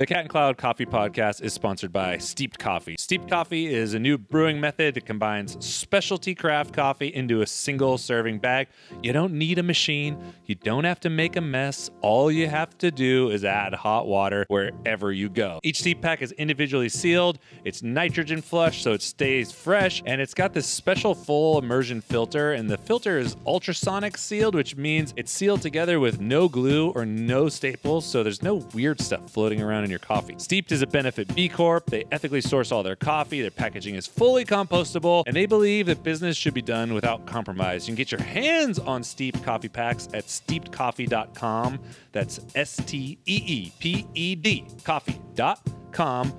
The 0.00 0.06
Cat 0.06 0.20
and 0.20 0.30
Cloud 0.30 0.56
Coffee 0.56 0.86
Podcast 0.86 1.42
is 1.42 1.52
sponsored 1.52 1.92
by 1.92 2.16
Steeped 2.16 2.58
Coffee. 2.58 2.96
Steeped 2.98 3.28
Coffee 3.28 3.66
is 3.66 3.92
a 3.92 3.98
new 3.98 4.16
brewing 4.16 4.58
method 4.58 4.94
that 4.94 5.04
combines 5.04 5.62
specialty 5.62 6.34
craft 6.34 6.72
coffee 6.72 7.08
into 7.08 7.42
a 7.42 7.46
single 7.46 7.98
serving 7.98 8.38
bag. 8.38 8.68
You 9.02 9.12
don't 9.12 9.34
need 9.34 9.58
a 9.58 9.62
machine, 9.62 10.16
you 10.46 10.54
don't 10.54 10.84
have 10.84 11.00
to 11.00 11.10
make 11.10 11.36
a 11.36 11.42
mess. 11.42 11.90
All 12.00 12.32
you 12.32 12.48
have 12.48 12.78
to 12.78 12.90
do 12.90 13.28
is 13.28 13.44
add 13.44 13.74
hot 13.74 14.06
water 14.06 14.46
wherever 14.48 15.12
you 15.12 15.28
go. 15.28 15.60
Each 15.62 15.80
steep 15.80 16.00
pack 16.00 16.22
is 16.22 16.32
individually 16.32 16.88
sealed, 16.88 17.38
it's 17.66 17.82
nitrogen 17.82 18.40
flush 18.40 18.82
so 18.82 18.94
it 18.94 19.02
stays 19.02 19.52
fresh, 19.52 20.02
and 20.06 20.18
it's 20.18 20.32
got 20.32 20.54
this 20.54 20.66
special 20.66 21.14
full 21.14 21.58
immersion 21.58 22.00
filter. 22.00 22.52
And 22.52 22.70
the 22.70 22.78
filter 22.78 23.18
is 23.18 23.36
ultrasonic 23.46 24.16
sealed, 24.16 24.54
which 24.54 24.76
means 24.76 25.12
it's 25.18 25.30
sealed 25.30 25.60
together 25.60 26.00
with 26.00 26.22
no 26.22 26.48
glue 26.48 26.88
or 26.92 27.04
no 27.04 27.50
staples, 27.50 28.06
so 28.06 28.22
there's 28.22 28.42
no 28.42 28.54
weird 28.72 28.98
stuff 29.02 29.30
floating 29.30 29.60
around 29.60 29.89
your 29.90 29.98
coffee. 29.98 30.34
Steeped 30.38 30.72
is 30.72 30.82
a 30.82 30.86
benefit 30.86 31.34
B 31.34 31.48
Corp. 31.48 31.86
They 31.86 32.04
ethically 32.10 32.40
source 32.40 32.72
all 32.72 32.82
their 32.82 32.96
coffee. 32.96 33.40
Their 33.40 33.50
packaging 33.50 33.94
is 33.96 34.06
fully 34.06 34.44
compostable, 34.44 35.24
and 35.26 35.36
they 35.36 35.46
believe 35.46 35.86
that 35.86 36.02
business 36.02 36.36
should 36.36 36.54
be 36.54 36.62
done 36.62 36.94
without 36.94 37.26
compromise. 37.26 37.86
You 37.86 37.92
can 37.92 37.96
get 37.96 38.12
your 38.12 38.22
hands 38.22 38.78
on 38.78 39.02
Steeped 39.02 39.42
coffee 39.42 39.68
packs 39.68 40.08
at 40.14 40.26
steepedcoffee.com. 40.26 41.80
That's 42.12 42.40
S 42.54 42.76
T 42.86 43.18
E 43.26 43.42
E 43.46 43.72
P 43.78 44.06
E 44.14 44.34
D 44.34 44.66
coffee.com. 44.84 45.70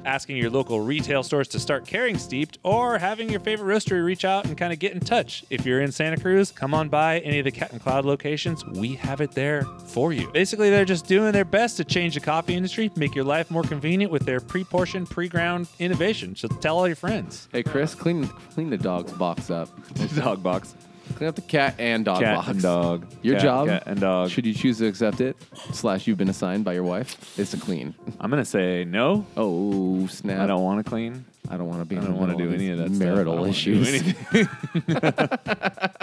Asking 0.05 0.37
your 0.37 0.49
local 0.49 0.79
retail 0.79 1.23
stores 1.23 1.49
to 1.49 1.59
start 1.59 1.85
carrying 1.85 2.17
Steeped, 2.17 2.57
or 2.63 2.97
having 2.97 3.29
your 3.29 3.41
favorite 3.41 3.75
roastery 3.75 4.03
reach 4.03 4.23
out 4.23 4.45
and 4.45 4.57
kind 4.57 4.71
of 4.71 4.79
get 4.79 4.93
in 4.93 5.01
touch. 5.01 5.43
If 5.49 5.65
you're 5.65 5.81
in 5.81 5.91
Santa 5.91 6.17
Cruz, 6.17 6.51
come 6.51 6.73
on 6.73 6.87
by 6.87 7.19
any 7.19 7.39
of 7.39 7.43
the 7.43 7.51
Cat 7.51 7.73
and 7.73 7.81
Cloud 7.81 8.05
locations. 8.05 8.65
We 8.65 8.95
have 8.95 9.19
it 9.19 9.33
there 9.33 9.63
for 9.87 10.13
you. 10.13 10.31
Basically, 10.31 10.69
they're 10.69 10.85
just 10.85 11.05
doing 11.05 11.33
their 11.33 11.43
best 11.43 11.75
to 11.77 11.83
change 11.83 12.13
the 12.13 12.21
coffee 12.21 12.55
industry, 12.55 12.91
make 12.95 13.13
your 13.13 13.25
life 13.31 13.49
more 13.49 13.63
convenient 13.63 14.11
with 14.11 14.23
their 14.25 14.39
pre-portioned, 14.41 15.09
pre-ground 15.09 15.67
innovation. 15.79 16.35
So 16.35 16.47
tell 16.47 16.77
all 16.77 16.85
your 16.87 16.95
friends. 16.97 17.47
Hey, 17.51 17.63
Chris, 17.63 17.95
clean 17.95 18.27
clean 18.53 18.69
the 18.69 18.77
dog's 18.77 19.13
box 19.13 19.49
up. 19.49 19.69
Dog 20.15 20.43
box. 20.43 20.75
Clean 21.15 21.27
up 21.27 21.35
the 21.35 21.41
cat 21.41 21.75
and 21.77 22.05
dog 22.05 22.19
Cat 22.21 22.35
box. 22.35 22.47
and 22.49 22.61
dog. 22.61 23.05
Your 23.21 23.35
Cat- 23.35 23.43
job, 23.43 23.67
cat 23.67 23.83
and 23.85 23.99
dog. 23.99 24.29
should 24.29 24.45
you 24.45 24.53
choose 24.53 24.77
to 24.77 24.85
accept 24.87 25.19
it, 25.19 25.35
slash 25.73 26.07
you've 26.07 26.17
been 26.17 26.29
assigned 26.29 26.63
by 26.63 26.73
your 26.73 26.83
wife, 26.83 27.37
is 27.39 27.51
to 27.51 27.57
clean. 27.57 27.93
I'm 28.19 28.29
gonna 28.29 28.45
say 28.45 28.85
no. 28.85 29.25
Oh, 29.35 30.07
snap. 30.07 30.39
I 30.41 30.47
don't 30.47 30.63
want 30.63 30.83
to 30.83 30.89
clean. 30.89 31.25
I 31.49 31.57
don't 31.57 31.67
want 31.67 31.79
to 31.81 31.85
be 31.85 31.97
I 31.97 32.01
don't 32.01 32.17
want 32.17 32.31
to 32.31 32.37
do 32.37 32.53
any 32.53 32.69
of 32.71 32.77
that 32.77 32.87
these 32.89 32.97
stuff. 32.97 33.07
I 33.09 33.11
marital 33.11 33.33
don't 33.35 33.41
wanna 33.41 33.53
do 33.53 33.81
issues. 33.81 33.93
anything. 34.33 34.47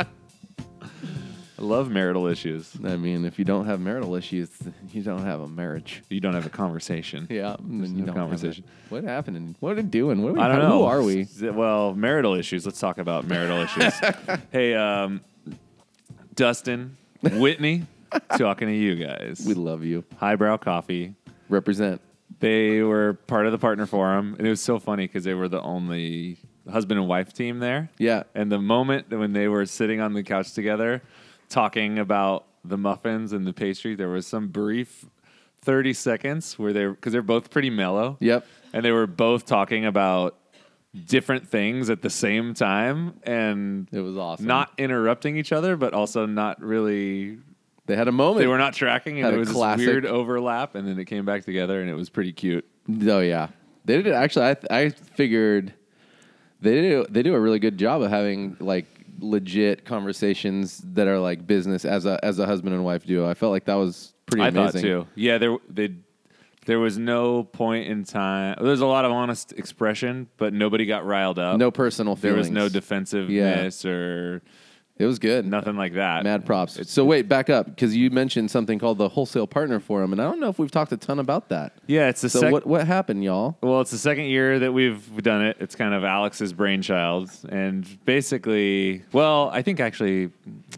I 1.59 1.63
love 1.63 1.91
marital 1.91 2.27
issues. 2.29 2.73
I 2.85 2.97
mean, 2.97 3.25
if 3.25 3.39
you 3.39 3.45
don't 3.45 3.67
have 3.67 3.81
marital 3.81 4.15
issues, 4.15 4.49
you 4.93 5.03
don't 5.03 5.25
have 5.25 5.41
a 5.41 5.49
marriage. 5.49 6.03
You 6.09 6.21
don't 6.21 6.35
have 6.35 6.47
a 6.47 6.51
conversation. 6.51 7.27
Yeah, 7.29 7.57
and 7.59 7.81
no 7.81 7.87
don't 7.87 8.07
have 8.07 8.17
a- 8.17 8.19
conversation. 8.21 8.65
What 8.91 9.03
happened? 9.03 9.57
What 9.59 9.73
are 9.73 9.77
we 9.77 9.83
doing? 9.83 10.23
What 10.23 10.31
are 10.31 10.33
we, 10.35 10.41
I 10.41 10.47
don't 10.49 10.61
how- 10.61 10.69
know. 10.69 10.79
Who 10.79 10.85
are 10.85 11.03
we? 11.03 11.27
Well, 11.43 11.95
marital 11.95 12.35
issues. 12.35 12.65
Let's 12.65 12.79
talk 12.79 12.99
about 12.99 13.27
marital 13.27 13.59
issues. 13.59 13.93
hey, 14.53 14.75
um, 14.75 15.21
Dustin, 16.35 16.97
Whitney, 17.23 17.87
talking 18.37 18.69
to 18.69 18.75
you 18.75 18.95
guys. 18.95 19.43
We 19.47 19.55
love 19.55 19.85
you. 19.85 20.05
Highbrow 20.19 20.59
Coffee. 20.59 21.15
Represent. 21.49 22.01
They 22.41 22.83
were 22.83 23.15
part 23.15 23.47
of 23.47 23.53
the 23.53 23.59
partner 23.59 23.87
forum, 23.87 24.37
and 24.39 24.47
it 24.47 24.51
was 24.51 24.61
so 24.61 24.79
funny 24.79 25.07
because 25.09 25.25
they 25.25 25.35
were 25.35 25.49
the 25.49 25.61
only 25.61 26.39
husband 26.71 27.01
and 27.01 27.09
wife 27.09 27.33
team 27.33 27.59
there. 27.59 27.91
Yeah. 27.99 28.25
And 28.35 28.53
the 28.53 28.61
moment 28.61 29.11
when 29.11 29.33
they 29.33 29.49
were 29.49 29.67
sitting 29.67 30.01
on 30.01 30.13
the 30.13 30.23
couch 30.23 30.53
together, 30.53 31.03
talking 31.49 31.99
about 31.99 32.47
the 32.65 32.77
muffins 32.77 33.33
and 33.33 33.47
the 33.47 33.53
pastry, 33.53 33.95
there 33.95 34.09
was 34.09 34.27
some 34.27 34.49
brief 34.49 35.05
thirty 35.61 35.93
seconds 35.93 36.59
where 36.59 36.73
they 36.73 36.87
because 36.87 37.13
they're 37.13 37.23
both 37.23 37.51
pretty 37.51 37.71
mellow. 37.71 38.17
Yep. 38.21 38.47
And 38.73 38.85
they 38.85 38.93
were 38.93 39.07
both 39.07 39.47
talking 39.47 39.87
about 39.87 40.37
different 41.07 41.49
things 41.49 41.91
at 41.91 42.03
the 42.03 42.11
same 42.11 42.55
time 42.55 43.15
and 43.23 43.89
It 43.93 44.01
was 44.01 44.17
awesome. 44.17 44.47
not 44.47 44.73
interrupting 44.79 45.37
each 45.37 45.53
other, 45.53 45.77
but 45.77 45.93
also 45.95 46.27
not 46.27 46.61
really. 46.63 47.39
They 47.87 47.97
had 47.97 48.09
a 48.09 48.13
moment. 48.13 48.39
They 48.41 48.47
were 48.47 48.59
not 48.59 48.75
tracking, 48.75 49.23
and 49.25 49.35
a 49.35 49.39
was 49.39 49.49
classic- 49.51 49.79
this 49.79 49.87
weird 49.87 50.07
overlap, 50.07 50.75
and 50.75 50.87
then 50.87 50.99
it 50.99 51.07
came 51.07 51.25
back 51.25 51.45
together, 51.45 51.81
and 51.81 51.89
it 51.89 51.95
was 51.95 52.11
pretty 52.11 52.33
cute. 52.33 52.67
Oh 53.07 53.21
yeah, 53.21 53.49
they 53.87 53.97
did 53.97 54.07
it. 54.09 54.13
Actually, 54.13 54.57
I 54.71 54.79
I 54.85 54.89
figured 54.91 55.73
they 56.61 56.81
do 56.83 57.07
they 57.09 57.23
do 57.23 57.35
a 57.35 57.41
really 57.41 57.59
good 57.59 57.79
job 57.79 58.03
of 58.03 58.11
having 58.11 58.57
like 58.61 58.87
legit 59.19 59.85
conversations 59.85 60.79
that 60.95 61.07
are 61.09 61.19
like 61.19 61.47
business 61.47 61.85
as 61.85 62.07
a 62.07 62.23
as 62.25 62.39
a 62.39 62.47
husband 62.47 62.75
and 62.75 62.85
wife 62.85 63.05
duo. 63.05 63.29
I 63.29 63.35
felt 63.35 63.53
like 63.53 63.65
that 63.67 63.75
was 63.75 64.15
pretty 64.27 64.45
I 64.45 64.49
amazing. 64.49 64.73
thought 64.73 64.81
too. 64.81 65.07
Yeah, 65.15 65.39
there 65.39 65.57
they 65.69 65.95
there 66.67 66.79
was 66.79 66.99
no 66.99 67.45
point 67.45 67.89
in 67.89 68.05
time. 68.05 68.57
There's 68.61 68.81
a 68.81 68.87
lot 68.87 69.05
of 69.05 69.13
honest 69.13 69.53
expression, 69.53 70.29
but 70.37 70.53
nobody 70.53 70.85
got 70.87 71.07
riled 71.07 71.39
up. 71.39 71.57
No 71.59 71.71
personal 71.71 72.15
feelings. 72.15 72.23
there 72.23 72.33
feelings. 72.33 72.49
was 72.49 72.55
no 72.55 72.69
defensiveness 72.69 73.85
or 73.85 74.43
It 74.99 75.07
was 75.07 75.19
good. 75.19 75.47
nothing 75.47 75.77
like 75.77 75.95
that. 75.95 76.25
Mad 76.25 76.45
props. 76.45 76.91
so 76.91 77.05
wait, 77.05 77.29
back 77.29 77.49
up 77.49 77.67
because 77.67 77.95
you 77.97 78.11
mentioned 78.11 78.51
something 78.51 78.79
called 78.79 78.99
the 78.99 79.09
Wholesale 79.09 79.47
Partner 79.47 79.79
Forum, 79.81 80.13
and 80.13 80.21
I 80.21 80.25
don't 80.25 80.41
know 80.41 80.49
if 80.49 80.59
we've 80.59 80.71
talked 80.71 80.91
a 80.93 80.97
ton 80.97 81.19
about 81.19 81.49
that. 81.51 81.73
Yeah, 81.87 82.09
it's 82.09 82.21
the 82.21 82.29
So 82.29 82.41
sec- 82.41 82.53
what 82.53 82.67
what 82.67 82.87
happened, 82.87 83.23
y'all? 83.23 83.57
Well, 83.61 83.81
it's 83.81 83.91
the 83.93 83.99
second 83.99 84.25
year 84.25 84.59
that 84.59 84.73
we've 84.73 85.23
done 85.23 85.45
it. 85.45 85.57
It's 85.61 85.75
kind 85.77 85.95
of 85.95 86.03
Alex's 86.05 86.53
brainchild. 86.53 87.31
And 87.49 87.87
basically, 88.05 89.03
well, 89.13 89.51
I 89.53 89.63
think 89.63 89.81
actually, 89.81 90.31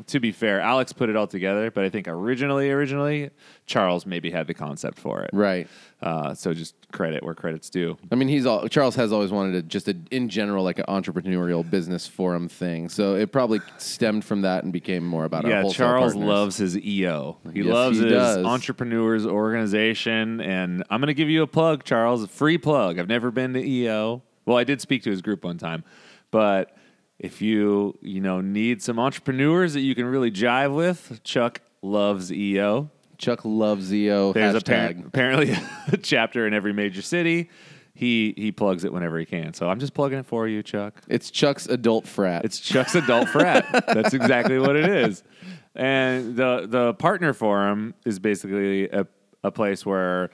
to 0.08 0.20
be 0.20 0.32
fair, 0.32 0.60
Alex 0.60 0.92
put 0.92 1.08
it 1.08 1.16
all 1.16 1.26
together, 1.26 1.70
but 1.70 1.84
I 1.84 1.88
think 1.90 2.06
originally, 2.08 2.70
originally, 2.70 3.30
Charles 3.66 4.06
maybe 4.06 4.30
had 4.30 4.46
the 4.46 4.54
concept 4.54 4.98
for 4.98 5.22
it. 5.22 5.30
Right. 5.32 5.66
Uh, 6.02 6.32
so 6.34 6.54
just 6.54 6.74
credit 6.92 7.22
where 7.22 7.34
credit's 7.34 7.68
due. 7.68 7.98
I 8.10 8.14
mean, 8.14 8.28
he's 8.28 8.46
all 8.46 8.66
Charles 8.68 8.94
has 8.96 9.12
always 9.12 9.30
wanted 9.30 9.52
to 9.52 9.62
just 9.62 9.86
a, 9.86 9.94
in 10.10 10.30
general 10.30 10.64
like 10.64 10.78
an 10.78 10.86
entrepreneurial 10.88 11.68
business 11.68 12.06
forum 12.06 12.48
thing. 12.48 12.88
So 12.88 13.16
it 13.16 13.32
probably 13.32 13.60
stemmed 13.76 14.24
from 14.24 14.40
that 14.42 14.64
and 14.64 14.72
became 14.72 15.04
more 15.06 15.24
about 15.26 15.44
our 15.44 15.50
Yeah, 15.50 15.60
wholesale 15.62 15.86
Charles 15.86 16.12
partners. 16.14 16.26
loves 16.28 16.56
his 16.56 16.78
EO. 16.78 17.36
He 17.52 17.60
Yes, 17.60 17.74
loves 17.74 17.98
he 17.98 18.04
his 18.04 18.12
does. 18.12 18.46
entrepreneurs 18.46 19.26
organization. 19.26 20.40
And 20.40 20.82
I'm 20.90 21.00
going 21.00 21.08
to 21.08 21.14
give 21.14 21.28
you 21.28 21.42
a 21.42 21.46
plug, 21.46 21.84
Charles, 21.84 22.22
a 22.22 22.28
free 22.28 22.58
plug. 22.58 22.98
I've 22.98 23.08
never 23.08 23.30
been 23.30 23.52
to 23.54 23.60
EO. 23.64 24.22
Well, 24.46 24.56
I 24.56 24.64
did 24.64 24.80
speak 24.80 25.02
to 25.04 25.10
his 25.10 25.20
group 25.22 25.44
one 25.44 25.58
time, 25.58 25.84
but 26.30 26.74
if 27.18 27.42
you 27.42 27.98
you 28.00 28.20
know 28.22 28.40
need 28.40 28.82
some 28.82 28.98
entrepreneurs 28.98 29.74
that 29.74 29.80
you 29.82 29.94
can 29.94 30.06
really 30.06 30.30
jive 30.30 30.74
with, 30.74 31.20
Chuck 31.24 31.60
loves 31.82 32.32
EO. 32.32 32.90
Chuck 33.20 33.44
loves 33.44 33.92
EO. 33.92 34.32
There's 34.32 34.54
apparently 34.54 35.52
a 35.92 35.96
chapter 35.96 36.46
in 36.46 36.54
every 36.54 36.72
major 36.72 37.02
city. 37.02 37.50
He 37.94 38.34
he 38.36 38.50
plugs 38.50 38.84
it 38.84 38.92
whenever 38.92 39.18
he 39.18 39.26
can. 39.26 39.52
So 39.52 39.68
I'm 39.68 39.78
just 39.78 39.94
plugging 39.94 40.18
it 40.18 40.26
for 40.26 40.48
you, 40.48 40.62
Chuck. 40.62 40.94
It's 41.08 41.30
Chuck's 41.30 41.66
adult 41.66 42.06
frat. 42.06 42.44
It's 42.44 42.58
Chuck's 42.58 42.94
adult 42.94 43.28
frat. 43.28 43.66
That's 43.86 44.14
exactly 44.14 44.58
what 44.58 44.74
it 44.74 44.88
is. 44.88 45.22
And 45.74 46.34
the 46.34 46.66
the 46.66 46.94
partner 46.94 47.32
forum 47.32 47.94
is 48.06 48.18
basically 48.18 48.88
a, 48.88 49.06
a 49.44 49.50
place 49.50 49.84
where 49.84 50.30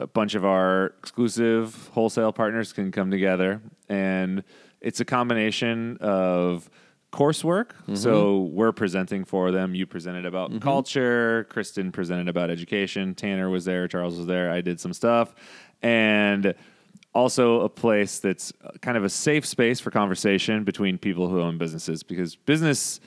a 0.00 0.06
bunch 0.06 0.34
of 0.34 0.44
our 0.44 0.86
exclusive 0.98 1.90
wholesale 1.92 2.32
partners 2.32 2.72
can 2.72 2.90
come 2.90 3.10
together 3.10 3.60
and 3.88 4.42
it's 4.80 4.98
a 4.98 5.04
combination 5.04 5.96
of 6.00 6.68
coursework. 7.12 7.68
Mm-hmm. 7.82 7.94
So 7.94 8.40
we're 8.52 8.72
presenting 8.72 9.24
for 9.24 9.50
them. 9.50 9.74
You 9.74 9.86
presented 9.86 10.26
about 10.26 10.50
mm-hmm. 10.50 10.60
culture, 10.60 11.46
Kristen 11.50 11.92
presented 11.92 12.28
about 12.28 12.50
education, 12.50 13.14
Tanner 13.14 13.50
was 13.50 13.64
there, 13.64 13.86
Charles 13.86 14.16
was 14.16 14.26
there, 14.26 14.50
I 14.50 14.60
did 14.60 14.80
some 14.80 14.92
stuff. 14.92 15.34
And 15.82 16.54
also 17.14 17.60
a 17.60 17.68
place 17.68 18.18
that's 18.18 18.52
uh, 18.64 18.70
kind 18.80 18.96
of 18.96 19.04
a 19.04 19.08
safe 19.08 19.44
space 19.44 19.80
for 19.80 19.90
conversation 19.90 20.64
between 20.64 20.96
people 20.96 21.28
who 21.28 21.40
own 21.40 21.58
businesses 21.58 22.02
because 22.02 22.34
business 22.36 23.00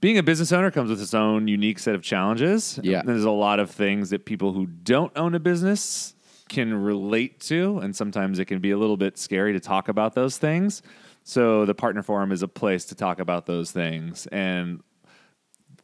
being 0.00 0.18
a 0.18 0.22
business 0.22 0.52
owner 0.52 0.70
comes 0.70 0.90
with 0.90 1.02
its 1.02 1.14
own 1.14 1.48
unique 1.48 1.80
set 1.80 1.96
of 1.96 2.02
challenges. 2.02 2.78
Yeah. 2.84 3.02
There's 3.04 3.24
a 3.24 3.30
lot 3.32 3.58
of 3.58 3.70
things 3.70 4.10
that 4.10 4.24
people 4.24 4.52
who 4.52 4.66
don't 4.66 5.10
own 5.16 5.34
a 5.34 5.40
business 5.40 6.14
can 6.48 6.72
relate 6.72 7.40
to, 7.40 7.78
and 7.78 7.94
sometimes 7.94 8.38
it 8.38 8.44
can 8.44 8.60
be 8.60 8.70
a 8.70 8.78
little 8.78 8.96
bit 8.96 9.18
scary 9.18 9.52
to 9.52 9.60
talk 9.60 9.88
about 9.88 10.14
those 10.14 10.38
things. 10.38 10.82
So 11.28 11.66
the 11.66 11.74
partner 11.74 12.02
forum 12.02 12.32
is 12.32 12.42
a 12.42 12.48
place 12.48 12.86
to 12.86 12.94
talk 12.94 13.18
about 13.20 13.44
those 13.44 13.70
things. 13.70 14.26
And 14.28 14.80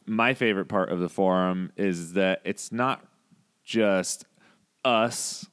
my 0.07 0.33
favorite 0.33 0.65
part 0.65 0.89
of 0.89 0.99
the 0.99 1.07
forum 1.07 1.71
is 1.77 2.13
that 2.13 2.41
it's 2.43 2.71
not 2.71 3.05
just 3.63 4.25
us 4.83 5.45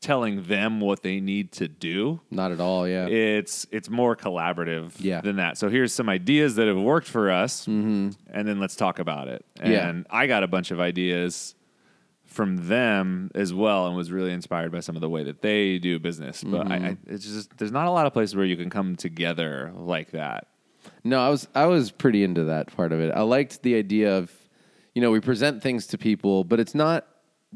telling 0.00 0.44
them 0.44 0.80
what 0.80 1.02
they 1.02 1.20
need 1.20 1.52
to 1.52 1.68
do 1.68 2.22
Not 2.30 2.52
at 2.52 2.60
all. 2.60 2.88
Yeah. 2.88 3.06
it's 3.06 3.66
it's 3.70 3.90
more 3.90 4.16
collaborative 4.16 4.92
Yeah. 4.98 5.20
than 5.20 5.36
that. 5.36 5.58
So 5.58 5.68
here's 5.68 5.92
some 5.92 6.08
ideas 6.08 6.54
that 6.54 6.66
have 6.66 6.78
worked 6.78 7.06
for 7.06 7.30
us, 7.30 7.66
mm-hmm. 7.66 8.12
and 8.32 8.48
then 8.48 8.58
let's 8.58 8.76
talk 8.76 8.98
about 8.98 9.28
it. 9.28 9.44
And 9.60 9.72
Yeah. 9.72 9.92
I 10.08 10.26
got 10.26 10.42
a 10.42 10.48
bunch 10.48 10.70
of 10.70 10.80
ideas 10.80 11.54
from 12.34 12.68
them 12.68 13.30
as 13.34 13.54
well, 13.54 13.86
and 13.86 13.96
was 13.96 14.10
really 14.10 14.32
inspired 14.32 14.72
by 14.72 14.80
some 14.80 14.96
of 14.96 15.00
the 15.00 15.08
way 15.08 15.22
that 15.24 15.40
they 15.40 15.78
do 15.78 15.98
business. 15.98 16.42
But 16.42 16.66
I, 16.66 16.78
mm-hmm. 16.78 16.84
I, 16.84 16.96
it's 17.06 17.24
just 17.24 17.56
there's 17.56 17.72
not 17.72 17.86
a 17.86 17.90
lot 17.90 18.06
of 18.06 18.12
places 18.12 18.34
where 18.34 18.44
you 18.44 18.56
can 18.56 18.70
come 18.70 18.96
together 18.96 19.72
like 19.76 20.10
that. 20.10 20.48
No, 21.04 21.20
I 21.20 21.28
was 21.28 21.46
I 21.54 21.66
was 21.66 21.90
pretty 21.90 22.24
into 22.24 22.44
that 22.44 22.74
part 22.76 22.92
of 22.92 23.00
it. 23.00 23.12
I 23.14 23.22
liked 23.22 23.62
the 23.62 23.76
idea 23.76 24.18
of, 24.18 24.32
you 24.94 25.00
know, 25.00 25.10
we 25.10 25.20
present 25.20 25.62
things 25.62 25.86
to 25.88 25.98
people, 25.98 26.42
but 26.44 26.58
it's 26.58 26.74
not 26.74 27.06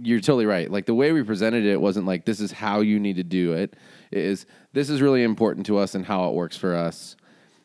you're 0.01 0.21
totally 0.21 0.47
right. 0.47 0.71
Like 0.71 0.87
the 0.87 0.95
way 0.95 1.11
we 1.13 1.23
presented 1.25 1.65
it 1.65 1.81
wasn't 1.81 2.07
like 2.07 2.25
this 2.25 2.41
is 2.41 2.53
how 2.53 2.81
you 2.81 3.01
need 3.01 3.17
to 3.17 3.25
do 3.25 3.55
it. 3.55 3.75
It 4.13 4.19
is 4.19 4.47
this 4.73 4.91
is 4.91 5.03
really 5.03 5.25
important 5.25 5.67
to 5.67 5.79
us 5.79 5.95
and 5.95 6.07
how 6.07 6.29
it 6.29 6.35
works 6.35 6.57
for 6.57 6.77
us. 6.77 7.17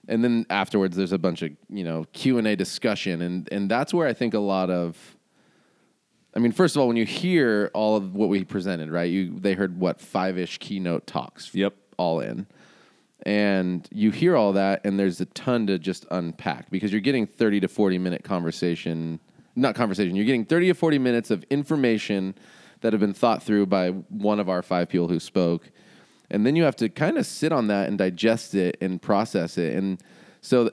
And 0.07 0.23
then 0.23 0.45
afterwards, 0.49 0.97
there's 0.97 1.13
a 1.13 1.17
bunch 1.17 1.43
of 1.43 1.51
you 1.69 1.83
know 1.83 2.05
Q 2.13 2.37
and 2.37 2.47
A 2.47 2.55
discussion, 2.55 3.21
and 3.21 3.47
and 3.51 3.69
that's 3.69 3.93
where 3.93 4.07
I 4.07 4.13
think 4.13 4.33
a 4.33 4.39
lot 4.39 4.69
of. 4.69 4.97
I 6.35 6.39
mean, 6.39 6.51
first 6.51 6.75
of 6.75 6.81
all, 6.81 6.87
when 6.87 6.97
you 6.97 7.05
hear 7.05 7.69
all 7.73 7.95
of 7.95 8.15
what 8.15 8.29
we 8.29 8.43
presented, 8.43 8.89
right? 8.89 9.09
You 9.09 9.39
they 9.39 9.53
heard 9.53 9.79
what 9.79 10.01
five 10.01 10.37
ish 10.37 10.57
keynote 10.57 11.05
talks. 11.05 11.53
Yep. 11.53 11.75
all 11.97 12.19
in, 12.21 12.47
and 13.23 13.87
you 13.91 14.11
hear 14.11 14.35
all 14.35 14.53
that, 14.53 14.81
and 14.83 14.99
there's 14.99 15.21
a 15.21 15.25
ton 15.27 15.67
to 15.67 15.77
just 15.77 16.05
unpack 16.11 16.69
because 16.71 16.91
you're 16.91 17.01
getting 17.01 17.27
thirty 17.27 17.59
to 17.59 17.67
forty 17.67 17.97
minute 17.97 18.23
conversation, 18.23 19.19
not 19.55 19.75
conversation. 19.75 20.15
You're 20.15 20.25
getting 20.25 20.45
thirty 20.45 20.67
to 20.67 20.73
forty 20.73 20.97
minutes 20.97 21.29
of 21.29 21.43
information 21.49 22.35
that 22.81 22.93
have 22.93 22.99
been 22.99 23.13
thought 23.13 23.43
through 23.43 23.67
by 23.67 23.89
one 23.91 24.39
of 24.39 24.49
our 24.49 24.61
five 24.61 24.89
people 24.89 25.07
who 25.07 25.19
spoke, 25.19 25.69
and 26.31 26.45
then 26.45 26.55
you 26.55 26.63
have 26.63 26.75
to 26.77 26.89
kind 26.89 27.17
of 27.17 27.25
sit 27.25 27.51
on 27.51 27.67
that 27.67 27.87
and 27.87 27.97
digest 27.97 28.55
it 28.55 28.77
and 28.81 29.01
process 29.01 29.57
it, 29.57 29.75
and 29.75 30.01
so 30.41 30.71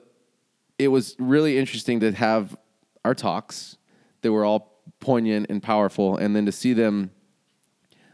it 0.78 0.88
was 0.88 1.14
really 1.18 1.58
interesting 1.58 2.00
to 2.00 2.12
have 2.12 2.56
our 3.04 3.14
talks 3.14 3.76
that 4.22 4.32
were 4.32 4.44
all 4.44 4.69
poignant 4.98 5.46
and 5.48 5.62
powerful, 5.62 6.16
and 6.16 6.34
then 6.34 6.46
to 6.46 6.52
see 6.52 6.72
them 6.72 7.10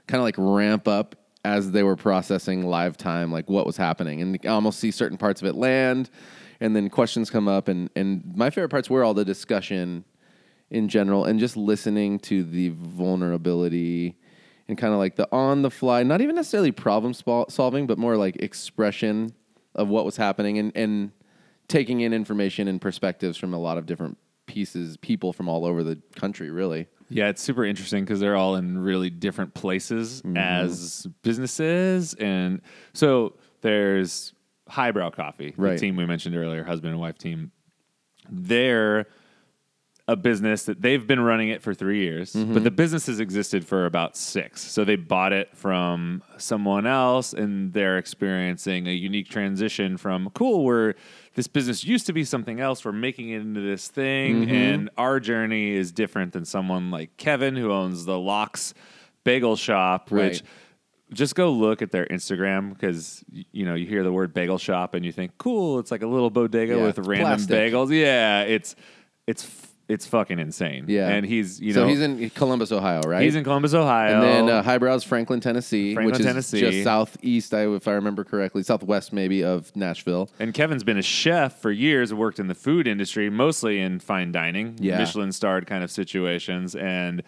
kind 0.07 0.21
of 0.21 0.25
like 0.25 0.37
ramp 0.39 0.87
up 0.87 1.17
as 1.45 1.71
they 1.71 1.83
were 1.83 1.97
processing 1.97 2.67
live 2.67 2.97
time, 2.97 3.31
like 3.31 3.49
what 3.49 3.67
was 3.67 3.77
happening, 3.77 4.21
and 4.21 4.47
almost 4.47 4.81
see 4.81 4.91
certain 4.91 5.17
parts 5.17 5.41
of 5.41 5.49
it 5.49 5.55
land, 5.55 6.11
and 6.61 6.75
then 6.75 6.89
questions 6.91 7.31
come 7.31 7.49
up, 7.49 7.69
and 7.69 7.91
and 7.97 8.37
my 8.37 8.51
favorite 8.51 8.71
parts 8.71 8.91
were 8.91 9.05
all 9.05 9.15
the 9.15 9.25
discussion 9.25 10.05
in 10.71 10.89
general, 10.89 11.25
and 11.25 11.39
just 11.39 11.57
listening 11.57 12.19
to 12.19 12.43
the 12.43 12.71
vulnerability 12.71 14.17
and 14.69 14.77
kind 14.77 14.93
of 14.93 14.99
like 14.99 15.15
the 15.15 15.29
on 15.33 15.63
the 15.63 15.71
fly, 15.71 16.03
not 16.03 16.21
even 16.21 16.35
necessarily 16.35 16.73
problem 16.73 17.15
solving, 17.49 17.87
but 17.87 17.99
more 17.99 18.17
like 18.17 18.37
expression 18.37 19.33
of 19.77 19.89
what 19.89 20.05
was 20.05 20.17
happening, 20.17 20.59
and 20.59 20.73
and 20.75 21.13
taking 21.69 22.01
in 22.01 22.13
information 22.13 22.69
and 22.69 22.81
perspectives 22.81 23.37
from 23.37 23.53
a 23.53 23.59
lot 23.59 23.79
of 23.79 23.87
different 23.87 24.17
pieces, 24.47 24.97
people 24.97 25.33
from 25.33 25.49
all 25.49 25.65
over 25.65 25.83
the 25.83 26.01
country, 26.17 26.51
really. 26.51 26.87
Yeah, 27.09 27.29
it's 27.29 27.43
super 27.43 27.65
interesting 27.65 28.05
because 28.05 28.19
they're 28.21 28.37
all 28.37 28.57
in 28.57 28.79
really 28.79 29.11
different 29.11 29.55
places 29.55 30.23
Mm-hmm. 30.23 30.37
as 30.37 31.07
businesses. 31.23 32.15
And 32.15 32.61
so 32.95 33.35
there's 33.61 34.33
Highbrow 34.69 35.11
Coffee, 35.11 35.55
the 35.57 35.79
team 35.79 35.97
we 35.97 36.07
mentioned 36.07 36.37
earlier, 36.37 36.65
husband 36.65 36.93
and 36.93 37.01
wife 37.01 37.19
team. 37.19 37.53
They're 38.29 39.07
a 40.09 40.15
business 40.15 40.63
that 40.67 40.81
they've 40.81 41.05
been 41.05 41.19
running 41.19 41.49
it 41.49 41.61
for 41.63 41.75
three 41.75 41.99
years, 42.05 42.33
Mm-hmm. 42.33 42.55
but 42.55 42.63
the 42.63 42.71
business 42.71 43.07
has 43.07 43.19
existed 43.19 43.67
for 43.67 43.87
about 43.87 44.17
six. 44.17 44.63
So 44.63 44.85
they 44.85 44.95
bought 44.95 45.33
it 45.33 45.57
from 45.57 46.23
someone 46.37 46.87
else, 46.87 47.33
and 47.33 47.73
they're 47.73 47.99
experiencing 47.99 48.87
a 48.87 48.93
unique 48.93 49.29
transition 49.29 49.97
from 49.97 50.31
cool, 50.31 50.65
where 50.65 50.95
this 51.35 51.49
business 51.49 51.85
used 51.85 52.07
to 52.07 52.13
be 52.13 52.23
something 52.23 52.61
else. 52.61 52.85
We're 52.85 52.93
making 52.93 53.31
it 53.31 53.41
into 53.41 53.61
this 53.61 53.89
thing, 53.89 54.43
Mm-hmm. 54.47 54.55
and 54.55 54.91
our 54.97 55.19
journey 55.19 55.73
is 55.73 55.91
different 55.91 56.33
than 56.33 56.45
someone 56.45 56.93
like 56.93 57.17
Kevin, 57.17 57.57
who 57.57 57.73
owns 57.73 58.05
the 58.05 58.17
Lox 58.19 58.75
Bagel 59.25 59.57
Shop, 59.57 60.09
Right. 60.13 60.31
which 60.31 60.45
just 61.13 61.35
go 61.35 61.51
look 61.51 61.83
at 61.83 61.91
their 61.91 62.07
Instagram 62.07 62.71
because 62.71 63.25
you 63.53 63.65
know 63.65 63.75
you 63.75 63.87
hear 63.87 64.03
the 64.03 64.11
word 64.13 64.35
bagel 64.35 64.59
shop 64.59 64.95
and 64.95 65.05
you 65.05 65.13
think 65.13 65.33
cool. 65.39 65.79
It's 65.79 65.91
like 65.93 66.03
a 66.03 66.07
little 66.07 66.31
bodega 66.31 66.77
Yeah, 66.77 66.83
with 66.83 66.99
random 66.99 67.27
plastic. 67.29 67.73
bagels. 67.73 67.91
Yeah, 67.97 68.43
it's 68.43 68.75
it's 69.27 69.45
it's 69.89 70.07
fucking 70.07 70.39
insane. 70.39 70.87
Yeah, 70.89 71.09
and 71.09 71.25
he's 71.25 71.61
you 71.61 71.73
so 71.73 71.83
know 71.83 71.89
he's 71.89 72.01
in 72.01 72.31
Columbus, 72.31 72.73
Ohio, 72.73 73.01
right? 73.03 73.23
he's 73.23 73.35
in 73.37 73.45
Columbus, 73.45 73.73
Ohio, 73.75 74.15
and 74.15 74.23
then 74.23 74.49
uh, 74.57 74.63
Highbrow's 74.63 75.05
Franklin, 75.05 75.41
Tennessee, 75.41 75.95
Franklin, 75.95 76.13
which 76.13 76.21
is 76.21 76.27
Tennessee. 76.27 76.61
just 76.61 76.83
southeast, 76.85 77.55
I, 77.55 77.69
if 77.69 77.87
I 77.87 77.93
remember 77.93 78.25
correctly, 78.25 78.63
southwest 78.63 79.13
maybe 79.13 79.45
of 79.45 79.75
Nashville. 79.77 80.29
And 80.39 80.53
Kevin's 80.53 80.83
been 80.85 80.99
a 80.99 81.03
chef 81.03 81.61
for 81.61 81.71
years, 81.71 82.13
worked 82.13 82.39
in 82.41 82.49
the 82.49 82.55
food 82.55 82.89
industry, 82.89 83.31
mostly 83.31 83.81
in 83.81 84.01
fine 84.01 84.33
dining, 84.33 84.77
Yeah. 84.81 84.99
Michelin 84.99 85.31
starred 85.33 85.67
kind 85.67 85.85
of 85.85 85.91
situations. 85.91 86.75
And 86.75 87.23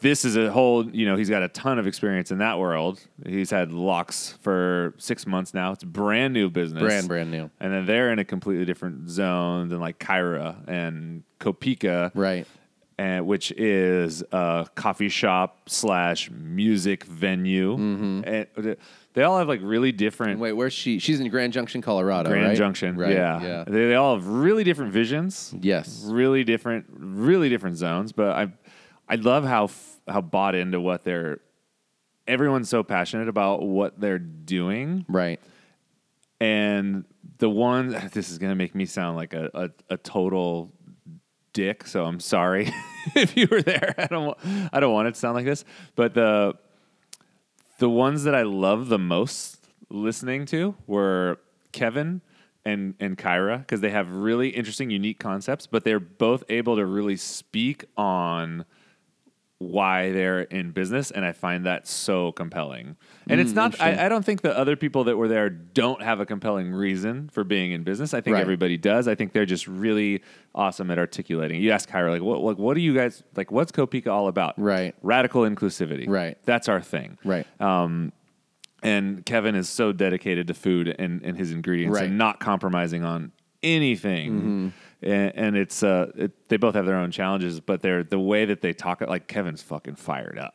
this 0.00 0.24
is 0.24 0.36
a 0.36 0.50
whole, 0.50 0.88
you 0.90 1.06
know, 1.06 1.16
he's 1.16 1.30
got 1.30 1.42
a 1.42 1.48
ton 1.48 1.78
of 1.78 1.86
experience 1.86 2.30
in 2.30 2.38
that 2.38 2.58
world. 2.58 3.00
He's 3.24 3.50
had 3.50 3.72
Lox 3.72 4.36
for 4.42 4.94
six 4.98 5.26
months 5.26 5.54
now. 5.54 5.72
It's 5.72 5.84
brand 5.84 6.34
new 6.34 6.50
business. 6.50 6.82
Brand, 6.82 7.08
brand 7.08 7.30
new. 7.30 7.50
And 7.60 7.72
then 7.72 7.86
they're 7.86 8.12
in 8.12 8.18
a 8.18 8.24
completely 8.24 8.64
different 8.64 9.08
zone 9.08 9.68
than 9.68 9.80
like 9.80 9.98
Kyra 9.98 10.56
and 10.68 11.22
Kopeka 11.40 12.10
Right. 12.14 12.46
and 12.98 13.26
which 13.26 13.52
is 13.52 14.22
a 14.32 14.66
coffee 14.74 15.08
shop 15.08 15.68
slash 15.70 16.30
music 16.30 17.04
venue. 17.04 17.76
Mm-hmm. 17.76 18.20
And 18.26 18.46
uh, 18.56 18.74
they 19.14 19.22
all 19.22 19.38
have 19.38 19.48
like 19.48 19.60
really 19.62 19.92
different 19.92 20.38
Wait, 20.40 20.52
where's 20.52 20.74
she? 20.74 20.98
She's 20.98 21.20
in 21.20 21.28
Grand 21.30 21.54
Junction, 21.54 21.80
Colorado. 21.80 22.28
Grand 22.28 22.48
right? 22.48 22.56
Junction. 22.56 22.96
Right. 22.96 23.12
Yeah, 23.12 23.42
Yeah. 23.42 23.64
They, 23.66 23.88
they 23.88 23.94
all 23.94 24.14
have 24.14 24.26
really 24.26 24.62
different 24.62 24.92
visions. 24.92 25.54
Yes. 25.58 26.04
really 26.06 26.44
different, 26.44 26.84
really 26.90 27.48
different 27.48 27.78
zones. 27.78 28.12
But 28.12 28.36
I, 28.36 28.52
I 29.08 29.14
love 29.16 29.44
how 29.44 29.64
f- 29.64 30.00
how 30.08 30.20
bought 30.20 30.54
into 30.54 30.80
what 30.80 31.04
they're. 31.04 31.40
Everyone's 32.26 32.68
so 32.68 32.82
passionate 32.82 33.28
about 33.28 33.62
what 33.62 34.00
they're 34.00 34.18
doing, 34.18 35.04
Right. 35.08 35.40
and 36.40 37.04
the 37.38 37.48
one 37.48 37.90
this 38.12 38.30
is 38.30 38.38
gonna 38.38 38.54
make 38.56 38.74
me 38.74 38.84
sound 38.86 39.16
like 39.16 39.32
a, 39.34 39.50
a, 39.54 39.70
a 39.94 39.96
total 39.96 40.72
dick 41.52 41.86
so 41.86 42.04
i'm 42.04 42.20
sorry 42.20 42.70
if 43.14 43.34
you 43.34 43.46
were 43.50 43.62
there 43.62 43.94
i 43.96 44.06
don't 44.06 44.26
wa- 44.26 44.68
i 44.74 44.78
don't 44.78 44.92
want 44.92 45.08
it 45.08 45.14
to 45.14 45.18
sound 45.20 45.34
like 45.34 45.46
this 45.46 45.64
but 45.94 46.12
the 46.12 46.52
the 47.78 47.88
ones 47.88 48.24
that 48.24 48.34
i 48.34 48.42
love 48.42 48.88
the 48.88 48.98
most 48.98 49.66
listening 49.88 50.44
to 50.44 50.74
were 50.86 51.38
kevin 51.72 52.20
and 52.66 52.94
and 53.00 53.16
kyra 53.16 53.58
because 53.60 53.80
they 53.80 53.88
have 53.90 54.10
really 54.10 54.50
interesting 54.50 54.90
unique 54.90 55.18
concepts 55.18 55.66
but 55.66 55.82
they're 55.82 55.98
both 56.00 56.44
able 56.50 56.76
to 56.76 56.84
really 56.84 57.16
speak 57.16 57.84
on 57.96 58.66
why 59.58 60.12
they're 60.12 60.42
in 60.42 60.70
business 60.70 61.10
and 61.10 61.24
i 61.24 61.32
find 61.32 61.64
that 61.64 61.86
so 61.86 62.30
compelling 62.32 62.94
and 63.26 63.40
it's 63.40 63.52
not 63.52 63.80
I, 63.80 64.04
I 64.04 64.08
don't 64.10 64.22
think 64.22 64.42
the 64.42 64.54
other 64.56 64.76
people 64.76 65.04
that 65.04 65.16
were 65.16 65.28
there 65.28 65.48
don't 65.48 66.02
have 66.02 66.20
a 66.20 66.26
compelling 66.26 66.72
reason 66.72 67.30
for 67.30 67.42
being 67.42 67.72
in 67.72 67.82
business 67.82 68.12
i 68.12 68.20
think 68.20 68.34
Right. 68.34 68.42
everybody 68.42 68.76
does 68.76 69.08
i 69.08 69.14
think 69.14 69.32
they're 69.32 69.46
just 69.46 69.66
really 69.66 70.22
awesome 70.54 70.90
at 70.90 70.98
articulating 70.98 71.62
you 71.62 71.70
ask 71.70 71.88
kyra 71.88 72.10
like 72.10 72.20
what, 72.22 72.40
like, 72.42 72.58
what 72.58 72.74
do 72.74 72.82
you 72.82 72.94
guys 72.94 73.22
like 73.34 73.50
what's 73.50 73.72
kopeka 73.72 74.08
all 74.08 74.28
about 74.28 74.60
Right. 74.60 74.94
radical 75.02 75.42
inclusivity 75.42 76.06
Right. 76.06 76.36
that's 76.44 76.68
our 76.68 76.82
thing 76.82 77.16
Right. 77.24 77.46
um 77.58 78.12
and 78.82 79.24
Kevin 79.24 79.54
is 79.54 79.70
so 79.70 79.90
dedicated 79.90 80.48
to 80.48 80.54
food 80.54 80.94
and, 80.98 81.22
and 81.22 81.36
his 81.38 81.50
ingredients 81.50 81.94
Right. 81.94 82.02
Mm-hmm. 82.04 82.10
and 82.10 82.18
not 82.18 82.40
compromising 82.40 83.04
on 83.04 83.32
anything. 83.62 84.72
And, 85.06 85.32
and 85.36 85.56
it's 85.56 85.82
uh, 85.84 86.10
it, 86.16 86.48
they 86.48 86.56
both 86.56 86.74
have 86.74 86.84
their 86.84 86.96
own 86.96 87.12
challenges, 87.12 87.60
but 87.60 87.80
they're 87.80 88.02
the 88.02 88.18
way 88.18 88.44
that 88.44 88.60
they 88.60 88.72
talk. 88.72 89.00
Like 89.00 89.28
Kevin's 89.28 89.62
fucking 89.62 89.94
fired 89.94 90.38
up. 90.38 90.54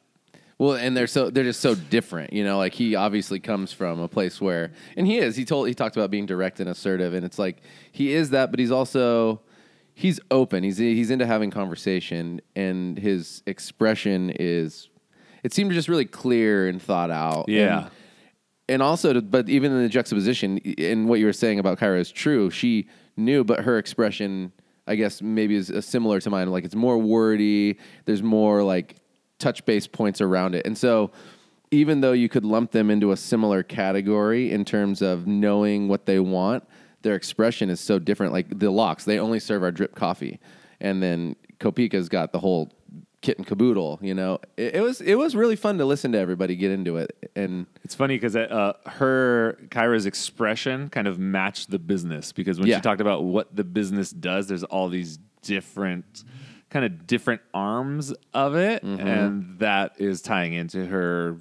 Well, 0.57 0.73
and 0.73 0.95
they're 0.95 1.07
so 1.07 1.29
they're 1.29 1.45
just 1.45 1.61
so 1.61 1.73
different, 1.73 2.33
you 2.33 2.43
know. 2.43 2.57
Like 2.57 2.73
he 2.73 2.93
obviously 2.93 3.39
comes 3.39 3.71
from 3.73 3.99
a 3.99 4.07
place 4.07 4.41
where, 4.41 4.73
and 4.95 5.07
he 5.07 5.17
is. 5.17 5.35
He 5.35 5.45
told 5.45 5.67
he 5.67 5.73
talked 5.73 5.95
about 5.95 6.11
being 6.11 6.25
direct 6.25 6.59
and 6.59 6.69
assertive, 6.69 7.13
and 7.13 7.25
it's 7.25 7.39
like 7.39 7.63
he 7.91 8.13
is 8.13 8.29
that, 8.31 8.51
but 8.51 8.59
he's 8.59 8.71
also 8.71 9.41
he's 9.95 10.19
open. 10.29 10.63
He's 10.63 10.77
he's 10.77 11.09
into 11.09 11.25
having 11.25 11.49
conversation, 11.49 12.41
and 12.55 12.99
his 12.99 13.41
expression 13.47 14.31
is. 14.35 14.89
It 15.43 15.53
seemed 15.53 15.71
just 15.71 15.87
really 15.87 16.05
clear 16.05 16.67
and 16.67 16.79
thought 16.79 17.09
out. 17.09 17.45
Yeah. 17.47 17.83
And, 17.83 17.91
and 18.69 18.83
also, 18.83 19.13
to, 19.13 19.21
but 19.23 19.49
even 19.49 19.71
in 19.71 19.81
the 19.81 19.89
juxtaposition, 19.89 20.59
and 20.77 21.09
what 21.09 21.19
you 21.19 21.25
were 21.25 21.33
saying 21.33 21.57
about 21.57 21.79
Kyra 21.79 21.99
is 21.99 22.11
true. 22.11 22.51
She 22.51 22.87
knew, 23.21 23.43
but 23.43 23.61
her 23.61 23.77
expression, 23.77 24.51
I 24.87 24.95
guess, 24.95 25.21
maybe 25.21 25.55
is 25.55 25.71
uh, 25.71 25.81
similar 25.81 26.19
to 26.19 26.29
mine. 26.29 26.49
Like 26.51 26.65
it's 26.65 26.75
more 26.75 26.97
wordy. 26.97 27.77
There's 28.05 28.23
more 28.23 28.63
like 28.63 28.95
touch 29.39 29.65
base 29.65 29.87
points 29.87 30.21
around 30.21 30.55
it, 30.55 30.65
and 30.65 30.77
so 30.77 31.11
even 31.71 32.01
though 32.01 32.11
you 32.11 32.27
could 32.27 32.43
lump 32.43 32.71
them 32.71 32.91
into 32.91 33.11
a 33.13 33.17
similar 33.17 33.63
category 33.63 34.51
in 34.51 34.65
terms 34.65 35.01
of 35.01 35.25
knowing 35.25 35.87
what 35.87 36.05
they 36.05 36.19
want, 36.19 36.65
their 37.01 37.15
expression 37.15 37.69
is 37.69 37.79
so 37.79 37.97
different. 37.97 38.33
Like 38.33 38.59
the 38.59 38.69
Lox, 38.69 39.05
they 39.05 39.19
only 39.19 39.39
serve 39.39 39.63
our 39.63 39.71
drip 39.71 39.95
coffee, 39.95 40.39
and 40.81 41.01
then 41.01 41.35
Kopeka's 41.59 42.09
got 42.09 42.33
the 42.33 42.39
whole 42.39 42.71
kit 43.21 43.37
and 43.37 43.45
caboodle. 43.47 43.99
You 44.01 44.13
know, 44.15 44.39
it, 44.57 44.75
it 44.75 44.81
was 44.81 44.99
it 45.01 45.15
was 45.15 45.35
really 45.35 45.55
fun 45.55 45.77
to 45.77 45.85
listen 45.85 46.11
to 46.13 46.17
everybody 46.17 46.55
get 46.55 46.71
into 46.71 46.97
it, 46.97 47.31
and 47.35 47.65
It's 47.83 47.95
funny 47.95 48.15
because 48.15 48.35
uh, 48.35 48.73
her 48.85 49.57
Kyra's 49.69 50.05
expression 50.05 50.89
kind 50.89 51.07
of 51.07 51.19
matched 51.19 51.69
the 51.71 51.79
business 51.79 52.31
because 52.31 52.59
when 52.59 52.67
Yeah. 52.67 52.77
she 52.77 52.81
talked 52.81 53.01
about 53.01 53.23
what 53.23 53.55
the 53.55 53.63
business 53.63 54.11
does, 54.11 54.47
there's 54.47 54.63
all 54.63 54.89
these 54.89 55.19
different 55.43 56.23
kind 56.69 56.85
of 56.85 57.05
different 57.05 57.41
arms 57.53 58.13
of 58.33 58.55
it, 58.55 58.83
Mm-hmm. 58.83 59.07
and 59.07 59.59
that 59.59 59.95
is 59.99 60.21
tying 60.21 60.53
into 60.53 60.85
her 60.85 61.37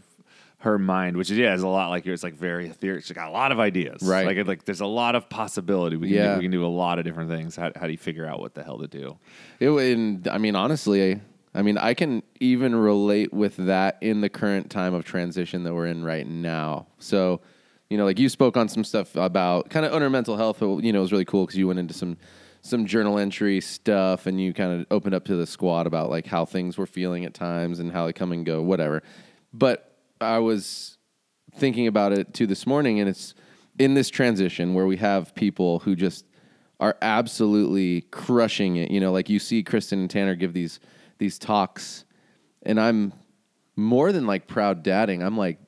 her 0.59 0.79
mind, 0.79 1.17
which 1.17 1.31
is 1.31 1.39
yeah, 1.39 1.55
is 1.55 1.63
a 1.63 1.69
lot 1.69 1.89
like 1.89 2.05
yours. 2.05 2.19
It's 2.19 2.23
like 2.25 2.35
very 2.35 2.67
ethereal. 2.69 3.01
She's 3.01 3.13
got 3.13 3.29
a 3.29 3.31
lot 3.31 3.51
of 3.53 3.59
ideas, 3.59 4.03
Right. 4.03 4.27
Like 4.27 4.47
like 4.47 4.65
there's 4.67 4.83
a 4.83 4.87
lot 4.87 5.15
of 5.15 5.31
possibility. 5.31 5.97
We 5.97 6.09
can 6.09 6.17
do, 6.17 6.23
Yeah. 6.23 6.37
we 6.37 6.43
can 6.43 6.51
do 6.51 6.67
a 6.67 6.69
lot 6.69 6.99
of 6.99 7.07
different 7.07 7.31
things. 7.31 7.57
How, 7.57 7.73
how 7.77 7.87
do 7.87 7.93
you 7.93 7.97
figure 7.99 8.27
out 8.27 8.41
what 8.41 8.53
the 8.55 8.63
hell 8.63 8.77
to 8.79 8.87
do? 8.87 9.17
It, 9.59 9.71
and 9.71 10.29
I 10.29 10.37
mean, 10.37 10.57
honestly, 10.57 11.19
I 11.55 11.63
mean, 11.63 11.79
I 11.79 11.95
can 11.95 12.23
even 12.39 12.75
relate 12.75 13.33
with 13.33 13.57
that 13.57 13.99
in 14.01 14.21
the 14.21 14.29
current 14.29 14.71
time 14.71 14.95
of 14.95 15.05
transition 15.05 15.65
that 15.65 15.75
we're 15.75 15.87
in 15.87 16.05
right 16.05 16.27
now. 16.27 16.87
So, 16.99 17.41
you 17.89 17.99
know, 17.99 18.05
like 18.05 18.21
you 18.21 18.29
spoke 18.29 18.57
on 18.57 18.69
some 18.69 18.85
stuff 18.85 19.17
about 19.17 19.69
kind 19.69 19.85
of 19.85 19.93
owner 19.93 20.09
mental 20.09 20.37
health. 20.37 20.63
You 20.63 20.93
know, 20.93 20.99
it 21.01 21.03
was 21.03 21.13
really 21.13 21.25
cool 21.25 21.45
because 21.45 21.59
you 21.59 21.67
went 21.67 21.81
into 21.81 21.95
some 21.95 22.17
some 22.63 22.87
journal 22.87 23.19
entry 23.19 23.61
stuff 23.61 24.27
and 24.27 24.41
you 24.41 24.53
kind 24.53 24.81
of 24.81 24.87
opened 24.91 25.15
up 25.15 25.25
to 25.25 25.35
the 25.35 25.47
squad 25.47 25.87
about 25.87 26.11
like 26.11 26.27
how 26.27 26.45
things 26.45 26.77
were 26.77 26.87
feeling 26.87 27.25
at 27.25 27.33
times 27.33 27.79
and 27.79 27.91
how 27.91 28.07
they 28.07 28.13
come 28.13 28.33
and 28.33 28.45
go, 28.45 28.63
whatever. 28.63 29.03
But 29.53 29.97
I 30.21 30.39
was 30.39 30.99
thinking 31.55 31.87
about 31.87 32.13
it 32.13 32.35
too 32.35 32.47
this 32.47 32.67
morning, 32.67 33.01
and 33.01 33.09
it's 33.09 33.35
in 33.79 33.95
this 33.95 34.11
transition 34.11 34.75
where 34.75 34.87
we 34.87 34.99
have 34.99 35.35
people 35.35 35.81
who 35.81 35.97
just 35.97 36.27
are 36.79 36.97
absolutely 37.03 38.03
crushing 38.11 38.77
it. 38.77 38.91
You 38.91 39.01
know, 39.01 39.11
like 39.11 39.29
you 39.29 39.39
see 39.39 39.63
Kristen 39.63 40.01
and 40.01 40.11
Tanner 40.11 40.35
give 40.35 40.53
these 40.53 40.81
these 41.21 41.39
talks, 41.39 42.05
and 42.63 42.81
I'm 42.81 43.13
more 43.77 44.11
than 44.11 44.27
like 44.27 44.49
proud 44.49 44.83
dadding. 44.83 45.23
I'm 45.23 45.37
like, 45.37 45.59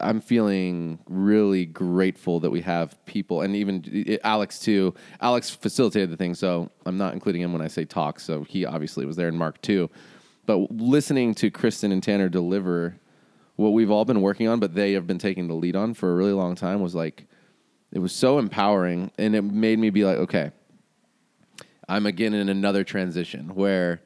I'm 0.00 0.20
feeling 0.20 0.98
really 1.06 1.66
grateful 1.66 2.40
that 2.40 2.50
we 2.50 2.62
have 2.62 3.02
people, 3.06 3.42
and 3.42 3.54
even 3.54 4.04
eh, 4.08 4.16
Alex 4.24 4.58
too. 4.58 4.94
Alex 5.20 5.50
facilitated 5.50 6.10
the 6.10 6.16
thing, 6.16 6.34
so 6.34 6.68
I'm 6.84 6.98
not 6.98 7.14
including 7.14 7.42
him 7.42 7.52
when 7.52 7.62
I 7.62 7.68
say 7.68 7.84
talks. 7.84 8.24
So 8.24 8.42
he 8.42 8.66
obviously 8.66 9.06
was 9.06 9.14
there, 9.14 9.28
and 9.28 9.38
Mark 9.38 9.62
too. 9.62 9.88
But 10.46 10.56
listening 10.72 11.34
to 11.36 11.50
Kristen 11.50 11.92
and 11.92 12.02
Tanner 12.02 12.28
deliver 12.28 12.96
what 13.56 13.70
we've 13.70 13.90
all 13.90 14.04
been 14.04 14.20
working 14.20 14.48
on, 14.48 14.58
but 14.58 14.74
they 14.74 14.94
have 14.94 15.06
been 15.06 15.18
taking 15.18 15.46
the 15.46 15.54
lead 15.54 15.76
on 15.76 15.94
for 15.94 16.10
a 16.10 16.14
really 16.16 16.32
long 16.32 16.56
time, 16.56 16.80
was 16.80 16.94
like, 16.94 17.26
it 17.92 18.00
was 18.00 18.12
so 18.12 18.38
empowering, 18.38 19.12
and 19.16 19.36
it 19.36 19.42
made 19.42 19.78
me 19.78 19.90
be 19.90 20.04
like, 20.04 20.18
okay, 20.18 20.50
I'm 21.88 22.06
again 22.06 22.34
in 22.34 22.48
another 22.48 22.84
transition 22.84 23.54
where 23.54 24.02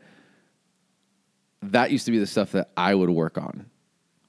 that 1.62 1.90
used 1.90 2.06
to 2.06 2.12
be 2.12 2.18
the 2.18 2.26
stuff 2.26 2.52
that 2.52 2.70
I 2.76 2.94
would 2.94 3.10
work 3.10 3.38
on. 3.38 3.66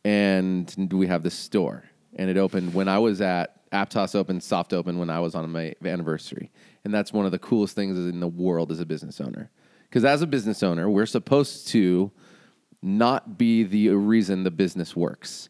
And 0.06 0.74
we 0.92 1.08
have 1.08 1.24
this 1.24 1.36
store, 1.36 1.84
and 2.16 2.30
it 2.30 2.38
opened 2.38 2.74
when 2.74 2.88
I 2.88 3.00
was 3.00 3.22
at 3.22 3.70
Aptos 3.72 4.16
Open, 4.16 4.40
Soft 4.42 4.74
Open, 4.74 4.98
when 4.98 5.10
I 5.10 5.20
was 5.20 5.36
on 5.36 5.52
my 5.52 5.76
anniversary. 5.84 6.52
And 6.84 6.94
that's 6.94 7.12
one 7.12 7.26
of 7.26 7.32
the 7.32 7.40
coolest 7.40 7.76
things 7.76 7.98
in 7.98 8.20
the 8.20 8.28
world 8.28 8.72
as 8.72 8.80
a 8.80 8.86
business 8.86 9.20
owner. 9.20 9.52
Because 9.84 10.06
as 10.06 10.22
a 10.22 10.28
business 10.28 10.64
owner, 10.64 10.90
we're 10.90 11.06
supposed 11.06 11.68
to 11.70 12.12
not 12.82 13.38
be 13.38 13.64
the 13.64 13.90
reason 13.90 14.44
the 14.44 14.52
business 14.52 14.96
works. 14.96 15.50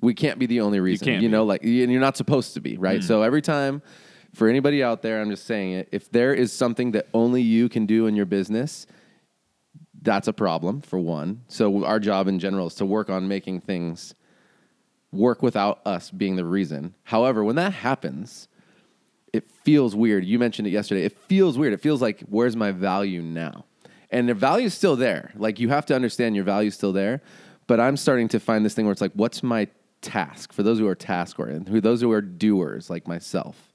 We 0.00 0.12
can't 0.12 0.38
be 0.38 0.46
the 0.46 0.60
only 0.60 0.80
reason. 0.80 1.06
You, 1.14 1.20
you 1.20 1.28
know, 1.28 1.44
like, 1.44 1.62
and 1.62 1.70
you're 1.72 2.00
not 2.00 2.16
supposed 2.16 2.54
to 2.54 2.60
be, 2.60 2.76
right? 2.76 3.02
So 3.02 3.22
every 3.22 3.42
time 3.42 3.80
for 4.34 4.48
anybody 4.48 4.82
out 4.82 5.02
there, 5.02 5.20
I'm 5.20 5.30
just 5.30 5.46
saying 5.46 5.72
it. 5.72 5.88
If 5.92 6.10
there 6.10 6.34
is 6.34 6.52
something 6.52 6.90
that 6.92 7.08
only 7.14 7.40
you 7.40 7.68
can 7.68 7.86
do 7.86 8.06
in 8.06 8.16
your 8.16 8.26
business, 8.26 8.86
that's 10.02 10.28
a 10.28 10.32
problem 10.32 10.82
for 10.82 10.98
one. 10.98 11.42
So 11.48 11.84
our 11.84 12.00
job 12.00 12.28
in 12.28 12.38
general 12.38 12.66
is 12.66 12.74
to 12.76 12.86
work 12.86 13.08
on 13.08 13.28
making 13.28 13.60
things 13.62 14.14
work 15.12 15.42
without 15.42 15.80
us 15.86 16.10
being 16.10 16.36
the 16.36 16.44
reason. 16.44 16.94
However, 17.04 17.44
when 17.44 17.56
that 17.56 17.72
happens, 17.72 18.48
it 19.32 19.48
feels 19.50 19.94
weird. 19.94 20.24
You 20.24 20.38
mentioned 20.38 20.66
it 20.66 20.72
yesterday. 20.72 21.04
It 21.04 21.16
feels 21.16 21.56
weird. 21.56 21.72
It 21.72 21.80
feels 21.80 22.02
like 22.02 22.20
where's 22.28 22.56
my 22.56 22.72
value 22.72 23.22
now? 23.22 23.64
And 24.10 24.28
the 24.28 24.34
value's 24.34 24.74
still 24.74 24.96
there. 24.96 25.32
Like 25.36 25.60
you 25.60 25.68
have 25.68 25.86
to 25.86 25.94
understand 25.94 26.34
your 26.34 26.44
value's 26.44 26.74
still 26.74 26.92
there. 26.92 27.22
But 27.66 27.80
I'm 27.80 27.96
starting 27.96 28.28
to 28.28 28.40
find 28.40 28.64
this 28.64 28.74
thing 28.74 28.84
where 28.84 28.92
it's 28.92 29.00
like, 29.00 29.12
what's 29.14 29.42
my 29.42 29.68
task? 30.02 30.52
For 30.52 30.62
those 30.62 30.78
who 30.78 30.86
are 30.86 30.94
task 30.94 31.38
oriented, 31.38 31.68
who 31.68 31.80
those 31.80 32.00
who 32.00 32.12
are 32.12 32.20
doers 32.20 32.90
like 32.90 33.08
myself 33.08 33.72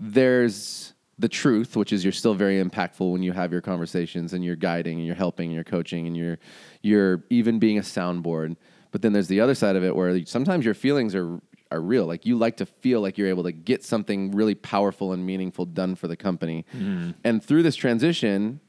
there's 0.00 0.94
the 1.18 1.28
truth, 1.28 1.76
which 1.76 1.92
is 1.92 2.04
you're 2.04 2.12
still 2.12 2.34
very 2.34 2.62
impactful 2.62 3.10
when 3.12 3.22
you 3.22 3.32
have 3.32 3.50
your 3.50 3.60
conversations 3.60 4.32
and 4.32 4.44
you're 4.44 4.56
guiding 4.56 4.98
and 4.98 5.06
you're 5.06 5.16
helping 5.16 5.46
and 5.46 5.54
you're 5.54 5.64
coaching 5.64 6.06
and 6.06 6.16
you're 6.16 6.38
you're 6.82 7.24
even 7.30 7.58
being 7.58 7.78
a 7.78 7.82
soundboard. 7.82 8.56
But 8.90 9.02
then 9.02 9.12
there's 9.12 9.28
the 9.28 9.40
other 9.40 9.54
side 9.54 9.76
of 9.76 9.84
it 9.84 9.94
where 9.94 10.24
sometimes 10.26 10.64
your 10.64 10.74
feelings 10.74 11.14
are 11.14 11.40
are 11.70 11.80
real. 11.80 12.06
Like 12.06 12.24
you 12.24 12.38
like 12.38 12.56
to 12.58 12.66
feel 12.66 13.00
like 13.00 13.18
you're 13.18 13.28
able 13.28 13.42
to 13.42 13.52
get 13.52 13.84
something 13.84 14.30
really 14.30 14.54
powerful 14.54 15.12
and 15.12 15.26
meaningful 15.26 15.66
done 15.66 15.96
for 15.96 16.08
the 16.08 16.16
company. 16.16 16.64
Mm-hmm. 16.74 17.10
And 17.24 17.44
through 17.44 17.62
this 17.62 17.76
transition, 17.76 18.60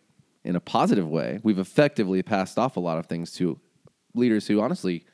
in 0.44 0.56
a 0.56 0.60
positive 0.60 1.08
way, 1.08 1.40
we've 1.44 1.60
effectively 1.60 2.24
passed 2.24 2.58
off 2.58 2.78
a 2.78 2.80
lot 2.80 2.98
of 2.98 3.06
things 3.06 3.32
to 3.34 3.60
leaders 4.16 4.48
who 4.48 4.60
honestly 4.60 5.06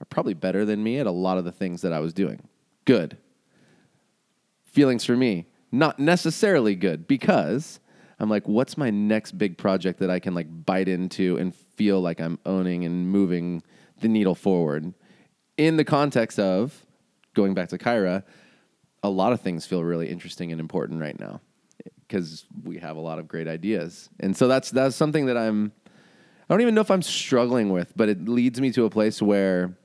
are 0.00 0.04
probably 0.04 0.34
better 0.34 0.64
than 0.64 0.82
me 0.82 0.98
at 0.98 1.06
a 1.06 1.10
lot 1.10 1.38
of 1.38 1.44
the 1.44 1.52
things 1.52 1.80
that 1.82 1.92
I 1.92 2.00
was 2.00 2.12
doing. 2.12 2.46
Good 2.84 3.16
feelings 4.64 5.04
for 5.04 5.16
me 5.16 5.46
not 5.78 5.98
necessarily 5.98 6.74
good 6.74 7.06
because 7.06 7.80
i'm 8.20 8.30
like 8.30 8.46
what's 8.46 8.76
my 8.76 8.90
next 8.90 9.32
big 9.32 9.58
project 9.58 9.98
that 9.98 10.10
i 10.10 10.18
can 10.18 10.34
like 10.34 10.46
bite 10.64 10.88
into 10.88 11.36
and 11.36 11.54
feel 11.54 12.00
like 12.00 12.20
i'm 12.20 12.38
owning 12.46 12.84
and 12.84 13.08
moving 13.08 13.62
the 14.00 14.08
needle 14.08 14.34
forward? 14.34 14.92
In 15.56 15.76
the 15.76 15.84
context 15.84 16.38
of 16.38 16.84
going 17.34 17.54
back 17.54 17.68
to 17.70 17.78
kyra 17.78 18.22
a 19.02 19.08
lot 19.08 19.32
of 19.32 19.40
things 19.40 19.66
feel 19.66 19.84
really 19.84 20.08
interesting 20.08 20.50
and 20.50 20.60
important 20.60 21.00
right 21.00 21.18
now 21.20 21.40
because 22.08 22.46
we 22.62 22.78
have 22.78 22.96
a 22.96 23.00
lot 23.00 23.18
of 23.18 23.28
great 23.28 23.46
ideas. 23.46 24.08
And 24.20 24.36
so 24.36 24.48
that's 24.48 24.70
that's 24.70 24.96
something 24.96 25.26
that 25.26 25.36
i'm 25.36 25.72
i 26.48 26.54
don't 26.54 26.60
even 26.60 26.74
know 26.74 26.80
if 26.80 26.90
i'm 26.90 27.02
struggling 27.02 27.70
with 27.70 27.92
but 27.96 28.08
it 28.08 28.28
leads 28.28 28.60
me 28.60 28.70
to 28.72 28.84
a 28.84 28.90
place 28.90 29.20
where 29.20 29.76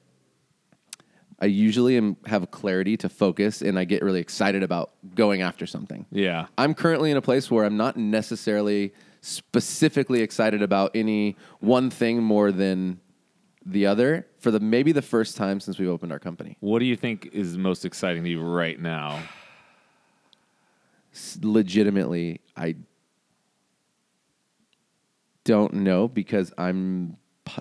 I 1.41 1.45
usually 1.45 1.95
am, 1.95 2.17
have 2.25 2.51
clarity 2.51 2.97
to 2.97 3.09
focus 3.09 3.61
and 3.61 3.79
I 3.79 3.85
get 3.85 4.03
really 4.03 4.19
excited 4.19 4.61
about 4.61 4.91
going 5.15 5.41
after 5.41 5.65
something. 5.65 6.05
Yeah. 6.11 6.47
I'm 6.57 6.73
currently 6.73 7.11
in 7.11 7.17
a 7.17 7.21
place 7.21 7.49
where 7.49 7.65
I'm 7.65 7.77
not 7.77 7.95
necessarily 7.95 8.93
specifically 9.21 10.21
excited 10.21 10.61
about 10.61 10.91
any 10.95 11.37
one 11.59 11.89
thing 11.89 12.21
more 12.21 12.51
than 12.51 12.99
the 13.65 13.85
other 13.85 14.27
for 14.39 14.51
the 14.51 14.59
maybe 14.59 14.91
the 14.91 15.01
first 15.01 15.37
time 15.37 15.59
since 15.59 15.77
we've 15.77 15.89
opened 15.89 16.11
our 16.11 16.19
company. 16.19 16.57
What 16.59 16.79
do 16.79 16.85
you 16.85 16.95
think 16.95 17.29
is 17.31 17.57
most 17.57 17.85
exciting 17.85 18.23
to 18.23 18.29
you 18.29 18.41
right 18.41 18.79
now? 18.79 19.21
Legitimately, 21.41 22.41
I 22.55 22.75
don't 25.43 25.73
know 25.73 26.07
because 26.07 26.53
I'm 26.57 27.17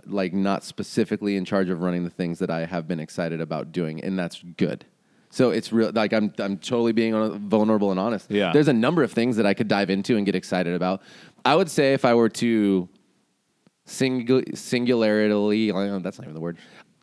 like 0.07 0.33
not 0.33 0.65
specifically 0.65 1.37
in 1.37 1.45
charge 1.45 1.69
of 1.69 1.81
running 1.81 2.05
the 2.05 2.11
things 2.11 2.39
that 2.39 2.51
I 2.51 2.65
have 2.65 2.87
been 2.87 3.01
excited 3.01 3.41
about 3.41 3.73
doing, 3.73 4.03
and 4.03 4.19
that's 4.19 4.43
good. 4.57 4.85
So 5.31 5.51
it's 5.51 5.73
real. 5.73 5.93
Like 5.93 6.13
I'm, 6.13 6.33
I'm 6.39 6.57
totally 6.57 6.93
being 6.93 7.39
vulnerable 7.49 7.91
and 7.91 8.01
honest. 8.01 8.31
Yeah. 8.31 8.53
There's 8.53 8.69
a 8.69 8.73
number 8.73 9.03
of 9.03 9.13
things 9.13 9.37
that 9.37 9.45
I 9.45 9.53
could 9.55 9.69
dive 9.69 9.91
into 9.91 10.17
and 10.17 10.25
get 10.25 10.35
excited 10.35 10.73
about. 10.73 11.03
I 11.45 11.55
would 11.55 11.71
say 11.71 11.93
if 11.93 12.05
I 12.05 12.15
were 12.15 12.31
to 12.31 12.89
single, 13.85 14.43
singularly, 14.55 15.71
that's 15.71 16.19
not 16.19 16.25
even 16.25 16.35
the 16.35 16.41
word. 16.41 16.57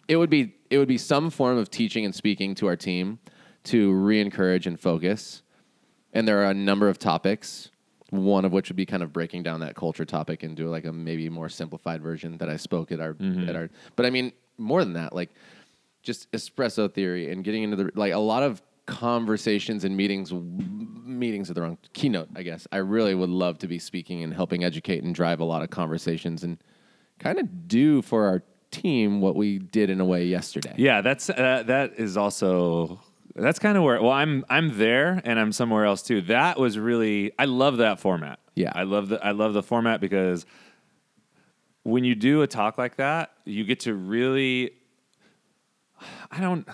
It 0.07 0.17
would 0.17 0.29
be, 0.29 0.55
it 0.69 0.79
would 0.79 0.87
be 0.87 0.97
some 0.97 1.29
form 1.29 1.57
of 1.57 1.69
teaching 1.69 2.03
and 2.03 2.15
speaking 2.15 2.55
to 2.55 2.67
our 2.67 2.75
team 2.75 3.19
to 3.65 3.93
re-encourage 3.93 4.67
and 4.67 4.79
focus. 4.79 5.43
And 6.13 6.27
there 6.27 6.39
are 6.43 6.49
a 6.49 6.53
number 6.53 6.89
of 6.89 6.97
topics. 6.97 7.69
One 8.11 8.45
of 8.45 8.51
which 8.51 8.69
would 8.69 8.75
be 8.75 8.85
kind 8.85 9.01
of 9.03 9.11
breaking 9.11 9.43
down 9.43 9.59
that 9.61 9.75
culture 9.75 10.05
topic 10.05 10.43
and 10.43 10.55
do 10.55 10.69
like 10.69 10.85
a 10.85 10.91
maybe 10.91 11.27
more 11.29 11.49
simplified 11.49 12.01
version 12.01 12.37
that 12.37 12.49
I 12.49 12.57
spoke 12.57 12.91
at 12.91 12.99
our 12.99 13.15
at 13.49 13.55
our. 13.55 13.69
But 13.95 14.05
I 14.05 14.09
mean 14.09 14.31
more 14.57 14.83
than 14.83 14.93
that, 14.93 15.13
like 15.13 15.31
just 16.03 16.31
espresso 16.31 16.91
theory 16.91 17.31
and 17.31 17.43
getting 17.43 17.63
into 17.63 17.75
the 17.75 17.91
like 17.95 18.13
a 18.13 18.19
lot 18.19 18.43
of 18.43 18.61
conversations 18.85 19.83
and 19.83 19.97
meetings 19.97 20.31
meetings 20.31 21.49
are 21.49 21.55
the 21.55 21.61
wrong 21.61 21.75
keynote 21.93 22.29
i 22.35 22.43
guess 22.43 22.67
i 22.71 22.77
really 22.77 23.15
would 23.15 23.31
love 23.31 23.57
to 23.57 23.67
be 23.67 23.79
speaking 23.79 24.21
and 24.21 24.31
helping 24.31 24.63
educate 24.63 25.03
and 25.03 25.15
drive 25.15 25.39
a 25.39 25.43
lot 25.43 25.63
of 25.63 25.71
conversations 25.71 26.43
and 26.43 26.59
kind 27.17 27.39
of 27.39 27.67
do 27.67 28.03
for 28.03 28.27
our 28.27 28.43
team 28.69 29.21
what 29.21 29.35
we 29.35 29.57
did 29.57 29.89
in 29.89 29.99
a 29.99 30.05
way 30.05 30.23
yesterday 30.25 30.73
Yeah, 30.77 31.01
that's 31.01 31.29
uh, 31.31 31.63
that 31.65 31.93
is 31.97 32.15
also 32.17 32.99
that's 33.43 33.59
kind 33.59 33.77
of 33.77 33.83
where 33.83 34.01
well 34.01 34.11
I'm 34.11 34.45
I'm 34.49 34.77
there 34.77 35.21
and 35.25 35.39
I'm 35.39 35.51
somewhere 35.51 35.85
else 35.85 36.01
too. 36.01 36.21
That 36.21 36.59
was 36.59 36.79
really 36.79 37.31
I 37.37 37.45
love 37.45 37.77
that 37.77 37.99
format. 37.99 38.39
Yeah. 38.55 38.71
I 38.73 38.83
love 38.83 39.09
the 39.09 39.23
I 39.23 39.31
love 39.31 39.53
the 39.53 39.63
format 39.63 39.99
because 39.99 40.45
when 41.83 42.03
you 42.03 42.15
do 42.15 42.41
a 42.41 42.47
talk 42.47 42.77
like 42.77 42.95
that, 42.95 43.31
you 43.43 43.63
get 43.63 43.81
to 43.81 43.93
really 43.93 44.71
I 46.31 46.39
don't 46.39 46.67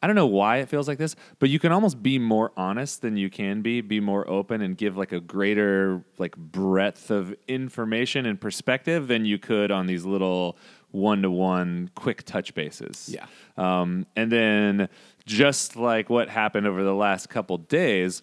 I 0.00 0.06
don't 0.06 0.14
know 0.14 0.26
why 0.26 0.58
it 0.58 0.68
feels 0.68 0.86
like 0.86 0.98
this, 0.98 1.16
but 1.40 1.50
you 1.50 1.58
can 1.58 1.72
almost 1.72 2.02
be 2.02 2.20
more 2.20 2.52
honest 2.56 3.02
than 3.02 3.16
you 3.16 3.28
can 3.28 3.62
be, 3.62 3.80
be 3.80 3.98
more 3.98 4.28
open 4.30 4.62
and 4.62 4.76
give 4.76 4.96
like 4.96 5.10
a 5.10 5.18
greater 5.18 6.04
like 6.18 6.36
breadth 6.36 7.10
of 7.10 7.34
information 7.48 8.24
and 8.24 8.40
perspective 8.40 9.08
than 9.08 9.24
you 9.24 9.38
could 9.38 9.72
on 9.72 9.86
these 9.86 10.04
little 10.04 10.56
one-to-one 10.90 11.90
quick 11.94 12.24
touch 12.24 12.54
bases. 12.54 13.10
Yeah. 13.12 13.26
Um, 13.56 14.06
and 14.16 14.32
then 14.32 14.88
just 15.26 15.76
like 15.76 16.08
what 16.08 16.28
happened 16.28 16.66
over 16.66 16.82
the 16.82 16.94
last 16.94 17.28
couple 17.28 17.58
days, 17.58 18.22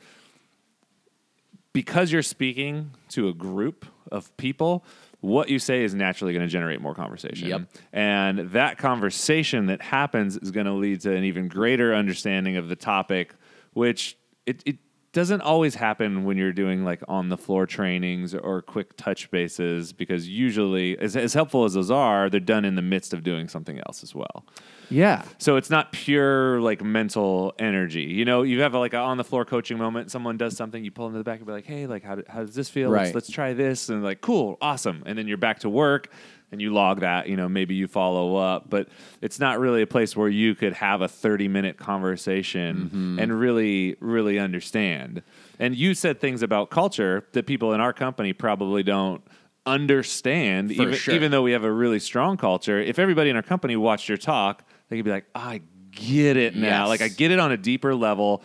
because 1.74 2.12
you're 2.12 2.24
speaking 2.24 2.91
to 3.10 3.27
a 3.27 3.34
group 3.34 3.86
of 4.12 4.36
people, 4.38 4.84
what 5.22 5.50
you 5.50 5.60
say 5.60 5.84
is 5.84 5.93
naturally 5.93 6.34
going 6.34 6.45
to 6.45 6.51
generate 6.51 6.81
more 6.81 6.95
conversation. 6.95 7.48
Yep. 7.48 7.62
And 7.93 8.51
that 8.51 8.77
conversation 8.77 9.67
that 9.67 9.81
happens 9.81 10.38
is 10.38 10.51
going 10.51 10.67
to 10.67 10.74
lead 10.74 11.01
to 11.01 11.15
an 11.15 11.24
even 11.24 11.48
greater 11.48 11.93
understanding 11.93 12.57
of 12.57 12.69
the 12.69 12.75
topic, 12.75 13.34
which 13.74 14.17
it, 14.45 14.62
it 14.65 14.77
doesn't 15.15 15.39
always 15.39 15.75
happen 15.75 16.25
when 16.25 16.36
you're 16.36 16.51
doing 16.51 16.84
like 16.84 17.01
on 17.07 17.29
the 17.29 17.38
floor 17.38 17.65
trainings 17.65 18.36
or 18.36 18.62
quick 18.62 18.98
touch 18.98 19.31
bases 19.31 19.93
because 19.93 20.27
usually, 20.27 21.00
as, 21.00 21.15
as 21.15 21.34
helpful 21.34 21.63
as 21.63 21.74
those 21.74 21.89
are, 21.89 22.29
they're 22.29 22.41
done 22.41 22.65
in 22.65 22.75
the 22.75 22.81
midst 22.81 23.13
of 23.13 23.24
doing 23.24 23.48
something 23.48 23.79
else 23.88 24.03
as 24.03 24.13
well. 24.13 24.45
Yeah. 24.89 25.24
So 25.38 25.55
it's 25.55 25.69
not 25.69 25.93
pure 25.93 26.60
like 26.60 26.84
mental 26.84 27.53
energy. 27.57 28.03
You 28.03 28.25
know, 28.25 28.41
you 28.43 28.60
have 28.60 28.74
like 28.74 28.93
a 28.93 28.98
on 28.98 29.15
the 29.15 29.24
floor 29.24 29.45
coaching 29.45 29.77
moment. 29.77 30.12
Someone 30.12 30.36
does 30.36 30.57
something, 30.57 30.84
you 30.84 30.91
pull 30.91 31.07
into 31.07 31.17
the 31.17 31.24
back 31.24 31.38
and 31.38 31.48
be 31.48 31.53
like, 31.53 31.65
"Hey, 31.65 31.88
like 31.88 32.03
how, 32.03 32.15
do- 32.15 32.24
how 32.27 32.41
does 32.41 32.53
this 32.53 32.67
feel? 32.67 32.89
Let's, 32.89 33.15
let's 33.15 33.31
try 33.31 33.53
this." 33.53 33.88
And 33.88 34.03
like, 34.03 34.19
"Cool, 34.19 34.57
awesome." 34.62 35.01
And 35.05 35.17
then 35.17 35.29
you're 35.29 35.38
back 35.38 35.60
to 35.60 35.69
work 35.69 36.10
and 36.56 36.62
you 36.62 36.74
log 36.74 37.02
that. 37.02 37.28
You 37.28 37.36
know, 37.36 37.50
maybe 37.50 37.76
you 37.76 37.86
follow 37.86 38.38
up, 38.38 38.70
but 38.70 38.88
it's 39.22 39.40
not 39.42 39.60
really 39.60 39.82
a 39.82 39.88
place 39.88 40.16
where 40.16 40.30
you 40.30 40.56
could 40.56 40.72
have 40.72 41.02
a 41.02 41.08
30 41.10 41.50
minute 41.50 41.78
conversation 41.78 42.86
mm-hmm. 42.86 43.20
and 43.20 43.38
really, 43.38 43.98
really 44.00 44.40
understand. 44.40 45.22
And 45.60 45.76
you 45.76 45.94
said 45.94 46.22
things 46.22 46.42
about 46.42 46.70
culture 46.70 47.26
that 47.34 47.46
people 47.46 47.74
in 47.74 47.82
our 47.82 47.92
company 47.92 48.32
probably 48.32 48.84
don't 48.84 49.22
understand 49.66 50.74
For 50.74 50.82
even, 50.84 50.94
sure. 50.94 51.14
even 51.14 51.32
though 51.32 51.42
we 51.42 51.52
have 51.52 51.64
a 51.66 51.72
really 51.72 52.00
strong 52.00 52.38
culture 52.38 52.80
if 52.80 53.00
everybody 53.00 53.32
in 53.32 53.36
our 53.36 53.42
company 53.42 53.76
watched 53.76 54.08
your 54.08 54.18
talk 54.20 54.64
they 54.90 54.96
could 54.96 55.06
be 55.06 55.10
like 55.10 55.26
i 55.34 55.60
get 55.90 56.38
it 56.38 56.56
now 56.56 56.82
Yes. 56.84 56.90
like 56.90 57.02
i 57.02 57.08
get 57.08 57.32
it 57.32 57.40
on 57.40 57.52
a 57.52 57.58
deeper 57.58 57.96
level 57.96 58.44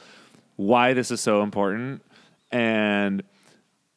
why 0.56 0.94
this 0.94 1.10
is 1.10 1.20
so 1.20 1.42
important 1.42 2.02
and 2.50 3.22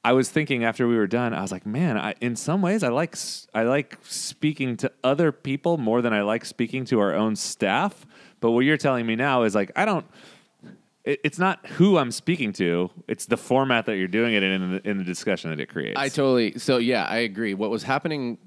i 0.04 0.14
was 0.14 0.30
thinking 0.30 0.64
after 0.64 0.88
we 0.88 0.96
were 0.96 1.08
done 1.08 1.34
i 1.34 1.42
was 1.42 1.52
like 1.52 1.66
man 1.66 1.98
I, 1.98 2.16
in 2.22 2.36
some 2.36 2.62
ways 2.62 2.84
i 2.84 2.90
like 2.90 3.16
i 3.54 3.64
like 3.64 3.98
speaking 4.04 4.78
to 4.78 4.92
other 5.04 5.32
people 5.32 5.78
more 5.78 6.02
than 6.02 6.14
i 6.14 6.22
like 6.22 6.46
speaking 6.46 6.86
to 6.86 7.00
our 7.00 7.14
own 7.14 7.36
staff 7.36 8.06
but 8.40 8.52
what 8.52 8.62
you're 8.62 8.78
telling 8.78 9.06
me 9.06 9.16
now 9.16 9.44
is 9.44 9.56
like 9.56 9.72
i 9.76 9.86
don't 9.86 10.06
it, 11.04 11.20
it's 11.24 11.40
not 11.40 11.66
who 11.68 11.98
i'm 11.98 12.12
speaking 12.12 12.54
to 12.54 12.90
it's 13.08 13.26
the 13.26 13.38
format 13.38 13.86
that 13.86 13.98
you're 13.98 14.08
doing 14.08 14.34
it 14.34 14.44
in 14.44 14.62
in 14.62 14.72
the, 14.74 14.90
in 14.90 14.98
the 14.98 15.04
discussion 15.04 15.50
that 15.50 15.60
it 15.60 15.68
creates 15.68 16.00
I 16.04 16.10
totally. 16.10 16.58
So 16.58 16.78
yeah, 16.78 17.06
I 17.06 17.18
agree. 17.18 17.54
What 17.54 17.70
was 17.70 17.84
happening, 17.84 18.38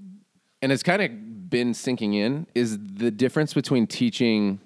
and 0.60 0.70
it's 0.70 0.82
kind 0.82 1.00
of 1.00 1.48
been 1.48 1.72
sinking 1.74 2.14
in, 2.14 2.46
is 2.54 2.78
the 2.78 3.10
difference 3.10 3.54
between 3.54 3.86
teaching 3.86 4.60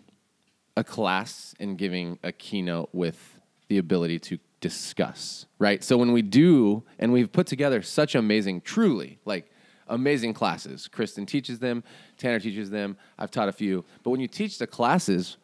a 0.77 0.83
class 0.83 1.55
and 1.61 1.79
giving 1.79 2.19
a 2.23 2.33
keynote 2.33 2.89
with 2.93 3.41
the 3.69 3.79
ability 3.79 4.19
to 4.19 4.39
discuss. 4.61 5.47
Right. 5.59 5.83
So 5.83 5.97
when 5.97 6.13
we 6.13 6.23
do, 6.23 6.83
and 6.99 7.13
we've 7.13 7.33
put 7.33 7.47
together 7.47 7.83
such 7.83 8.15
amazing, 8.15 8.63
truly 8.63 9.19
like 9.25 9.51
amazing 9.89 10.35
classes. 10.35 10.89
Kristen 10.89 11.27
teaches 11.27 11.59
them. 11.59 11.83
Tanner 12.17 12.41
teaches 12.41 12.71
them. 12.71 12.97
I've 13.19 13.31
taught 13.31 13.49
a 13.49 13.53
few. 13.53 13.85
But 14.03 14.11
when 14.11 14.21
you 14.21 14.29
teach 14.29 14.59
the 14.59 14.67
classes, 14.67 15.37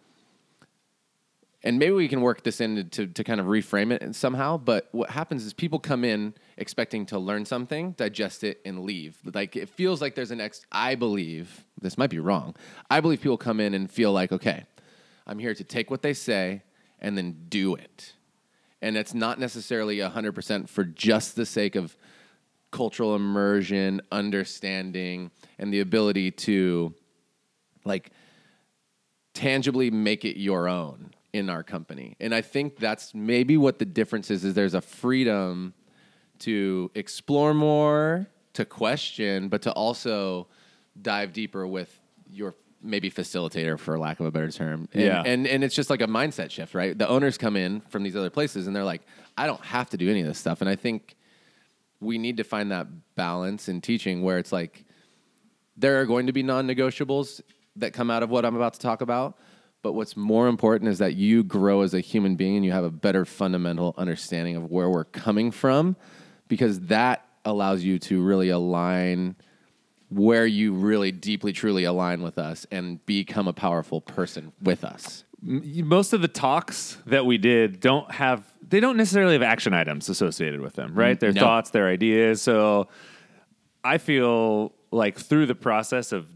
and 1.62 1.80
maybe 1.80 1.92
we 1.92 2.06
can 2.06 2.20
work 2.20 2.44
this 2.44 2.60
in 2.60 2.88
to, 2.90 3.08
to 3.08 3.24
kind 3.24 3.40
of 3.40 3.46
reframe 3.46 3.90
it 3.90 4.14
somehow. 4.14 4.56
But 4.56 4.88
what 4.92 5.10
happens 5.10 5.44
is 5.44 5.52
people 5.52 5.80
come 5.80 6.04
in 6.04 6.32
expecting 6.56 7.06
to 7.06 7.18
learn 7.18 7.44
something, 7.44 7.92
digest 7.92 8.44
it, 8.44 8.60
and 8.64 8.84
leave. 8.84 9.18
Like 9.34 9.56
it 9.56 9.68
feels 9.68 10.00
like 10.00 10.14
there's 10.14 10.30
an 10.30 10.40
ex. 10.40 10.64
I 10.70 10.94
believe 10.94 11.64
this 11.80 11.98
might 11.98 12.10
be 12.10 12.20
wrong. 12.20 12.54
I 12.88 13.00
believe 13.00 13.20
people 13.20 13.36
come 13.36 13.58
in 13.58 13.74
and 13.74 13.90
feel 13.90 14.12
like, 14.12 14.30
okay, 14.30 14.64
I'm 15.26 15.40
here 15.40 15.54
to 15.54 15.64
take 15.64 15.90
what 15.90 16.02
they 16.02 16.14
say 16.14 16.62
and 17.00 17.18
then 17.18 17.46
do 17.48 17.74
it. 17.74 18.12
And 18.86 18.96
it's 18.96 19.14
not 19.14 19.40
necessarily 19.40 19.96
100% 19.96 20.68
for 20.68 20.84
just 20.84 21.34
the 21.34 21.44
sake 21.44 21.74
of 21.74 21.96
cultural 22.70 23.16
immersion, 23.16 24.00
understanding, 24.12 25.32
and 25.58 25.74
the 25.74 25.80
ability 25.80 26.30
to 26.30 26.94
like 27.84 28.12
tangibly 29.34 29.90
make 29.90 30.24
it 30.24 30.38
your 30.38 30.68
own 30.68 31.10
in 31.32 31.50
our 31.50 31.64
company. 31.64 32.14
And 32.20 32.32
I 32.32 32.42
think 32.42 32.76
that's 32.76 33.12
maybe 33.12 33.56
what 33.56 33.80
the 33.80 33.84
difference 33.84 34.30
is 34.30 34.44
is 34.44 34.54
there's 34.54 34.74
a 34.74 34.80
freedom 34.80 35.74
to 36.40 36.92
explore 36.94 37.54
more, 37.54 38.28
to 38.52 38.64
question, 38.64 39.48
but 39.48 39.62
to 39.62 39.72
also 39.72 40.46
dive 41.02 41.32
deeper 41.32 41.66
with 41.66 41.98
your 42.30 42.54
maybe 42.86 43.10
facilitator 43.10 43.78
for 43.78 43.98
lack 43.98 44.20
of 44.20 44.26
a 44.26 44.30
better 44.30 44.50
term. 44.50 44.88
And, 44.92 45.02
Yeah. 45.02 45.22
and 45.24 45.46
and 45.46 45.62
it's 45.64 45.74
just 45.74 45.90
like 45.90 46.00
a 46.00 46.06
mindset 46.06 46.50
shift, 46.50 46.74
right? 46.74 46.96
The 46.96 47.08
owners 47.08 47.36
come 47.36 47.56
in 47.56 47.80
from 47.88 48.02
these 48.02 48.16
other 48.16 48.30
places 48.30 48.66
and 48.66 48.74
they're 48.74 48.84
like, 48.84 49.02
I 49.36 49.46
don't 49.46 49.64
have 49.64 49.90
to 49.90 49.96
do 49.96 50.10
any 50.10 50.20
of 50.20 50.26
this 50.26 50.38
stuff. 50.38 50.60
And 50.60 50.70
I 50.70 50.76
think 50.76 51.16
we 52.00 52.18
need 52.18 52.36
to 52.38 52.44
find 52.44 52.70
that 52.72 52.86
balance 53.14 53.68
in 53.68 53.80
teaching 53.80 54.22
where 54.22 54.38
it's 54.38 54.52
like 54.52 54.84
there 55.76 56.00
are 56.00 56.06
going 56.06 56.26
to 56.26 56.32
be 56.32 56.42
non-negotiables 56.42 57.40
that 57.76 57.92
come 57.92 58.10
out 58.10 58.22
of 58.22 58.30
what 58.30 58.44
I'm 58.44 58.56
about 58.56 58.74
to 58.74 58.80
talk 58.80 59.00
about. 59.02 59.36
But 59.82 59.92
what's 59.92 60.16
more 60.16 60.48
important 60.48 60.90
is 60.90 60.98
that 60.98 61.14
you 61.14 61.44
grow 61.44 61.82
as 61.82 61.94
a 61.94 62.00
human 62.00 62.34
being 62.34 62.56
and 62.56 62.64
you 62.64 62.72
have 62.72 62.84
a 62.84 62.90
better 62.90 63.24
fundamental 63.24 63.94
understanding 63.96 64.56
of 64.56 64.70
where 64.70 64.90
we're 64.90 65.04
coming 65.04 65.50
from 65.50 65.96
because 66.48 66.80
that 66.80 67.24
allows 67.44 67.84
you 67.84 67.98
to 68.00 68.22
really 68.22 68.48
align 68.48 69.36
where 70.08 70.46
you 70.46 70.72
really 70.72 71.10
deeply 71.12 71.52
truly 71.52 71.84
align 71.84 72.22
with 72.22 72.38
us 72.38 72.66
and 72.70 73.04
become 73.06 73.48
a 73.48 73.52
powerful 73.52 74.00
person 74.00 74.52
with 74.62 74.84
us. 74.84 75.24
Most 75.42 76.12
of 76.12 76.22
the 76.22 76.28
talks 76.28 76.98
that 77.06 77.26
we 77.26 77.38
did 77.38 77.80
don't 77.80 78.10
have 78.12 78.52
they 78.68 78.80
don't 78.80 78.96
necessarily 78.96 79.34
have 79.34 79.42
action 79.42 79.72
items 79.74 80.08
associated 80.08 80.60
with 80.60 80.74
them 80.74 80.94
right 80.94 81.16
mm, 81.16 81.20
their 81.20 81.32
No. 81.32 81.40
thoughts 81.40 81.70
their 81.70 81.86
ideas 81.86 82.42
so 82.42 82.88
i 83.84 83.98
feel 83.98 84.72
like 84.90 85.16
through 85.18 85.46
the 85.46 85.54
process 85.54 86.10
of 86.10 86.26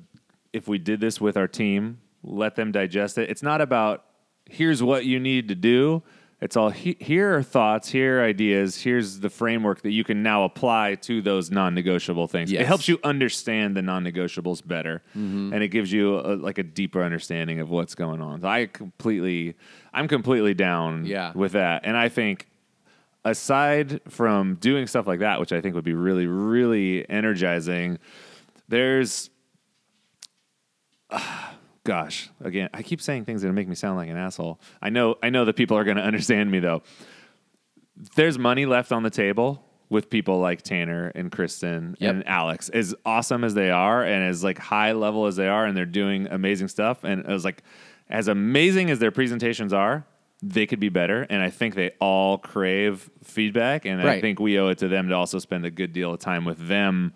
if 0.52 0.68
we 0.68 0.78
did 0.78 1.00
this 1.00 1.20
with 1.20 1.36
our 1.36 1.48
team 1.48 1.98
let 2.22 2.54
them 2.54 2.70
digest 2.70 3.18
it 3.18 3.28
it's 3.30 3.42
not 3.42 3.60
about 3.60 4.04
here's 4.48 4.80
what 4.82 5.04
you 5.06 5.18
need 5.18 5.48
to 5.48 5.56
do 5.56 6.02
it's 6.40 6.56
all 6.56 6.70
he, 6.70 6.96
here 7.00 7.36
are 7.36 7.42
thoughts 7.42 7.88
here 7.90 8.20
are 8.20 8.24
ideas 8.24 8.80
here's 8.82 9.20
the 9.20 9.28
framework 9.30 9.82
that 9.82 9.90
you 9.92 10.04
can 10.04 10.22
now 10.22 10.44
apply 10.44 10.94
to 10.96 11.20
those 11.20 11.50
non-negotiable 11.50 12.26
things. 12.28 12.50
It 12.52 12.66
helps 12.66 12.88
you 12.88 12.98
understand 13.04 13.76
the 13.76 13.82
non-negotiables 13.82 14.66
better 14.66 15.02
mm-hmm. 15.16 15.52
and 15.52 15.62
it 15.62 15.68
gives 15.68 15.92
you 15.92 16.18
a, 16.18 16.34
like 16.36 16.58
a 16.58 16.62
deeper 16.62 17.02
understanding 17.02 17.60
of 17.60 17.70
what's 17.70 17.94
going 17.94 18.20
on. 18.20 18.40
So 18.40 18.48
i 18.48 18.66
completely 18.66 19.54
i'm 19.92 20.08
completely 20.08 20.54
down 20.54 21.04
Yeah. 21.04 21.32
with 21.34 21.52
that. 21.52 21.82
And 21.84 21.96
i 21.96 22.08
think 22.08 22.46
aside 23.24 24.00
from 24.08 24.54
doing 24.54 24.86
stuff 24.86 25.06
like 25.06 25.20
that 25.20 25.38
which 25.40 25.52
i 25.52 25.60
think 25.60 25.74
would 25.74 25.84
be 25.84 25.92
really 25.92 26.26
really 26.26 27.08
energizing 27.10 27.98
there's 28.68 29.28
gosh 31.84 32.30
again 32.42 32.68
i 32.74 32.82
keep 32.82 33.00
saying 33.00 33.24
things 33.24 33.42
that 33.42 33.52
make 33.52 33.68
me 33.68 33.74
sound 33.74 33.96
like 33.96 34.08
an 34.08 34.16
asshole 34.16 34.60
i 34.82 34.90
know 34.90 35.16
i 35.22 35.30
know 35.30 35.44
that 35.44 35.56
people 35.56 35.76
are 35.76 35.84
going 35.84 35.96
to 35.98 36.02
understand 36.02 36.50
me 36.50 36.58
though 36.58 36.82
there's 38.16 38.38
money 38.38 38.66
left 38.66 38.92
on 38.92 39.02
the 39.02 39.10
table 39.10 39.64
with 39.90 40.08
people 40.08 40.38
like 40.38 40.62
Tanner 40.62 41.10
and 41.14 41.30
Kristen 41.30 41.96
Yep. 41.98 42.14
and 42.14 42.28
Alex, 42.28 42.68
as 42.70 42.94
awesome 43.04 43.44
as 43.44 43.54
they 43.54 43.70
are 43.70 44.02
and 44.04 44.24
as 44.24 44.42
like 44.42 44.56
high 44.56 44.92
level 44.92 45.26
as 45.26 45.36
they 45.36 45.48
are, 45.48 45.66
and 45.66 45.76
they're 45.76 45.84
doing 45.84 46.28
amazing 46.30 46.68
stuff. 46.68 47.02
And 47.04 47.20
it 47.20 47.26
was 47.26 47.44
like, 47.44 47.62
as 48.08 48.28
amazing 48.28 48.90
as 48.90 49.00
their 49.00 49.10
presentations 49.10 49.72
are, 49.72 50.06
they 50.42 50.66
could 50.66 50.80
be 50.80 50.88
better. 50.88 51.26
And 51.28 51.42
I 51.42 51.50
think 51.50 51.74
they 51.74 51.90
all 52.00 52.38
crave 52.38 53.10
feedback. 53.24 53.84
And 53.84 54.00
I 54.00 54.20
think 54.20 54.40
we 54.40 54.58
owe 54.58 54.68
it 54.68 54.78
to 54.78 54.88
them 54.88 55.08
to 55.08 55.14
also 55.14 55.38
spend 55.38 55.66
a 55.66 55.70
good 55.70 55.92
deal 55.92 56.14
of 56.14 56.20
time 56.20 56.44
with 56.44 56.66
them 56.68 57.12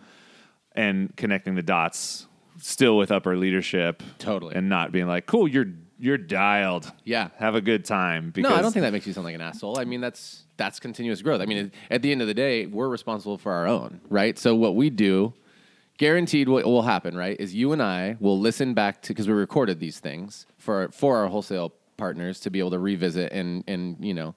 and 0.73 1.15
connecting 1.17 1.55
the 1.55 1.63
dots 1.63 2.27
still 2.59 2.97
with 2.97 3.11
upper 3.11 3.37
leadership. 3.37 4.03
Totally. 4.19 4.55
And 4.55 4.69
not 4.69 4.93
being 4.93 5.07
like, 5.07 5.27
cool, 5.27 5.49
you're 5.49 5.67
you're 5.99 6.19
dialed. 6.19 6.91
Yeah. 7.05 7.29
Have 7.39 7.55
a 7.55 7.61
good 7.61 7.85
time. 7.85 8.31
Because 8.31 8.51
No, 8.51 8.57
I 8.57 8.63
don't 8.63 8.73
think 8.73 8.83
that 8.83 8.93
makes 8.93 9.07
you 9.07 9.13
sound 9.13 9.25
like 9.25 9.35
an 9.35 9.41
asshole. 9.41 9.79
I 9.79 9.85
mean, 9.85 10.01
that's 10.01 10.45
that's 10.57 10.79
continuous 10.81 11.23
growth. 11.23 11.41
I 11.41 11.47
mean, 11.47 11.73
at 11.91 12.03
the 12.03 12.13
end 12.13 12.21
of 12.21 12.29
the 12.29 12.35
day, 12.35 12.67
we're 12.67 12.89
responsible 12.89 13.39
for 13.39 13.53
our 13.53 13.67
own, 13.67 14.01
right? 14.09 14.39
So 14.39 14.55
what 14.55 14.77
we 14.77 14.91
do, 14.91 15.33
guaranteed, 15.99 16.49
what 16.49 16.65
will 16.65 16.83
happen, 16.83 17.17
right, 17.17 17.39
is 17.41 17.55
you 17.55 17.73
and 17.73 17.83
I 17.83 18.17
will 18.21 18.39
listen 18.39 18.75
back 18.75 19.03
to 19.03 19.09
because 19.09 19.27
we 19.27 19.35
recorded 19.35 19.81
these 19.81 19.99
things 19.99 20.47
for 20.59 20.89
for 20.89 21.17
our 21.19 21.29
wholesale 21.29 21.73
partners 21.97 22.41
to 22.41 22.51
be 22.51 22.59
able 22.59 22.71
to 22.73 22.79
revisit 22.79 23.33
and 23.33 23.65
and 23.69 23.97
you 24.05 24.15
know 24.15 24.35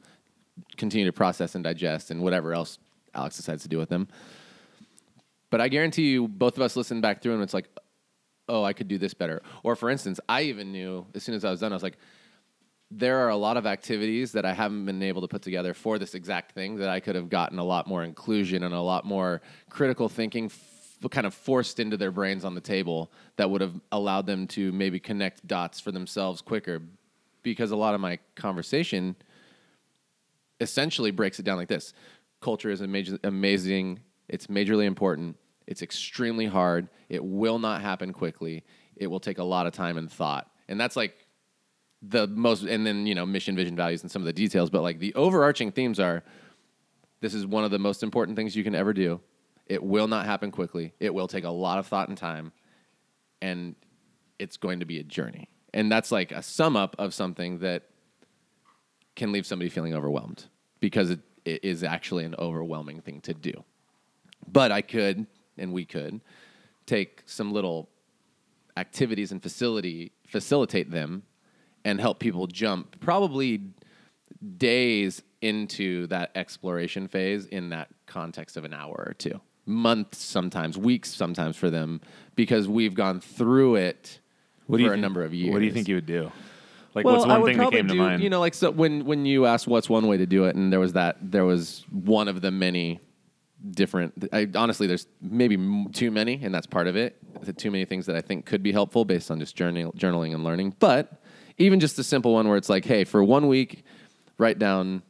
continue 0.75 1.05
to 1.05 1.13
process 1.13 1.55
and 1.55 1.63
digest 1.63 2.11
and 2.11 2.21
whatever 2.21 2.53
else 2.53 2.79
Alex 3.13 3.37
decides 3.37 3.63
to 3.63 3.69
do 3.69 3.77
with 3.77 3.89
them. 3.89 4.07
But 5.49 5.61
I 5.61 5.69
guarantee 5.69 6.09
you, 6.09 6.27
both 6.27 6.57
of 6.57 6.61
us 6.61 6.75
listen 6.75 7.01
back 7.01 7.21
through 7.21 7.33
and 7.33 7.43
it's 7.43 7.53
like, 7.53 7.69
oh, 8.49 8.63
I 8.63 8.73
could 8.73 8.87
do 8.87 8.97
this 8.97 9.13
better. 9.13 9.41
Or 9.63 9.75
for 9.75 9.89
instance, 9.89 10.19
I 10.27 10.43
even 10.43 10.71
knew 10.71 11.05
as 11.13 11.23
soon 11.23 11.35
as 11.35 11.43
I 11.43 11.51
was 11.51 11.59
done, 11.59 11.71
I 11.71 11.75
was 11.75 11.83
like, 11.83 11.97
there 12.89 13.19
are 13.19 13.29
a 13.29 13.35
lot 13.35 13.57
of 13.57 13.65
activities 13.65 14.31
that 14.31 14.45
I 14.45 14.53
haven't 14.53 14.85
been 14.85 15.03
able 15.03 15.21
to 15.21 15.27
put 15.27 15.41
together 15.41 15.73
for 15.73 15.99
this 15.99 16.15
exact 16.15 16.53
thing 16.53 16.77
that 16.77 16.87
I 16.87 17.01
could 17.01 17.15
have 17.15 17.29
gotten 17.29 17.59
a 17.59 17.63
lot 17.63 17.85
more 17.85 18.03
inclusion 18.03 18.63
and 18.63 18.73
a 18.73 18.79
lot 18.79 19.05
more 19.05 19.41
critical 19.69 20.07
thinking 20.07 20.49
kind 21.11 21.27
of 21.27 21.33
forced 21.33 21.79
into 21.79 21.97
their 21.97 22.11
brains 22.11 22.43
on 22.43 22.55
the 22.55 22.61
table 22.61 23.11
that 23.35 23.49
would 23.49 23.61
have 23.61 23.79
allowed 23.91 24.25
them 24.25 24.47
to 24.47 24.71
maybe 24.71 24.99
connect 24.99 25.45
dots 25.45 25.79
for 25.79 25.91
themselves 25.91 26.41
quicker. 26.41 26.81
Because 27.43 27.71
a 27.71 27.75
lot 27.75 27.93
of 27.93 28.01
my 28.01 28.17
conversation 28.35 29.15
essentially 30.59 31.11
breaks 31.11 31.39
it 31.39 31.43
down 31.43 31.57
like 31.57 31.67
this. 31.67 31.93
Culture 32.41 32.69
is 32.69 32.81
amaz- 32.81 33.19
amazing. 33.23 33.99
It's 34.27 34.47
majorly 34.47 34.85
important 34.85 35.37
it's 35.67 35.81
extremely 35.81 36.45
hard 36.45 36.87
it 37.09 37.23
will 37.23 37.59
not 37.59 37.81
happen 37.81 38.13
quickly 38.13 38.63
it 38.95 39.07
will 39.07 39.19
take 39.19 39.37
a 39.37 39.43
lot 39.43 39.67
of 39.67 39.73
time 39.73 39.97
and 39.97 40.11
thought 40.11 40.49
and 40.67 40.79
that's 40.79 40.95
like 40.95 41.27
the 42.01 42.27
most, 42.27 42.63
and 42.63 42.85
then 42.85 43.05
you 43.05 43.15
know 43.15 43.25
mission, 43.25 43.55
vision, 43.55 43.75
values, 43.75 44.01
and 44.01 44.11
some 44.11 44.21
of 44.21 44.25
the 44.25 44.33
details. 44.33 44.69
But 44.69 44.81
like 44.81 44.99
the 44.99 45.13
overarching 45.15 45.71
themes 45.71 45.99
are, 45.99 46.23
this 47.21 47.33
is 47.33 47.45
one 47.45 47.63
of 47.63 47.71
the 47.71 47.79
most 47.79 48.03
important 48.03 48.37
things 48.37 48.55
you 48.55 48.63
can 48.63 48.75
ever 48.75 48.93
do. 48.93 49.19
It 49.65 49.83
will 49.83 50.07
not 50.07 50.25
happen 50.25 50.51
quickly. 50.51 50.93
It 50.99 51.13
will 51.13 51.27
take 51.27 51.43
a 51.43 51.49
lot 51.49 51.79
of 51.79 51.87
thought 51.87 52.09
and 52.09 52.17
time, 52.17 52.53
and 53.41 53.75
it's 54.39 54.57
going 54.57 54.79
to 54.79 54.85
be 54.85 54.99
a 54.99 55.03
journey. 55.03 55.49
And 55.73 55.91
that's 55.91 56.11
like 56.11 56.31
a 56.31 56.41
sum 56.41 56.75
up 56.77 56.95
of 56.99 57.13
something 57.13 57.59
that 57.59 57.83
can 59.15 59.31
leave 59.31 59.45
somebody 59.45 59.69
feeling 59.69 59.95
overwhelmed 59.95 60.45
because 60.79 61.09
it, 61.09 61.19
it 61.43 61.63
is 61.63 61.83
actually 61.83 62.23
an 62.23 62.35
overwhelming 62.37 63.01
thing 63.01 63.19
to 63.21 63.33
do. 63.33 63.63
But 64.47 64.71
I 64.71 64.81
could, 64.81 65.25
and 65.59 65.73
we 65.73 65.85
could, 65.85 66.21
take 66.85 67.23
some 67.25 67.51
little 67.51 67.89
activities 68.77 69.31
and 69.31 69.41
facility 69.41 70.11
facilitate 70.27 70.91
them 70.91 71.23
and 71.83 71.99
help 71.99 72.19
people 72.19 72.45
jump 72.47 72.99
probably 72.99 73.61
days 74.57 75.23
into 75.41 76.05
that 76.07 76.31
exploration 76.35 77.07
phase 77.07 77.45
in 77.47 77.69
that 77.69 77.87
context 78.05 78.57
of 78.57 78.65
an 78.65 78.73
hour 78.73 79.03
or 79.07 79.13
two 79.17 79.39
months 79.65 80.17
sometimes 80.19 80.77
weeks 80.77 81.11
sometimes 81.13 81.55
for 81.57 81.69
them 81.69 81.99
because 82.35 82.67
we've 82.67 82.93
gone 82.93 83.19
through 83.19 83.75
it 83.75 84.19
What 84.67 84.77
for 84.77 84.83
do 84.83 84.85
a 84.87 84.89
think- 84.91 85.01
number 85.01 85.23
of 85.23 85.33
years 85.33 85.51
What 85.53 85.59
do 85.59 85.65
you 85.65 85.71
think 85.71 85.87
you 85.87 85.95
would 85.95 86.05
do? 86.05 86.31
Like, 86.93 87.05
well, 87.05 87.15
what's 87.17 87.27
one 87.27 87.45
thing 87.45 87.57
that 87.57 87.71
came 87.71 87.87
to 87.89 87.93
mind? 87.93 88.23
You 88.23 88.29
know, 88.29 88.39
like 88.39 88.55
so 88.55 88.71
when 88.71 89.05
when 89.05 89.25
you 89.25 89.45
asked 89.45 89.67
what's 89.67 89.87
one 89.89 90.07
way 90.07 90.17
to 90.17 90.25
do 90.25 90.45
it, 90.45 90.55
and 90.55 90.73
there 90.73 90.79
was 90.79 90.93
that 90.93 91.17
there 91.21 91.45
was 91.45 91.85
one 91.91 92.27
of 92.27 92.41
the 92.41 92.49
many 92.49 92.99
different. 93.71 94.29
I, 94.31 94.47
honestly, 94.55 94.87
there's 94.87 95.07
maybe 95.21 95.57
too 95.93 96.11
many, 96.11 96.39
and 96.43 96.53
that's 96.53 96.67
part 96.67 96.87
of 96.87 96.95
it. 96.95 97.17
Too 97.57 97.71
many 97.71 97.85
things 97.85 98.05
that 98.05 98.15
I 98.15 98.21
think 98.21 98.45
could 98.45 98.63
be 98.63 98.71
helpful 98.71 99.05
based 99.05 99.31
on 99.31 99.39
just 99.39 99.55
journal, 99.55 99.91
journaling 99.93 100.33
and 100.33 100.43
learning. 100.43 100.75
But 100.79 101.21
even 101.57 101.79
just 101.79 101.97
a 101.99 102.03
simple 102.03 102.33
one 102.33 102.47
where 102.47 102.57
it's 102.57 102.69
like, 102.69 102.85
hey, 102.85 103.03
for 103.03 103.23
one 103.23 103.47
week, 103.47 103.83
write 104.37 104.59
down 104.59 105.01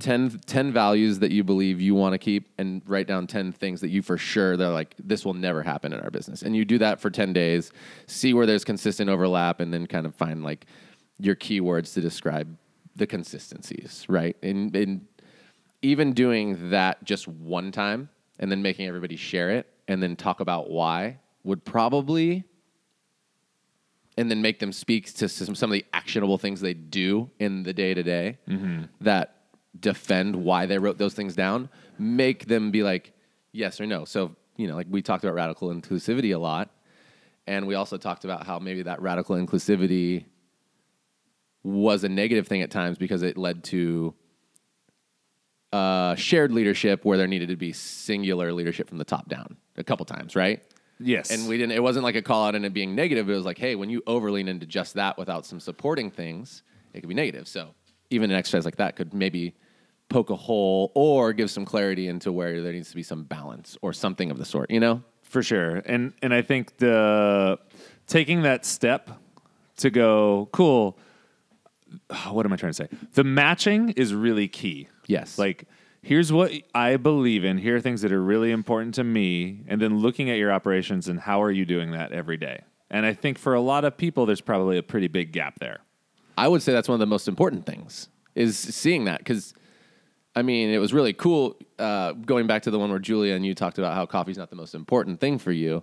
10, 0.00 0.40
10 0.46 0.72
values 0.72 1.18
that 1.18 1.30
you 1.30 1.42
believe 1.42 1.80
you 1.80 1.94
want 1.94 2.12
to 2.14 2.18
keep 2.18 2.48
and 2.58 2.82
write 2.86 3.06
down 3.06 3.26
10 3.26 3.52
things 3.52 3.80
that 3.80 3.88
you 3.88 4.00
for 4.00 4.16
sure 4.16 4.56
they're 4.56 4.68
like 4.68 4.94
this 4.98 5.24
will 5.24 5.34
never 5.34 5.62
happen 5.62 5.92
in 5.92 5.98
our 6.00 6.10
business 6.10 6.42
and 6.42 6.54
you 6.54 6.64
do 6.64 6.78
that 6.78 7.00
for 7.00 7.10
10 7.10 7.32
days 7.32 7.72
see 8.06 8.32
where 8.32 8.46
there's 8.46 8.64
consistent 8.64 9.10
overlap 9.10 9.58
and 9.58 9.74
then 9.74 9.86
kind 9.88 10.06
of 10.06 10.14
find 10.14 10.44
like 10.44 10.66
your 11.18 11.34
keywords 11.34 11.94
to 11.94 12.00
describe 12.00 12.56
the 12.94 13.08
consistencies 13.08 14.06
right 14.08 14.36
and, 14.42 14.74
and 14.76 15.04
even 15.82 16.12
doing 16.12 16.70
that 16.70 17.02
just 17.04 17.28
one 17.28 17.72
time 17.72 18.08
and 18.38 18.50
then 18.50 18.62
making 18.62 18.86
everybody 18.86 19.16
share 19.16 19.50
it 19.50 19.66
and 19.86 20.02
then 20.02 20.16
talk 20.16 20.40
about 20.40 20.70
why 20.70 21.18
would 21.44 21.64
probably 21.64 22.44
and 24.16 24.28
then 24.28 24.42
make 24.42 24.58
them 24.58 24.72
speak 24.72 25.14
to 25.14 25.28
some, 25.28 25.54
some 25.54 25.70
of 25.70 25.74
the 25.74 25.84
actionable 25.92 26.38
things 26.38 26.60
they 26.60 26.74
do 26.74 27.30
in 27.38 27.62
the 27.62 27.72
day 27.72 27.94
to 27.94 28.02
day 28.02 28.36
that 29.00 29.36
defend 29.78 30.34
why 30.34 30.66
they 30.66 30.76
wrote 30.78 30.98
those 30.98 31.14
things 31.14 31.36
down, 31.36 31.68
make 31.98 32.46
them 32.46 32.72
be 32.72 32.82
like, 32.82 33.12
yes 33.52 33.80
or 33.80 33.86
no. 33.86 34.04
So, 34.04 34.34
you 34.56 34.66
know, 34.66 34.74
like 34.74 34.88
we 34.90 35.02
talked 35.02 35.22
about 35.22 35.34
radical 35.34 35.68
inclusivity 35.68 36.34
a 36.34 36.38
lot. 36.38 36.70
And 37.46 37.66
we 37.68 37.76
also 37.76 37.96
talked 37.96 38.24
about 38.24 38.44
how 38.44 38.58
maybe 38.58 38.82
that 38.82 39.00
radical 39.00 39.36
inclusivity 39.36 40.24
was 41.62 42.02
a 42.02 42.08
negative 42.08 42.48
thing 42.48 42.62
at 42.62 42.70
times 42.72 42.98
because 42.98 43.22
it 43.22 43.38
led 43.38 43.62
to 43.64 44.14
uh, 45.72 46.14
shared 46.14 46.52
leadership 46.52 47.04
where 47.04 47.18
there 47.18 47.26
needed 47.26 47.48
to 47.48 47.56
be 47.56 47.72
singular 47.72 48.52
leadership 48.52 48.88
from 48.88 48.98
the 48.98 49.04
top 49.04 49.28
down 49.28 49.56
a 49.76 49.84
couple 49.84 50.06
times, 50.06 50.36
right? 50.36 50.62
yes. 51.00 51.30
And 51.30 51.48
we 51.48 51.58
didn't. 51.58 51.72
It 51.72 51.82
wasn't 51.82 52.04
like 52.04 52.16
a 52.16 52.22
call 52.22 52.46
out 52.46 52.54
and 52.54 52.64
it 52.64 52.72
being 52.72 52.94
negative. 52.94 53.28
It 53.30 53.34
was 53.34 53.44
like, 53.44 53.58
hey, 53.58 53.74
when 53.74 53.90
you 53.90 54.02
overlean 54.02 54.48
into 54.48 54.66
just 54.66 54.94
that 54.94 55.16
without 55.18 55.46
some 55.46 55.60
supporting 55.60 56.10
things, 56.10 56.62
it 56.92 57.00
could 57.00 57.08
be 57.08 57.14
negative. 57.14 57.46
So 57.46 57.74
even 58.10 58.30
an 58.30 58.36
exercise 58.36 58.64
like 58.64 58.76
that 58.76 58.96
could 58.96 59.14
maybe 59.14 59.54
poke 60.08 60.30
a 60.30 60.36
hole 60.36 60.90
or 60.94 61.32
give 61.32 61.50
some 61.50 61.64
clarity 61.64 62.08
into 62.08 62.32
where 62.32 62.62
there 62.62 62.72
needs 62.72 62.90
to 62.90 62.96
be 62.96 63.02
some 63.02 63.24
balance 63.24 63.76
or 63.82 63.92
something 63.92 64.30
of 64.30 64.38
the 64.38 64.44
sort. 64.44 64.70
You 64.70 64.80
know? 64.80 65.02
for 65.28 65.42
sure 65.42 65.76
and 65.84 66.12
and 66.22 66.32
i 66.32 66.42
think 66.42 66.76
the 66.78 67.58
taking 68.06 68.42
that 68.42 68.64
step 68.64 69.10
to 69.76 69.90
go 69.90 70.48
cool 70.52 70.98
what 72.30 72.46
am 72.46 72.52
i 72.52 72.56
trying 72.56 72.72
to 72.72 72.74
say? 72.74 72.88
The 73.14 73.24
matching 73.24 73.90
is 73.90 74.14
really 74.14 74.48
key. 74.48 74.88
Yes. 75.06 75.38
like 75.38 75.64
here's 76.02 76.32
what 76.32 76.52
i 76.74 76.96
believe 76.96 77.44
in. 77.44 77.58
Here 77.58 77.76
are 77.76 77.80
things 77.80 78.02
that 78.02 78.12
are 78.12 78.22
really 78.22 78.50
important 78.50 78.94
to 78.96 79.04
me. 79.04 79.64
And 79.68 79.80
then 79.80 79.98
looking 79.98 80.30
at 80.30 80.38
your 80.38 80.52
operations 80.52 81.08
and 81.08 81.20
how 81.20 81.42
are 81.42 81.50
you 81.50 81.64
doing 81.64 81.92
that 81.92 82.12
every 82.12 82.36
day? 82.36 82.62
And 82.90 83.04
i 83.04 83.12
think 83.12 83.38
for 83.38 83.54
a 83.54 83.60
lot 83.60 83.84
of 83.84 83.96
people 83.96 84.26
there's 84.26 84.40
probably 84.40 84.78
a 84.78 84.82
pretty 84.82 85.08
big 85.08 85.32
gap 85.32 85.58
there. 85.58 85.80
I 86.38 86.46
would 86.46 86.62
say 86.62 86.72
that's 86.72 86.88
one 86.88 86.94
of 86.94 87.00
the 87.00 87.06
most 87.06 87.26
important 87.26 87.66
things 87.66 88.08
is 88.36 88.56
seeing 88.56 89.04
that. 89.06 89.18
Because, 89.18 89.52
I 90.36 90.42
mean, 90.42 90.70
it 90.70 90.78
was 90.78 90.92
really 90.92 91.12
cool 91.12 91.56
uh, 91.78 92.12
going 92.12 92.46
back 92.46 92.62
to 92.62 92.70
the 92.70 92.78
one 92.78 92.90
where 92.90 93.00
Julia 93.00 93.34
and 93.34 93.44
you 93.44 93.54
talked 93.54 93.78
about 93.78 93.94
how 93.94 94.06
coffee's 94.06 94.38
not 94.38 94.48
the 94.48 94.56
most 94.56 94.74
important 94.74 95.20
thing 95.20 95.38
for 95.38 95.50
you. 95.50 95.82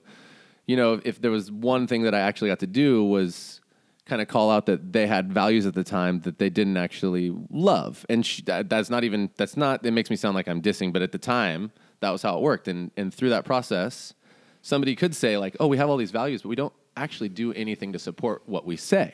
You 0.65 0.77
know, 0.77 1.01
if 1.03 1.21
there 1.21 1.29
was 1.29 1.51
one 1.51 1.85
thing 1.87 2.03
that 2.03 2.15
I 2.15 2.21
actually 2.21 2.49
got 2.49 2.59
to 2.59 2.67
do 2.67 3.03
was 3.03 3.59
kind 4.05 4.21
of 4.21 4.27
call 4.27 4.51
out 4.51 4.65
that 4.67 4.93
they 4.93 5.07
had 5.07 5.31
values 5.33 5.65
at 5.65 5.73
the 5.73 5.83
time 5.83 6.21
that 6.21 6.37
they 6.39 6.49
didn't 6.49 6.77
actually 6.77 7.35
love, 7.49 8.05
and 8.09 8.25
sh 8.25 8.41
that, 8.45 8.69
that's 8.69 8.89
not 8.89 9.03
even 9.03 9.29
that's 9.37 9.57
not. 9.57 9.85
It 9.85 9.91
makes 9.91 10.09
me 10.09 10.15
sound 10.15 10.35
like 10.35 10.47
I'm 10.47 10.61
dissing, 10.61 10.93
but 10.93 11.01
at 11.01 11.11
the 11.11 11.17
time 11.17 11.71
that 12.01 12.11
was 12.11 12.21
how 12.21 12.37
it 12.37 12.41
worked, 12.41 12.67
and 12.67 12.91
and 12.97 13.13
through 13.13 13.29
that 13.31 13.45
process, 13.45 14.13
somebody 14.61 14.95
could 14.95 15.15
say 15.15 15.37
like, 15.37 15.55
"Oh, 15.59 15.67
we 15.67 15.77
have 15.77 15.89
all 15.89 15.97
these 15.97 16.11
values, 16.11 16.41
but 16.43 16.49
we 16.49 16.55
don't 16.55 16.73
actually 16.97 17.29
do 17.29 17.51
anything 17.53 17.93
to 17.93 17.99
support 17.99 18.43
what 18.45 18.65
we 18.65 18.75
say." 18.77 19.13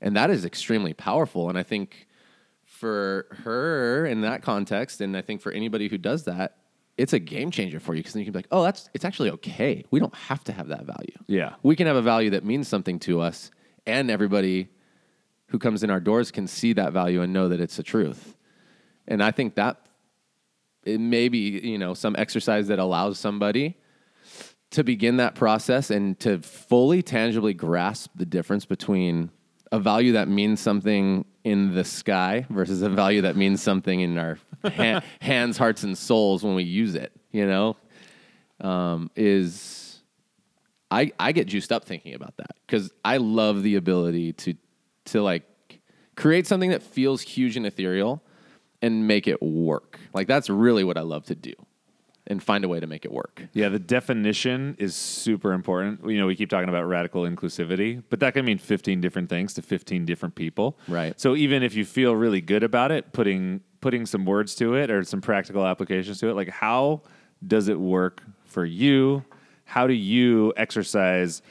and 0.00 0.16
that 0.16 0.28
is 0.28 0.44
extremely 0.44 0.92
powerful 0.92 1.48
and 1.48 1.56
i 1.56 1.62
think 1.62 2.08
for 2.64 3.26
her 3.44 4.04
in 4.06 4.22
that 4.22 4.42
context 4.42 5.00
and 5.00 5.16
i 5.16 5.22
think 5.22 5.40
for 5.40 5.52
anybody 5.52 5.88
who 5.88 5.96
does 5.96 6.24
that 6.24 6.56
it's 6.98 7.12
a 7.12 7.18
game 7.18 7.50
changer 7.50 7.78
for 7.78 7.94
you 7.94 8.00
because 8.00 8.12
then 8.12 8.20
you 8.20 8.24
can 8.26 8.32
be 8.32 8.38
like 8.38 8.48
oh 8.50 8.62
that's 8.64 8.90
it's 8.92 9.04
actually 9.04 9.30
okay 9.30 9.84
we 9.92 10.00
don't 10.00 10.14
have 10.14 10.42
to 10.42 10.52
have 10.52 10.68
that 10.68 10.84
value 10.84 11.14
Yeah. 11.28 11.54
we 11.62 11.76
can 11.76 11.86
have 11.86 11.96
a 11.96 12.02
value 12.02 12.30
that 12.30 12.44
means 12.44 12.66
something 12.66 12.98
to 13.00 13.20
us 13.20 13.50
and 13.86 14.10
everybody 14.10 14.68
who 15.48 15.58
comes 15.58 15.82
in 15.82 15.90
our 15.90 16.00
doors 16.00 16.30
can 16.30 16.46
see 16.46 16.72
that 16.72 16.92
value 16.92 17.22
and 17.22 17.32
know 17.32 17.48
that 17.48 17.60
it's 17.60 17.76
the 17.76 17.82
truth. 17.82 18.36
And 19.06 19.22
i 19.22 19.30
think 19.30 19.54
that 19.56 19.84
it 20.84 21.00
may 21.00 21.28
be 21.28 21.60
you 21.60 21.78
know 21.78 21.94
some 21.94 22.14
exercise 22.18 22.68
that 22.68 22.78
allows 22.78 23.18
somebody 23.18 23.76
to 24.70 24.82
begin 24.82 25.18
that 25.18 25.34
process 25.34 25.90
and 25.90 26.18
to 26.20 26.40
fully 26.40 27.02
tangibly 27.02 27.54
grasp 27.54 28.10
the 28.16 28.26
difference 28.26 28.64
between 28.64 29.30
a 29.70 29.78
value 29.78 30.12
that 30.12 30.28
means 30.28 30.60
something 30.60 31.24
in 31.44 31.74
the 31.74 31.84
sky 31.84 32.46
versus 32.50 32.82
a 32.82 32.88
value 32.88 33.20
that 33.22 33.36
means 33.36 33.62
something 33.62 34.00
in 34.00 34.18
our 34.18 34.38
ha- 34.64 35.02
hands, 35.20 35.58
hearts, 35.58 35.82
and 35.82 35.96
souls 35.96 36.42
when 36.42 36.54
we 36.54 36.62
use 36.62 36.94
it, 36.94 37.12
you 37.30 37.46
know, 37.46 37.76
um, 38.60 39.10
is 39.14 39.83
I, 40.94 41.10
I 41.18 41.32
get 41.32 41.48
juiced 41.48 41.72
up 41.72 41.84
thinking 41.84 42.14
about 42.14 42.36
that 42.36 42.56
because 42.66 42.92
I 43.04 43.16
love 43.16 43.62
the 43.62 43.74
ability 43.74 44.32
to 44.34 44.54
to 45.06 45.22
like 45.22 45.42
create 46.16 46.46
something 46.46 46.70
that 46.70 46.82
feels 46.82 47.20
huge 47.20 47.56
and 47.56 47.66
ethereal 47.66 48.22
and 48.80 49.08
make 49.08 49.26
it 49.26 49.42
work. 49.42 49.98
Like 50.12 50.28
that's 50.28 50.48
really 50.48 50.84
what 50.84 50.96
I 50.96 51.00
love 51.00 51.24
to 51.26 51.34
do 51.34 51.52
and 52.26 52.42
find 52.42 52.64
a 52.64 52.68
way 52.68 52.80
to 52.80 52.86
make 52.86 53.04
it 53.04 53.12
work. 53.12 53.42
Yeah, 53.52 53.68
the 53.68 53.78
definition 53.78 54.76
is 54.78 54.94
super 54.94 55.52
important. 55.52 56.08
You 56.08 56.18
know, 56.18 56.26
we 56.26 56.36
keep 56.36 56.48
talking 56.48 56.68
about 56.68 56.84
radical 56.84 57.22
inclusivity, 57.22 58.02
but 58.08 58.20
that 58.20 58.32
can 58.32 58.44
mean 58.44 58.58
15 58.58 59.00
different 59.00 59.28
things 59.28 59.52
to 59.54 59.62
15 59.62 60.06
different 60.06 60.36
people. 60.36 60.78
Right. 60.88 61.20
So 61.20 61.34
even 61.34 61.62
if 61.62 61.74
you 61.74 61.84
feel 61.84 62.14
really 62.14 62.40
good 62.40 62.62
about 62.62 62.92
it, 62.92 63.12
putting 63.12 63.62
putting 63.80 64.06
some 64.06 64.24
words 64.24 64.54
to 64.54 64.74
it 64.74 64.90
or 64.90 65.02
some 65.02 65.20
practical 65.20 65.66
applications 65.66 66.18
to 66.20 66.28
it, 66.28 66.34
like 66.34 66.48
how 66.48 67.02
does 67.46 67.68
it 67.68 67.78
work 67.78 68.22
for 68.44 68.64
you? 68.64 69.24
How 69.64 69.86
do 69.86 69.94
you 69.94 70.52
exercise 70.56 71.42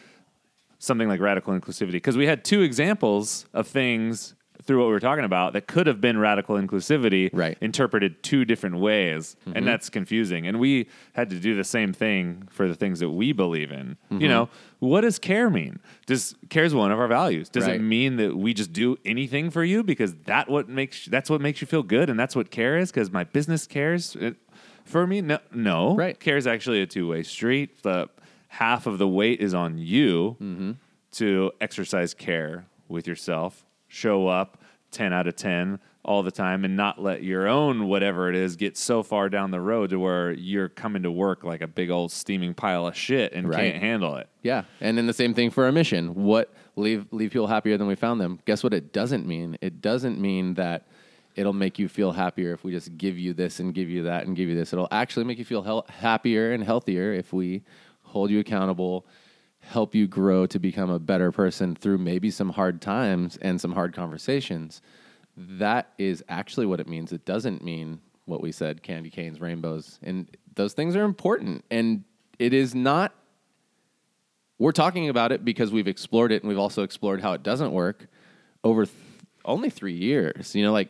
something 0.80 1.08
like 1.08 1.19
radical 1.19 1.54
inclusivity? 1.58 1.93
Because 1.93 2.17
we 2.17 2.28
had 2.28 2.43
two 2.43 2.62
examples 2.62 3.45
of 3.54 3.67
things 3.67 4.36
through 4.63 4.80
what 4.80 4.86
we 4.86 4.91
were 4.91 4.99
talking 4.99 5.26
about 5.26 5.54
that 5.54 5.67
could 5.67 5.88
have 5.88 5.99
been 5.99 6.17
radical 6.17 6.56
inclusivity 6.56 7.30
Right. 7.34 7.58
interpreted 7.60 8.23
two 8.23 8.45
different 8.45 8.78
ways 8.78 9.36
and 9.45 9.56
mm-hmm. 9.56 9.65
that's 9.65 9.89
confusing. 9.89 10.47
And 10.47 10.60
we 10.60 10.88
had 11.13 11.30
to 11.32 11.39
do 11.39 11.56
the 11.56 11.63
same 11.63 11.93
thing 11.93 12.47
for 12.49 12.67
the 12.67 12.76
things 12.76 12.99
that 12.99 13.10
we 13.10 13.34
believe 13.34 13.71
in. 13.71 13.97
You 14.10 14.17
mm-hmm. 14.17 14.28
know 14.28 14.49
what 14.80 15.02
does 15.02 15.19
care 15.19 15.49
mean? 15.49 15.80
Does 16.06 16.36
care 16.49 16.63
is 16.63 16.73
one 16.73 16.91
of 16.91 16.99
our 16.99 17.08
values. 17.08 17.49
Does 17.49 17.65
Right. 17.65 17.76
it 17.76 17.82
mean 17.82 18.17
that 18.17 18.38
we 18.38 18.54
just 18.54 18.73
do 18.73 18.97
anything 19.06 19.49
for 19.49 19.63
you? 19.63 19.84
Because 19.84 20.13
that 20.26 20.49
what 20.49 20.69
makes 20.69 21.06
that's 21.06 21.30
what 21.30 21.41
makes 21.41 21.62
you 21.62 21.67
feel 21.67 21.84
good 21.84 22.10
and 22.10 22.19
that's 22.19 22.36
what 22.36 22.52
care 22.52 22.78
is 22.78 22.91
because 22.91 23.12
my 23.12 23.23
business 23.23 23.67
cares 23.67 24.15
It- 24.15 24.38
for 24.84 25.06
me 25.08 25.22
no 25.22 25.39
no 25.54 25.96
Right. 25.96 26.19
care 26.19 26.38
is 26.38 26.48
actually 26.48 26.82
a 26.82 26.86
two-way 26.86 27.24
street 27.24 27.82
the 27.84 28.10
half 28.50 28.86
of 28.86 28.98
the 28.98 29.08
weight 29.08 29.39
is 29.41 29.54
on 29.54 29.78
you 29.78 30.38
Mm-hmm. 30.41 30.72
to 31.13 31.52
exercise 31.62 32.13
care 32.13 32.65
with 32.88 33.08
yourself 33.08 33.65
show 33.88 34.28
up 34.28 34.58
10 34.91 35.13
out 35.13 35.28
of 35.28 35.36
10 35.36 35.80
all 36.06 36.22
the 36.22 36.32
time 36.32 36.65
and 36.65 36.76
not 36.76 37.02
let 37.02 37.24
your 37.24 37.48
own 37.48 37.88
whatever 37.88 38.28
it 38.30 38.36
is 38.36 38.58
get 38.58 38.76
so 38.78 39.02
far 39.04 39.30
down 39.30 39.52
the 39.52 39.62
road 39.62 39.89
to 39.89 39.98
where 39.98 40.32
you're 40.34 40.67
coming 40.67 41.02
to 41.04 41.10
work 41.10 41.43
like 41.46 41.62
a 41.62 41.67
big 41.67 41.89
old 41.89 42.12
steaming 42.12 42.54
pile 42.54 42.86
of 42.86 42.96
shit 42.96 43.32
and 43.32 43.48
Right. 43.48 43.72
can't 43.72 43.82
handle 43.82 44.17
it. 44.17 44.28
Yeah, 44.41 44.63
and 44.82 44.98
then 44.98 45.08
the 45.08 45.13
same 45.13 45.34
thing 45.34 45.50
for 45.50 45.63
our 45.63 45.72
mission. 45.72 46.13
What 46.13 46.54
leave 46.76 47.06
leave 47.12 47.32
people 47.32 47.48
happier 47.48 47.78
than 47.78 47.88
we 47.88 47.96
found 47.96 48.19
them? 48.19 48.39
Guess 48.46 48.63
what? 48.63 48.74
It 48.74 48.91
doesn't 48.91 49.26
mean. 49.26 49.58
It 49.62 49.80
doesn't 49.82 50.19
mean 50.19 50.56
that 50.56 50.88
it'll 51.36 51.54
make 51.54 51.80
you 51.80 51.88
feel 51.88 52.12
happier 52.12 52.54
if 52.54 52.63
we 52.63 52.72
just 52.72 52.98
give 52.98 53.17
you 53.17 53.34
this 53.34 53.60
and 53.60 53.74
give 53.74 53.89
you 53.89 54.04
that 54.04 54.26
and 54.26 54.36
give 54.36 54.50
you 54.50 54.56
this. 54.56 54.74
It'll 54.74 54.88
actually 54.91 55.26
make 55.26 55.39
you 55.39 55.46
feel 55.46 55.86
happier 55.89 56.52
and 56.52 56.63
healthier 56.63 57.13
if 57.13 57.34
we 57.34 57.63
hold 58.04 58.30
you 58.30 58.39
accountable, 58.39 59.06
help 59.60 59.96
you 59.96 60.08
grow 60.08 60.46
to 60.46 60.60
become 60.60 60.89
a 60.89 61.00
better 61.00 61.32
person 61.32 61.76
through 61.76 61.98
maybe 61.98 62.30
some 62.30 62.50
hard 62.50 62.82
times 62.82 63.38
and 63.41 63.60
some 63.60 63.72
hard 63.72 63.93
conversations. 63.93 64.82
That 65.36 65.93
is 65.98 66.24
actually 66.30 66.65
what 66.65 66.80
it 66.80 66.88
means. 66.88 67.12
It 67.12 67.26
doesn't 67.26 67.63
mean 67.63 68.00
what 68.26 68.41
we 68.41 68.52
said 68.52 68.84
candy 68.84 69.10
canes, 69.10 69.41
rainbows, 69.41 70.00
and 70.04 70.30
those 70.56 70.74
things 70.74 70.96
are 70.96 71.04
important. 71.04 71.65
And 71.72 72.04
it 72.39 72.54
is 72.54 72.76
not 72.76 73.13
we're 74.60 74.72
talking 74.72 75.10
about 75.10 75.32
it 75.32 75.43
because 75.43 75.72
we've 75.72 75.88
explored 75.88 76.32
it 76.32 76.41
and 76.41 76.48
we've 76.48 76.60
also 76.60 76.84
explored 76.84 77.22
how 77.22 77.34
it 77.34 77.43
doesn't 77.43 77.72
work 77.72 78.08
over 78.63 78.86
th- 78.86 78.96
only 79.43 79.69
three 79.69 79.96
years. 79.96 80.56
You 80.56 80.63
know, 80.63 80.72
like 80.72 80.89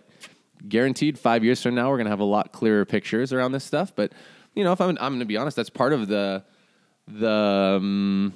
guaranteed 0.68 1.20
five 1.20 1.44
years 1.44 1.62
from 1.62 1.76
now, 1.76 1.90
we're 1.90 1.98
going 1.98 2.06
to 2.06 2.12
have 2.12 2.20
a 2.20 2.26
lot 2.26 2.52
clearer 2.52 2.86
pictures 2.86 3.34
around 3.34 3.52
this 3.52 3.64
stuff. 3.64 3.94
But, 3.96 4.14
you 4.56 4.64
know, 4.64 4.72
if 4.72 4.82
I'm, 4.82 4.90
I'm 4.90 5.14
going 5.14 5.20
to 5.20 5.26
be 5.26 5.38
honest, 5.38 5.56
that's 5.56 5.70
part 5.70 5.94
of 5.94 6.08
the, 6.08 6.44
the, 7.08 7.30
um, 7.30 8.34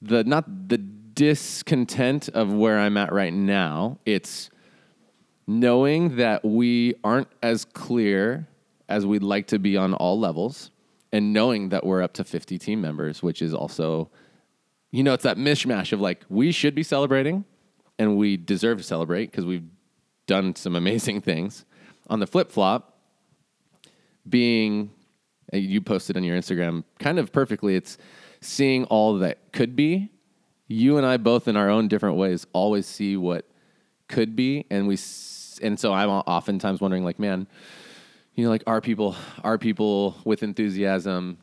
the, 0.00 0.24
not 0.24 0.68
the 0.68 0.78
discontent 0.78 2.28
of 2.30 2.52
where 2.52 2.78
I'm 2.78 2.96
at 2.96 3.12
right 3.12 3.32
now. 3.32 3.98
It's 4.04 4.50
knowing 5.46 6.16
that 6.16 6.44
we 6.44 6.94
aren't 7.04 7.28
as 7.42 7.64
clear 7.64 8.46
as 8.88 9.06
we'd 9.06 9.22
like 9.22 9.46
to 9.48 9.58
be 9.58 9.76
on 9.76 9.94
all 9.94 10.18
levels 10.18 10.70
and 11.12 11.32
knowing 11.32 11.68
that 11.70 11.84
we're 11.84 12.02
up 12.02 12.14
to 12.14 12.24
50 12.24 12.58
team 12.58 12.80
members, 12.80 13.22
which 13.22 13.42
is 13.42 13.52
also, 13.52 14.10
you 14.90 15.02
know, 15.02 15.12
it's 15.12 15.24
that 15.24 15.36
mishmash 15.36 15.92
of 15.92 16.00
like, 16.00 16.24
we 16.28 16.52
should 16.52 16.74
be 16.74 16.82
celebrating 16.82 17.44
and 17.98 18.16
we 18.16 18.36
deserve 18.36 18.78
to 18.78 18.84
celebrate 18.84 19.30
because 19.30 19.44
we've 19.44 19.64
done 20.26 20.54
some 20.54 20.76
amazing 20.76 21.20
things. 21.30 21.64
On 22.08 22.20
the 22.20 22.26
flip 22.26 22.50
flop, 22.50 22.98
being, 24.28 24.90
uh, 25.52 25.56
you 25.56 25.80
posted 25.80 26.16
on 26.16 26.24
your 26.24 26.36
Instagram 26.36 26.84
kind 26.98 27.18
of 27.18 27.32
perfectly, 27.32 27.76
it's 27.76 27.98
seeing 28.40 28.84
all 28.84 29.18
that 29.18 29.52
could 29.52 29.74
be. 29.76 30.10
You 30.68 30.96
and 30.96 31.06
I 31.06 31.16
both, 31.16 31.48
in 31.48 31.56
our 31.56 31.68
own 31.68 31.88
different 31.88 32.16
ways, 32.16 32.46
always 32.52 32.86
see 32.86 33.16
what 33.16 33.46
could 34.08 34.34
be, 34.36 34.66
and 34.70 34.86
we, 34.86 34.98
and 35.60 35.78
so 35.78 35.92
I'm 35.92 36.08
oftentimes 36.08 36.80
wondering, 36.80 37.04
like, 37.04 37.18
man, 37.18 37.46
you 38.34 38.44
know, 38.44 38.50
like 38.50 38.62
are 38.66 38.80
people 38.80 39.14
are 39.44 39.58
people 39.58 40.16
with 40.24 40.42
enthusiasm 40.42 41.38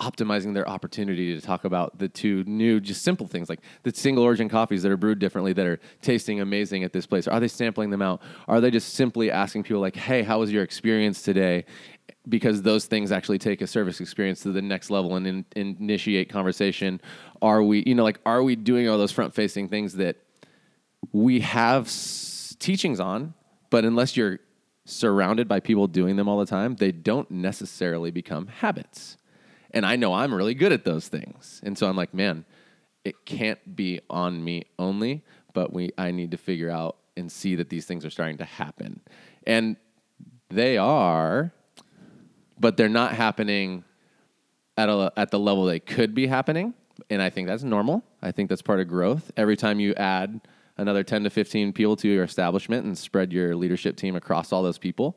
optimizing 0.00 0.54
their 0.54 0.68
opportunity 0.68 1.34
to 1.34 1.40
talk 1.40 1.64
about 1.64 1.98
the 1.98 2.08
two 2.08 2.42
new, 2.44 2.80
just 2.80 3.02
simple 3.02 3.26
things 3.26 3.48
like 3.48 3.60
the 3.82 3.92
single 3.94 4.24
origin 4.24 4.48
coffees 4.48 4.82
that 4.82 4.90
are 4.90 4.96
brewed 4.96 5.18
differently 5.18 5.52
that 5.52 5.66
are 5.66 5.78
tasting 6.00 6.40
amazing 6.40 6.84
at 6.84 6.92
this 6.92 7.06
place? 7.06 7.28
Are 7.28 7.38
they 7.38 7.48
sampling 7.48 7.90
them 7.90 8.02
out? 8.02 8.22
Are 8.48 8.60
they 8.60 8.70
just 8.70 8.94
simply 8.94 9.30
asking 9.30 9.64
people 9.64 9.80
like, 9.80 9.96
"Hey, 9.96 10.22
how 10.22 10.40
was 10.40 10.50
your 10.50 10.62
experience 10.62 11.22
today?" 11.22 11.66
Because 12.28 12.62
those 12.62 12.86
things 12.86 13.12
actually 13.12 13.38
take 13.38 13.60
a 13.60 13.66
service 13.66 14.00
experience 14.00 14.40
to 14.42 14.52
the 14.52 14.62
next 14.62 14.90
level 14.90 15.16
and 15.16 15.26
in, 15.26 15.44
initiate 15.54 16.28
conversation. 16.28 17.00
Are 17.42 17.62
we, 17.62 17.82
you 17.86 17.94
know, 17.94 18.04
like, 18.04 18.20
are 18.24 18.42
we 18.42 18.56
doing 18.56 18.88
all 18.88 18.98
those 18.98 19.12
front 19.12 19.34
facing 19.34 19.68
things 19.68 19.94
that 19.94 20.16
we 21.12 21.40
have 21.40 21.86
s- 21.86 22.56
teachings 22.58 23.00
on, 23.00 23.34
but 23.70 23.84
unless 23.84 24.16
you're 24.16 24.38
surrounded 24.84 25.46
by 25.46 25.60
people 25.60 25.86
doing 25.86 26.16
them 26.16 26.28
all 26.28 26.38
the 26.38 26.46
time, 26.46 26.76
they 26.76 26.92
don't 26.92 27.30
necessarily 27.30 28.10
become 28.10 28.48
habits. 28.48 29.16
And 29.72 29.86
I 29.86 29.96
know 29.96 30.14
I'm 30.14 30.34
really 30.34 30.54
good 30.54 30.72
at 30.72 30.84
those 30.84 31.08
things. 31.08 31.60
And 31.64 31.76
so 31.78 31.88
I'm 31.88 31.96
like, 31.96 32.12
man, 32.12 32.44
it 33.04 33.24
can't 33.24 33.76
be 33.76 34.00
on 34.10 34.42
me 34.42 34.64
only, 34.78 35.22
but 35.54 35.72
we 35.72 35.90
I 35.96 36.10
need 36.10 36.32
to 36.32 36.36
figure 36.36 36.70
out 36.70 36.96
and 37.16 37.30
see 37.30 37.54
that 37.56 37.68
these 37.68 37.86
things 37.86 38.04
are 38.04 38.10
starting 38.10 38.38
to 38.38 38.44
happen. 38.44 39.00
And 39.46 39.76
they 40.48 40.76
are, 40.76 41.52
but 42.58 42.76
they're 42.76 42.88
not 42.88 43.14
happening 43.14 43.84
at 44.76 44.88
a, 44.88 45.12
at 45.16 45.30
the 45.30 45.38
level 45.38 45.64
they 45.64 45.80
could 45.80 46.14
be 46.14 46.26
happening. 46.26 46.74
And 47.08 47.22
I 47.22 47.30
think 47.30 47.48
that's 47.48 47.62
normal. 47.62 48.02
I 48.20 48.32
think 48.32 48.48
that's 48.48 48.62
part 48.62 48.80
of 48.80 48.88
growth. 48.88 49.30
Every 49.36 49.56
time 49.56 49.80
you 49.80 49.94
add 49.94 50.40
another 50.76 51.02
10 51.02 51.24
to 51.24 51.30
15 51.30 51.72
people 51.72 51.96
to 51.96 52.08
your 52.08 52.24
establishment 52.24 52.84
and 52.84 52.96
spread 52.96 53.32
your 53.32 53.54
leadership 53.54 53.96
team 53.96 54.16
across 54.16 54.52
all 54.52 54.62
those 54.62 54.78
people, 54.78 55.16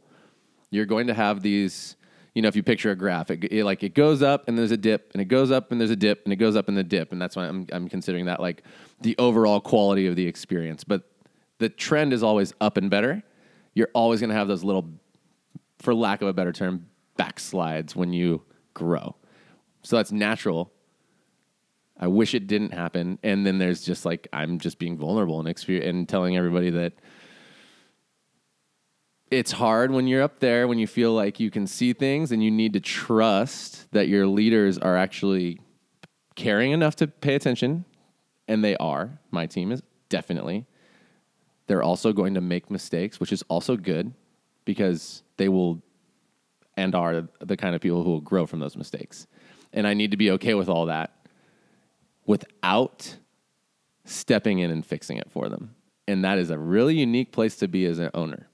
you're 0.70 0.86
going 0.86 1.08
to 1.08 1.14
have 1.14 1.42
these, 1.42 1.96
you 2.34 2.42
know, 2.42 2.48
if 2.48 2.56
you 2.56 2.64
picture 2.64 2.92
a 2.92 2.96
graph, 2.96 3.30
it, 3.30 3.44
it, 3.52 3.64
like 3.64 3.84
it 3.84 3.94
goes 3.94 4.24
up 4.24 4.48
and 4.48 4.58
there's 4.58 4.72
a 4.72 4.78
dip 4.78 5.12
and 5.14 5.22
it 5.22 5.26
goes 5.26 5.52
up 5.52 5.72
and 5.72 5.80
there's 5.80 5.92
a 5.92 5.96
dip 5.96 6.24
and 6.24 6.34
it 6.34 6.38
goes 6.38 6.56
up 6.56 6.68
and 6.68 6.78
the 6.78 6.84
dip. 6.84 7.12
And 7.12 7.22
that's 7.22 7.36
why 7.36 7.48
I'm, 7.48 7.68
I'm 7.72 7.88
considering 7.88 8.26
that 8.26 8.40
like 8.40 8.64
the 9.02 9.16
overall 9.20 9.60
quality 9.60 10.08
of 10.08 10.16
the 10.16 10.28
experience. 10.28 10.84
But 10.84 11.04
the 11.60 11.70
trend 11.70 12.12
is 12.12 12.24
always 12.24 12.54
up 12.60 12.78
and 12.78 12.90
better. 12.90 13.22
You're 13.76 13.92
always 13.94 14.20
going 14.20 14.32
to 14.32 14.36
have 14.36 14.48
those 14.48 14.64
little, 14.64 14.90
for 15.80 15.94
lack 15.94 16.22
of 16.22 16.28
a 16.28 16.34
better 16.34 16.52
term, 16.52 16.88
backslides 17.20 17.96
when 17.96 18.14
you 18.14 18.42
grow. 18.74 19.16
So 19.84 19.98
that's 19.98 20.12
natural. 20.12 20.72
I 22.00 22.08
wish 22.08 22.34
it 22.34 22.48
didn't 22.48 22.74
happen. 22.74 23.20
And 23.22 23.46
then 23.46 23.60
there's 23.60 23.84
just 23.84 24.06
like 24.06 24.28
I'm 24.34 24.58
just 24.60 24.80
being 24.80 24.98
vulnerable 24.98 25.40
and 25.40 25.48
exper- 25.48 25.88
and 25.88 26.10
telling 26.10 26.36
everybody 26.36 26.72
that 26.72 26.94
it's 29.38 29.52
hard 29.52 29.92
when 29.92 30.08
you're 30.08 30.22
up 30.22 30.40
there 30.40 30.68
when 30.68 30.80
you 30.80 30.88
feel 30.88 31.14
like 31.14 31.40
you 31.40 31.50
can 31.50 31.68
see 31.68 31.94
things 31.94 32.32
and 32.32 32.44
you 32.44 32.52
need 32.52 32.74
to 32.74 32.80
trust 32.80 33.92
that 33.92 34.08
your 34.08 34.28
leaders 34.28 34.78
are 34.78 34.96
actually 34.96 35.60
caring 36.36 36.72
enough 36.72 36.96
to 36.98 37.08
pay 37.08 37.36
attention 37.36 37.86
and 38.48 38.64
they 38.64 38.76
are. 38.78 39.20
My 39.32 39.46
team 39.46 39.72
is 39.72 39.82
definitely. 40.10 40.66
They're 41.68 41.84
also 41.84 42.14
going 42.14 42.34
to 42.34 42.42
make 42.42 42.70
mistakes, 42.70 43.20
which 43.20 43.32
is 43.32 43.44
also 43.48 43.78
good 43.78 44.14
because 44.66 45.24
they 45.38 45.50
will 45.50 45.82
and 46.76 46.96
are 46.96 47.28
the 47.40 47.58
kind 47.58 47.76
of 47.76 47.82
people 47.82 48.04
who 48.04 48.12
will 48.12 48.22
grow 48.22 48.46
from 48.46 48.60
those 48.60 48.76
mistakes. 48.76 49.28
And 49.72 49.88
I 49.88 49.94
need 49.94 50.12
to 50.12 50.18
be 50.18 50.32
okay 50.32 50.54
with 50.54 50.70
all 50.70 50.88
that 50.88 51.28
without 52.26 53.18
stepping 54.06 54.60
in 54.60 54.72
and 54.72 54.86
fixing 54.86 55.18
it 55.18 55.32
for 55.32 55.50
them. 55.50 55.76
And 56.08 56.24
that 56.26 56.38
is 56.38 56.50
a 56.50 56.58
really 56.58 56.96
unique 56.96 57.32
place 57.32 57.56
to 57.58 57.68
be 57.68 57.86
as 57.86 58.00
an 58.00 58.10
owner. 58.14 58.50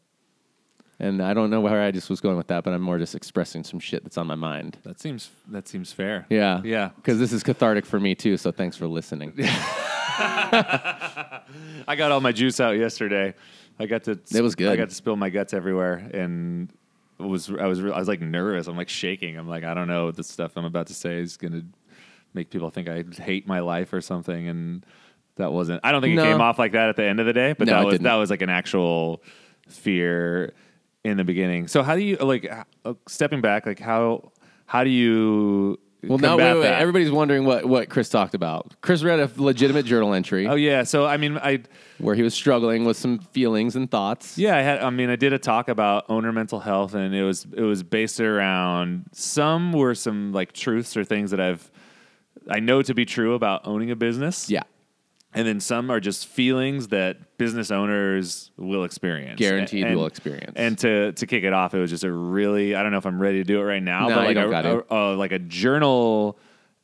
And 1.01 1.21
I 1.21 1.33
don't 1.33 1.49
know 1.49 1.61
where 1.61 1.81
I 1.81 1.91
just 1.91 2.09
was 2.09 2.19
going 2.19 2.35
with 2.35 2.47
that, 2.47 2.65
but 2.65 2.73
I'm 2.73 2.81
more 2.81 2.97
just 2.97 3.15
expressing 3.15 3.63
some 3.63 3.79
shit 3.79 4.03
that's 4.03 4.17
on 4.17 4.27
my 4.27 4.35
mind. 4.35 4.77
That 4.83 4.99
seems 4.99 5.29
that 5.47 5.65
seems 5.67 5.93
fair. 5.93 6.25
Yeah. 6.29 6.61
Yeah. 6.63 6.89
Because 6.97 7.19
this 7.19 7.31
is 7.31 7.41
cathartic 7.41 7.85
for 7.85 7.99
me 8.01 8.15
too. 8.15 8.35
So 8.35 8.51
thanks 8.51 8.75
for 8.75 8.85
listening. 8.87 9.33
I 10.21 11.95
got 11.97 12.11
all 12.11 12.19
my 12.21 12.31
juice 12.33 12.59
out 12.59 12.71
yesterday. 12.77 13.33
I 13.79 13.85
got 13.85 14.03
to. 14.03 14.19
It 14.33 14.41
was 14.41 14.55
good. 14.55 14.69
I 14.69 14.75
got 14.75 14.89
to 14.89 14.95
spill 14.95 15.15
my 15.15 15.29
guts 15.29 15.53
everywhere, 15.53 16.09
and 16.13 16.69
was 17.17 17.49
I 17.49 17.65
was 17.67 17.79
I 17.79 17.97
was 17.97 18.07
like 18.09 18.19
nervous. 18.21 18.67
I'm 18.67 18.75
like 18.77 18.89
shaking. 18.89 19.37
I'm 19.37 19.47
like 19.47 19.63
I 19.63 19.73
don't 19.73 19.87
know 19.87 20.11
the 20.11 20.23
stuff 20.23 20.53
I'm 20.57 20.65
about 20.65 20.87
to 20.87 20.93
say 20.93 21.19
is 21.19 21.37
gonna 21.37 21.61
make 22.33 22.49
people 22.49 22.69
think 22.69 22.89
I 22.89 23.03
hate 23.21 23.47
my 23.47 23.61
life 23.61 23.93
or 23.93 24.01
something, 24.01 24.49
and 24.49 24.85
that 25.37 25.53
wasn't. 25.53 25.79
I 25.83 25.91
don't 25.93 26.01
think 26.01 26.15
No. 26.15 26.23
it 26.23 26.31
came 26.31 26.41
off 26.41 26.59
like 26.59 26.73
that 26.73 26.89
at 26.89 26.95
the 26.97 27.05
end 27.05 27.21
of 27.21 27.25
the 27.25 27.33
day, 27.33 27.53
but 27.57 27.67
No, 27.67 27.73
that 27.75 27.85
was 27.85 27.99
that 27.99 28.15
was 28.15 28.29
like 28.29 28.41
an 28.41 28.49
actual 28.49 29.23
fear 29.69 30.53
in 31.03 31.17
the 31.17 31.23
beginning. 31.23 31.67
So 31.67 31.83
how 31.83 31.95
do 31.95 32.01
you 32.01 32.17
like 32.17 32.49
uh, 32.85 32.93
stepping 33.07 33.41
back? 33.41 33.65
Like 33.65 33.79
how 33.79 34.31
how 34.65 34.83
do 34.83 34.89
you 34.89 35.79
well, 36.03 36.17
now 36.17 36.29
combat 36.29 36.55
wait, 36.55 36.61
wait. 36.61 36.73
Everybody's 36.73 37.11
wondering 37.11 37.43
what, 37.43 37.65
what 37.65 37.89
Chris 37.89 38.07
talked 38.07 38.33
about. 38.33 38.73
Chris 38.81 39.03
read 39.03 39.19
a 39.19 39.29
legitimate 39.35 39.85
journal 39.85 40.13
entry 40.13 40.47
Oh 40.47 40.55
yeah, 40.55 40.83
so 40.83 41.05
I 41.05 41.17
mean, 41.17 41.37
I 41.37 41.63
where 41.97 42.15
he 42.15 42.21
was 42.21 42.33
struggling 42.33 42.85
with 42.85 42.95
some 42.95 43.19
feelings 43.19 43.75
and 43.75 43.91
thoughts. 43.91 44.37
Yeah, 44.37 44.55
I 44.55 44.61
had. 44.61 44.79
I 44.79 44.89
mean, 44.89 45.09
I 45.09 45.15
did 45.15 45.33
a 45.33 45.39
talk 45.39 45.67
about 45.67 46.05
owner 46.09 46.31
mental 46.31 46.59
health, 46.59 46.93
and 46.93 47.13
it 47.13 47.23
was 47.23 47.45
it 47.53 47.63
was 47.63 47.83
based 47.83 48.21
around 48.21 49.05
some 49.11 49.73
were 49.73 49.95
some 49.95 50.31
like 50.31 50.53
truths 50.53 50.95
or 50.95 51.03
things 51.03 51.31
that 51.31 51.41
I've 51.41 51.69
I 52.49 52.59
know 52.59 52.81
to 52.81 52.93
be 52.93 53.05
true 53.05 53.33
about 53.33 53.67
owning 53.67 53.91
a 53.91 53.95
business. 53.95 54.49
Yeah. 54.49 54.63
And 55.33 55.47
then 55.47 55.59
some 55.59 55.89
are 55.91 55.99
just 55.99 56.27
feelings 56.27 56.87
that 56.89 57.37
business 57.37 57.69
owners 57.71 58.51
will 58.57 58.83
experience, 58.83 59.37
Guaranteed 59.39 59.85
And- 59.85 59.95
will 59.95 60.05
experience. 60.07 60.53
And 60.55 60.77
to 60.79 61.11
to 61.13 61.25
kick 61.27 61.43
it 61.43 61.53
off, 61.53 61.73
it 61.73 61.79
was 61.79 61.89
just 61.91 62.03
a 62.03 62.11
really 62.11 62.75
I 62.75 62.81
don't 62.83 62.91
know 62.91 62.97
if 62.97 63.05
I'm 63.05 63.21
ready 63.21 63.37
to 63.39 63.43
do 63.43 63.59
it 63.59 63.63
right 63.63 63.83
now, 63.83 64.07
No, 64.07 64.15
but 64.15 64.25
like 64.25 64.37
a, 64.37 64.83
a- 64.89 64.95
a- 64.95 65.15
like 65.15 65.31
a 65.31 65.39
journal 65.39 66.37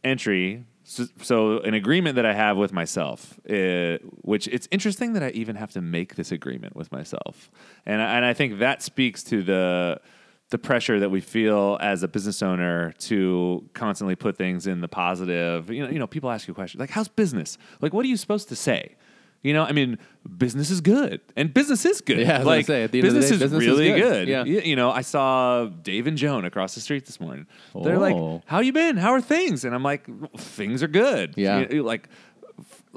entry. 0.03 0.63
So, 0.87 1.05
so 1.19 1.59
an 1.61 1.73
agreement 1.73 2.15
that 2.17 2.27
I 2.27 2.33
have 2.35 2.57
with 2.57 2.71
myself, 2.71 3.39
uh, 3.49 3.97
which 4.21 4.47
it's 4.49 4.67
interesting 4.69 5.13
that 5.13 5.23
I 5.23 5.29
even 5.31 5.55
have 5.55 5.71
to 5.71 5.81
make 5.81 6.13
this 6.13 6.31
agreement 6.31 6.75
with 6.75 6.91
myself, 6.91 7.49
and 7.87 7.99
I, 8.03 8.17
and 8.17 8.23
I 8.23 8.33
think 8.35 8.59
that 8.59 8.83
speaks 8.83 9.23
to 9.23 9.41
the 9.41 9.99
the 10.51 10.57
pressure 10.59 10.99
that 10.99 11.09
we 11.09 11.21
feel 11.21 11.77
as 11.81 12.03
a 12.03 12.07
business 12.07 12.41
owner 12.43 12.91
to 12.99 13.67
constantly 13.73 14.15
put 14.15 14.37
things 14.37 14.67
in 14.67 14.81
the 14.81 14.87
positive. 14.87 15.69
You 15.71 15.83
know, 15.83 15.89
you 15.89 15.99
know, 15.99 16.07
people 16.07 16.29
ask 16.29 16.47
you 16.47 16.53
questions 16.53 16.79
like, 16.79 16.91
"How's 16.91 17.07
business?" 17.07 17.57
Like, 17.81 17.93
what 17.93 18.05
are 18.05 18.09
you 18.09 18.17
supposed 18.17 18.49
to 18.49 18.55
say? 18.55 18.95
You 19.41 19.53
know, 19.53 19.63
I 19.63 19.73
mean, 19.73 19.99
business 20.37 20.71
is 20.71 20.81
good, 20.81 21.21
and 21.35 21.53
business 21.53 21.85
is 21.85 22.01
good. 22.01 22.19
Yeah, 22.19 22.41
like 22.43 22.65
say, 22.65 22.83
at 22.83 22.91
the 22.91 22.99
end 22.99 23.07
of 23.07 23.13
the 23.13 23.19
business 23.19 23.29
day, 23.39 23.45
is 23.45 23.51
business 23.51 23.63
is 23.63 23.69
really 23.69 23.99
good. 23.99 24.25
good. 24.25 24.27
Yeah. 24.27 24.41
Y- 24.43 24.63
You 24.65 24.75
know, 24.75 24.89
I 24.91 25.01
saw 25.01 25.65
Dave 25.65 26.07
and 26.07 26.17
Joan 26.17 26.45
across 26.45 26.73
the 26.75 26.81
street 26.81 27.05
this 27.05 27.19
morning. 27.19 27.45
They're 27.83 27.97
Oh. 27.97 27.99
like, 27.99 28.41
"How 28.45 28.59
you 28.59 28.71
been? 28.73 28.97
How 28.97 29.11
are 29.13 29.21
things?" 29.21 29.63
And 29.65 29.75
I'm 29.75 29.83
like, 29.83 30.07
"Things 30.37 30.81
are 30.83 30.87
good." 30.87 31.33
Yeah. 31.37 31.59
You- 31.59 31.67
you 31.77 31.83
like. 31.83 32.07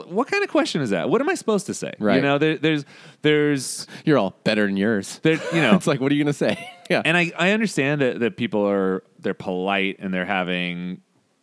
What 0.06 0.28
kind 0.28 0.42
of 0.44 0.50
question 0.50 0.80
is 0.82 0.90
that? 0.90 1.10
What 1.10 1.20
am 1.20 1.28
I 1.28 1.34
supposed 1.34 1.66
to 1.66 1.74
say? 1.74 1.92
Right. 1.98 2.16
You 2.16 2.22
know, 2.22 2.38
there, 2.38 2.56
there's, 2.58 2.84
there's, 3.22 3.86
You're 4.04 4.18
all 4.18 4.34
better 4.44 4.66
than 4.66 4.76
yours. 4.76 5.18
there, 5.22 5.34
you 5.54 5.60
know, 5.60 5.74
it's 5.76 5.86
like, 5.86 6.00
what 6.00 6.12
are 6.12 6.14
you 6.14 6.22
gonna 6.24 6.32
say? 6.32 6.70
yeah. 6.90 7.02
and 7.04 7.16
I, 7.16 7.32
I 7.38 7.50
understand 7.50 8.00
that, 8.00 8.20
that 8.20 8.36
people 8.36 8.66
are 8.68 9.02
they're 9.18 9.34
polite 9.34 9.96
and 9.98 10.12
they're 10.14 10.24
having 10.24 11.00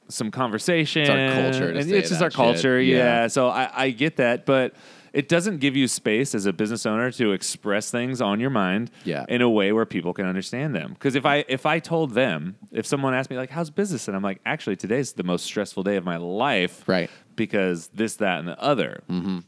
some 0.07 0.31
conversation. 0.31 1.01
It's 1.03 1.09
our 1.09 1.41
culture 1.41 1.73
to 1.73 1.79
and 1.79 1.89
say 1.89 1.97
it's 1.97 2.09
just 2.09 2.21
our 2.21 2.29
culture, 2.29 2.79
shit. 2.79 2.87
yeah. 2.87 3.21
Yeah. 3.21 3.27
So 3.27 3.49
I, 3.49 3.69
I 3.73 3.89
get 3.89 4.17
that, 4.17 4.45
but 4.45 4.73
it 5.13 5.29
doesn't 5.29 5.59
give 5.59 5.77
you 5.77 5.87
space 5.87 6.35
as 6.35 6.45
a 6.45 6.51
business 6.51 6.85
owner 6.85 7.09
to 7.09 7.31
express 7.31 7.89
things 7.89 8.19
on 8.21 8.39
your 8.41 8.49
mind 8.49 8.91
Yeah. 9.05 9.23
in 9.29 9.41
a 9.41 9.49
way 9.49 9.71
where 9.71 9.85
people 9.85 10.13
can 10.13 10.25
understand 10.25 10.75
them. 10.75 10.91
Because 10.93 11.15
if 11.15 11.25
I 11.25 11.45
if 11.47 11.65
I 11.65 11.79
told 11.79 12.11
them, 12.11 12.57
if 12.71 12.85
someone 12.85 13.13
asked 13.13 13.29
me 13.29 13.37
like, 13.37 13.49
"How's 13.49 13.69
business?" 13.69 14.07
and 14.09 14.15
I'm 14.17 14.21
like, 14.23 14.41
"Actually, 14.45 14.75
today's 14.75 15.13
the 15.13 15.23
most 15.23 15.45
stressful 15.45 15.83
day 15.83 15.95
of 15.95 16.03
my 16.03 16.17
life," 16.17 16.83
Right. 16.87 17.09
Because 17.35 17.87
this, 17.87 18.15
that, 18.17 18.39
and 18.39 18.47
the 18.47 18.59
other. 18.61 19.03
Mm-hmm. 19.09 19.39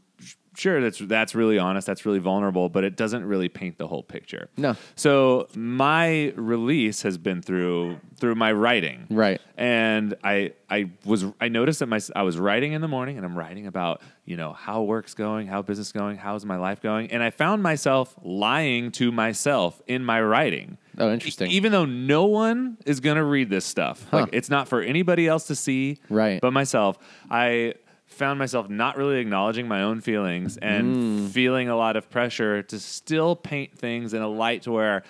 Sure, 0.58 0.80
that's 0.80 0.98
that's 0.98 1.36
really 1.36 1.56
honest. 1.56 1.86
That's 1.86 2.04
really 2.04 2.18
vulnerable, 2.18 2.68
but 2.68 2.82
it 2.82 2.96
doesn't 2.96 3.24
really 3.24 3.48
paint 3.48 3.78
the 3.78 3.86
whole 3.86 4.02
picture. 4.02 4.50
No. 4.56 4.74
So 4.96 5.46
my 5.54 6.32
release 6.34 7.02
has 7.02 7.16
been 7.16 7.42
through 7.42 8.00
through 8.16 8.34
my 8.34 8.50
writing. 8.50 9.06
Right. 9.08 9.40
And 9.56 10.16
I 10.24 10.54
I 10.68 10.90
was 11.04 11.26
I 11.40 11.48
noticed 11.48 11.78
that 11.78 11.86
my 11.86 12.00
I 12.16 12.22
was 12.22 12.38
writing 12.38 12.72
in 12.72 12.80
the 12.80 12.88
morning 12.88 13.16
and 13.16 13.24
I'm 13.24 13.38
writing 13.38 13.68
about, 13.68 14.02
you 14.24 14.36
know, 14.36 14.52
how 14.52 14.82
work's 14.82 15.14
going, 15.14 15.46
how 15.46 15.62
business 15.62 15.88
is 15.88 15.92
going, 15.92 16.16
how's 16.16 16.44
my 16.44 16.56
life 16.56 16.82
going, 16.82 17.12
and 17.12 17.22
I 17.22 17.30
found 17.30 17.62
myself 17.62 18.16
lying 18.24 18.90
to 18.92 19.12
myself 19.12 19.80
in 19.86 20.04
my 20.04 20.20
writing. 20.20 20.76
Oh, 20.98 21.12
interesting. 21.12 21.50
E- 21.50 21.54
even 21.54 21.72
though 21.72 21.84
no 21.84 22.24
one 22.26 22.76
is 22.86 23.00
going 23.00 23.16
to 23.16 23.24
read 23.24 23.50
this 23.50 23.64
stuff. 23.64 24.06
Like 24.12 24.30
it's 24.32 24.50
not 24.50 24.68
for 24.68 24.80
anybody 24.82 25.26
else 25.28 25.46
to 25.46 25.54
see 25.54 25.98
Right. 26.10 26.40
but 26.40 26.52
myself. 26.52 26.98
I 27.30 27.74
found 28.06 28.38
myself 28.38 28.68
not 28.68 28.96
really 28.96 29.18
acknowledging 29.18 29.68
my 29.68 29.82
own 29.82 30.00
feelings 30.00 30.56
and 30.56 30.96
Mm. 30.96 31.28
feeling 31.28 31.68
a 31.68 31.76
lot 31.76 31.96
of 31.96 32.10
pressure 32.10 32.62
to 32.64 32.78
still 32.80 33.36
paint 33.36 33.76
things 33.78 34.12
in 34.14 34.22
a 34.22 34.28
light 34.28 34.62
to 34.62 34.72
where 34.72 35.02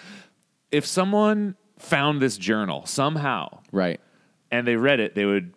if 0.71 0.85
someone 0.85 1.55
found 1.79 2.21
this 2.21 2.37
journal 2.37 2.85
somehow 2.87 3.61
right. 3.73 4.01
and 4.51 4.67
they 4.67 4.77
read 4.77 4.99
it, 5.01 5.15
they 5.15 5.25
would 5.25 5.55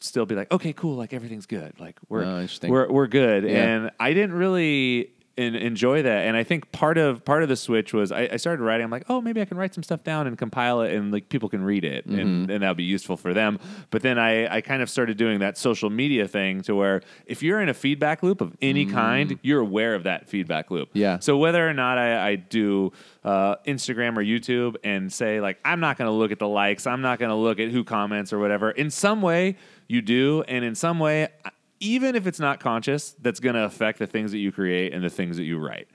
still 0.00 0.24
be 0.26 0.34
like, 0.34 0.50
"Okay, 0.50 0.72
cool, 0.72 0.96
like 0.96 1.12
everything's 1.12 1.46
good, 1.46 1.72
like 1.78 1.96
we're 2.08 2.24
Oh, 2.24 2.46
we're 2.68 2.90
we're 2.90 3.06
good." 3.06 3.44
Yeah. 3.44 3.50
And 3.64 3.90
I 4.00 4.12
didn't 4.14 4.32
really 4.32 5.10
en- 5.38 5.54
enjoy 5.54 6.02
that, 6.02 6.26
and 6.26 6.36
I 6.36 6.42
think 6.44 6.70
part 6.72 6.98
of 6.98 7.24
part 7.24 7.42
of 7.42 7.48
the 7.48 7.56
switch 7.56 7.94
was 7.94 8.12
I, 8.12 8.28
I 8.32 8.36
started 8.36 8.62
writing. 8.62 8.84
I'm 8.84 8.90
like, 8.90 9.04
"Oh, 9.08 9.20
maybe 9.22 9.40
I 9.40 9.44
can 9.46 9.56
write 9.56 9.72
some 9.72 9.82
stuff 9.82 10.04
down 10.04 10.26
and 10.26 10.36
compile 10.36 10.82
it, 10.82 10.92
and 10.94 11.10
like 11.12 11.28
people 11.30 11.48
can 11.48 11.62
read 11.62 11.84
it, 11.84 12.06
Mm-hmm. 12.06 12.18
and, 12.20 12.50
and 12.50 12.62
that'll 12.62 12.74
be 12.74 12.82
useful 12.84 13.16
for 13.16 13.32
them." 13.32 13.58
But 13.90 14.02
then 14.02 14.18
I 14.18 14.56
I 14.56 14.60
kind 14.60 14.82
of 14.82 14.90
started 14.90 15.16
doing 15.16 15.38
that 15.38 15.56
social 15.56 15.88
media 15.88 16.28
thing 16.28 16.60
to 16.62 16.74
where 16.74 17.02
if 17.26 17.42
you're 17.42 17.60
in 17.60 17.68
a 17.68 17.74
feedback 17.74 18.22
loop 18.22 18.40
of 18.40 18.56
any 18.60 18.84
kind, 18.84 19.38
you're 19.42 19.60
aware 19.60 19.94
of 19.94 20.02
that 20.02 20.28
feedback 20.28 20.70
loop. 20.70 20.90
Yeah. 20.92 21.18
So 21.20 21.38
whether 21.38 21.66
or 21.66 21.72
not 21.74 21.96
I, 21.98 22.30
I 22.30 22.34
do 22.36 22.92
uh, 23.24 23.56
Instagram 23.66 24.16
or 24.16 24.22
YouTube 24.22 24.76
and 24.84 25.12
say 25.12 25.40
like 25.40 25.58
I'm 25.64 25.80
not 25.80 25.96
going 25.96 26.08
to 26.10 26.12
look 26.16 26.32
at 26.32 26.38
the 26.38 26.48
likes, 26.48 26.86
I'm 26.86 27.00
not 27.02 27.18
going 27.18 27.30
to 27.30 27.34
look 27.36 27.60
at 27.60 27.70
who 27.70 27.84
comments 27.84 28.32
or 28.32 28.38
whatever. 28.38 28.70
In 28.72 28.90
some 28.90 29.22
way, 29.22 29.56
you 29.86 30.02
do, 30.02 30.42
and 30.48 30.64
in 30.64 30.74
some 30.74 30.98
way, 30.98 31.28
even 31.80 32.14
if 32.16 32.26
it's 32.26 32.40
not 32.40 32.60
conscious, 32.60 33.14
that's 33.20 33.40
going 33.40 33.54
to 33.54 33.64
affect 33.64 33.98
the 33.98 34.06
things 34.06 34.32
that 34.32 34.38
you 34.38 34.50
create 34.52 34.92
and 34.92 35.02
the 35.04 35.10
things 35.10 35.36
that 35.36 35.44
you 35.44 35.58
write. 35.58 35.88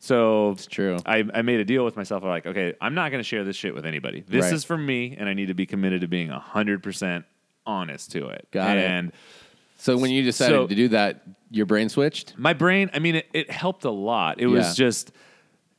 So 0.00 0.50
it's 0.52 0.66
true. 0.66 0.98
I, 1.06 1.24
I 1.34 1.42
made 1.42 1.60
a 1.60 1.64
deal 1.64 1.84
with 1.84 1.96
myself. 1.96 2.22
I'm 2.22 2.28
like, 2.28 2.46
okay, 2.46 2.74
I'm 2.80 2.94
not 2.94 3.10
going 3.10 3.20
to 3.20 3.24
share 3.28 3.44
this 3.44 3.56
shit 3.56 3.74
with 3.74 3.84
anybody. 3.86 4.24
This 4.26 4.44
Right. 4.44 4.52
is 4.54 4.64
for 4.64 4.76
me, 4.78 5.16
and 5.18 5.28
I 5.28 5.34
need 5.34 5.46
to 5.46 5.54
be 5.54 5.66
committed 5.66 6.00
to 6.02 6.08
being 6.08 6.28
hundred 6.28 6.82
percent 6.82 7.24
honest 7.66 8.12
to 8.12 8.28
it. 8.28 8.48
Got 8.52 8.76
it. 8.78 8.84
and 8.84 9.12
So 9.76 9.96
when 9.98 10.10
you 10.10 10.22
decided 10.22 10.54
So- 10.54 10.66
to 10.68 10.74
do 10.74 10.88
that, 10.88 11.22
your 11.50 11.66
brain 11.66 11.88
switched. 11.88 12.34
my 12.36 12.52
brain 12.52 12.90
i 12.92 12.98
mean 12.98 13.14
it, 13.16 13.26
it 13.32 13.50
helped 13.50 13.84
a 13.86 13.90
lot 13.90 14.38
it 14.38 14.48
was 14.48 14.76
just 14.76 15.12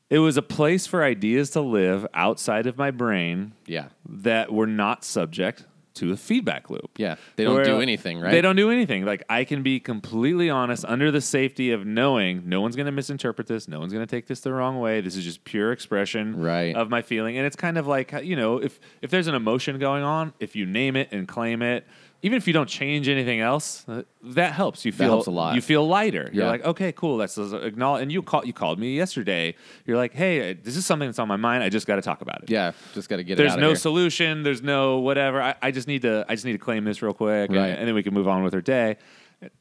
it 0.09 0.17
was 0.17 0.35
a 0.35 0.41
place 0.41 0.87
for 0.87 1.03
ideas 1.03 1.51
to 1.51 1.61
live 1.61 2.07
outside 2.15 2.65
of 2.65 2.75
my 2.75 2.89
brain 2.89 3.51
Yeah. 3.67 3.89
that 4.07 4.51
were 4.51 4.65
not 4.65 5.05
subject 5.05 5.65
to 5.99 6.11
a 6.11 6.17
feedback 6.17 6.69
loop 6.69 6.91
Yeah. 6.97 7.15
They 7.35 7.43
don't 7.43 7.63
do 7.63 7.79
anything, 7.81 8.19
right? 8.19 8.31
They 8.31 8.41
don't 8.41 8.55
do 8.55 8.71
anything. 8.71 9.05
Like 9.05 9.23
I 9.29 9.43
can 9.43 9.63
be 9.63 9.79
completely 9.79 10.49
honest 10.49 10.83
under 10.85 11.11
the 11.11 11.21
safety 11.21 11.71
of 11.71 11.85
knowing 11.85 12.43
no 12.45 12.61
one's 12.61 12.75
going 12.75 12.85
to 12.87 12.91
misinterpret 12.91 13.47
this, 13.47 13.67
no 13.67 13.79
one's 13.79 13.93
going 13.93 14.05
to 14.05 14.09
take 14.09 14.27
this 14.27 14.39
the 14.41 14.51
wrong 14.53 14.79
way. 14.79 15.01
This 15.01 15.15
is 15.15 15.23
just 15.23 15.43
pure 15.43 15.71
expression 15.71 16.39
Right. 16.41 16.75
of 16.75 16.89
my 16.89 17.01
feeling, 17.01 17.37
and 17.37 17.45
it's 17.45 17.55
kind 17.55 17.77
of 17.77 17.87
like 17.87 18.11
you 18.23 18.35
know 18.35 18.57
if 18.57 18.79
if 19.01 19.09
there's 19.11 19.27
an 19.27 19.35
emotion 19.35 19.79
going 19.79 20.03
on, 20.03 20.33
if 20.39 20.55
you 20.55 20.65
name 20.65 20.95
it 20.95 21.09
and 21.11 21.27
claim 21.27 21.61
it. 21.61 21.85
Even 22.21 22.35
if 22.35 22.47
you 22.47 22.53
don't 22.53 22.67
change 22.67 23.07
anything 23.07 23.39
else, 23.39 23.85
uh, 23.87 24.03
that 24.21 24.51
helps. 24.51 24.83
You 24.83 24.91
feel 24.91 25.07
helps 25.07 25.27
a 25.27 25.31
lot. 25.31 25.55
You 25.55 25.61
feel 25.61 25.87
lighter. 25.87 26.29
You're 26.33 26.43
Yeah. 26.43 26.49
like, 26.51 26.65
okay, 26.65 26.91
cool. 26.91 27.15
That's 27.17 27.37
acknowledge. 27.37 28.01
And 28.01 28.11
you 28.11 28.21
call 28.21 28.45
you 28.45 28.51
called 28.51 28.77
me 28.77 28.93
yesterday. 28.97 29.55
You're 29.85 29.95
like, 29.95 30.13
hey, 30.13 30.51
this 30.53 30.75
is 30.75 30.85
something 30.85 31.07
that's 31.07 31.19
on 31.19 31.29
my 31.29 31.37
mind. 31.37 31.63
I 31.63 31.69
just 31.69 31.87
got 31.87 31.95
to 31.95 32.01
talk 32.01 32.21
about 32.21 32.43
it 32.43 32.49
Yeah. 32.49 32.73
Just 32.93 33.07
got 33.07 33.17
to 33.17 33.23
get 33.23 33.33
it 33.33 33.37
there's 33.37 33.51
out 33.53 33.59
of 33.59 33.61
no 33.61 33.67
here. 33.69 33.75
solution 33.77 34.43
there's 34.43 34.61
no 34.61 34.99
whatever 34.99 35.41
I, 35.41 35.55
I 35.61 35.71
just 35.71 35.87
need 35.87 36.01
to 36.01 36.25
i 36.27 36.35
just 36.35 36.43
need 36.45 36.51
to 36.53 36.57
claim 36.57 36.83
this 36.83 37.01
real 37.01 37.13
quick 37.13 37.49
and, 37.49 37.57
Right. 37.57 37.67
and 37.69 37.87
then 37.87 37.95
we 37.95 38.03
can 38.03 38.13
move 38.13 38.27
on 38.27 38.43
with 38.43 38.53
our 38.53 38.61
day 38.61 38.97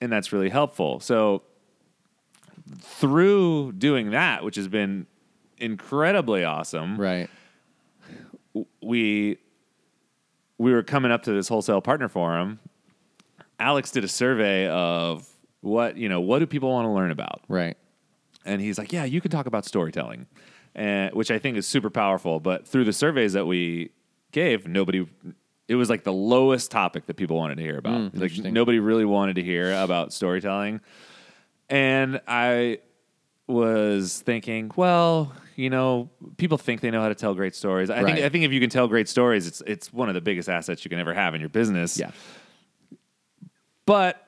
and 0.01 0.11
that's 0.11 0.33
really 0.33 0.49
helpful 0.49 0.99
so 1.01 1.43
through 2.81 3.73
doing 3.73 4.11
that 4.11 4.43
which 4.45 4.57
has 4.57 4.67
been 4.69 5.07
incredibly 5.59 6.43
awesome 6.45 7.01
Right. 7.01 7.31
we 8.83 9.39
we 10.59 10.73
were 10.73 10.83
coming 10.83 11.11
up 11.13 11.23
to 11.23 11.33
this 11.33 11.49
wholesale 11.49 11.81
partner 11.81 12.09
forum 12.09 12.59
alex 13.61 13.91
did 13.91 14.05
a 14.05 14.09
survey 14.09 14.69
of 14.69 15.27
what 15.61 15.97
you 15.97 16.09
know 16.09 16.21
what 16.21 16.39
do 16.41 16.47
people 16.47 16.71
want 16.71 16.85
to 16.87 16.91
learn 16.91 17.11
about 17.11 17.41
Right. 17.49 17.77
and 18.45 18.61
he's 18.61 18.79
like, 18.79 18.93
"Yeah, 18.93 19.05
you 19.05 19.21
can 19.21 19.31
talk 19.31 19.47
about 19.47 19.65
storytelling," 19.65 20.27
and 20.75 21.13
which 21.15 21.31
I 21.31 21.39
think 21.39 21.57
is 21.57 21.67
super 21.67 21.91
powerful. 21.91 22.39
But 22.41 22.67
through 22.67 22.85
the 22.85 22.93
surveys 22.93 23.33
that 23.35 23.47
we 23.47 23.91
gave, 24.33 24.67
nobody. 24.69 25.07
It 25.67 25.75
was 25.75 25.91
like 25.91 26.05
the 26.05 26.13
lowest 26.15 26.71
topic 26.71 27.07
that 27.07 27.15
people 27.15 27.37
wanted 27.37 27.57
to 27.57 27.63
hear 27.63 27.77
about. 27.77 28.13
Hmm, 28.13 28.19
like 28.21 28.39
nobody 28.39 28.79
really 28.79 29.05
wanted 29.05 29.35
to 29.37 29.43
hear 29.43 29.73
about 29.75 30.13
storytelling, 30.15 30.81
and 31.69 32.21
I 32.27 32.79
was 33.49 34.21
thinking, 34.21 34.71
well, 34.77 35.33
you 35.57 35.71
know, 35.71 36.09
people 36.37 36.57
think 36.59 36.81
they 36.83 36.91
know 36.91 37.01
how 37.03 37.09
to 37.09 37.15
tell 37.17 37.35
great 37.35 37.55
stories. 37.57 37.91
I 37.91 38.05
think 38.05 38.19
I 38.19 38.29
think 38.29 38.45
if 38.45 38.53
you 38.53 38.61
can 38.61 38.71
tell 38.71 38.87
great 38.87 39.09
stories, 39.09 39.47
it's 39.49 39.61
it's 39.67 39.93
one 39.93 40.09
of 40.09 40.15
the 40.15 40.21
biggest 40.21 40.49
assets 40.49 40.85
you 40.85 40.89
can 40.89 40.99
ever 41.01 41.15
have 41.15 41.35
in 41.35 41.41
your 41.41 41.51
business. 41.51 41.99
Yeah. 41.99 42.11
But 43.87 44.23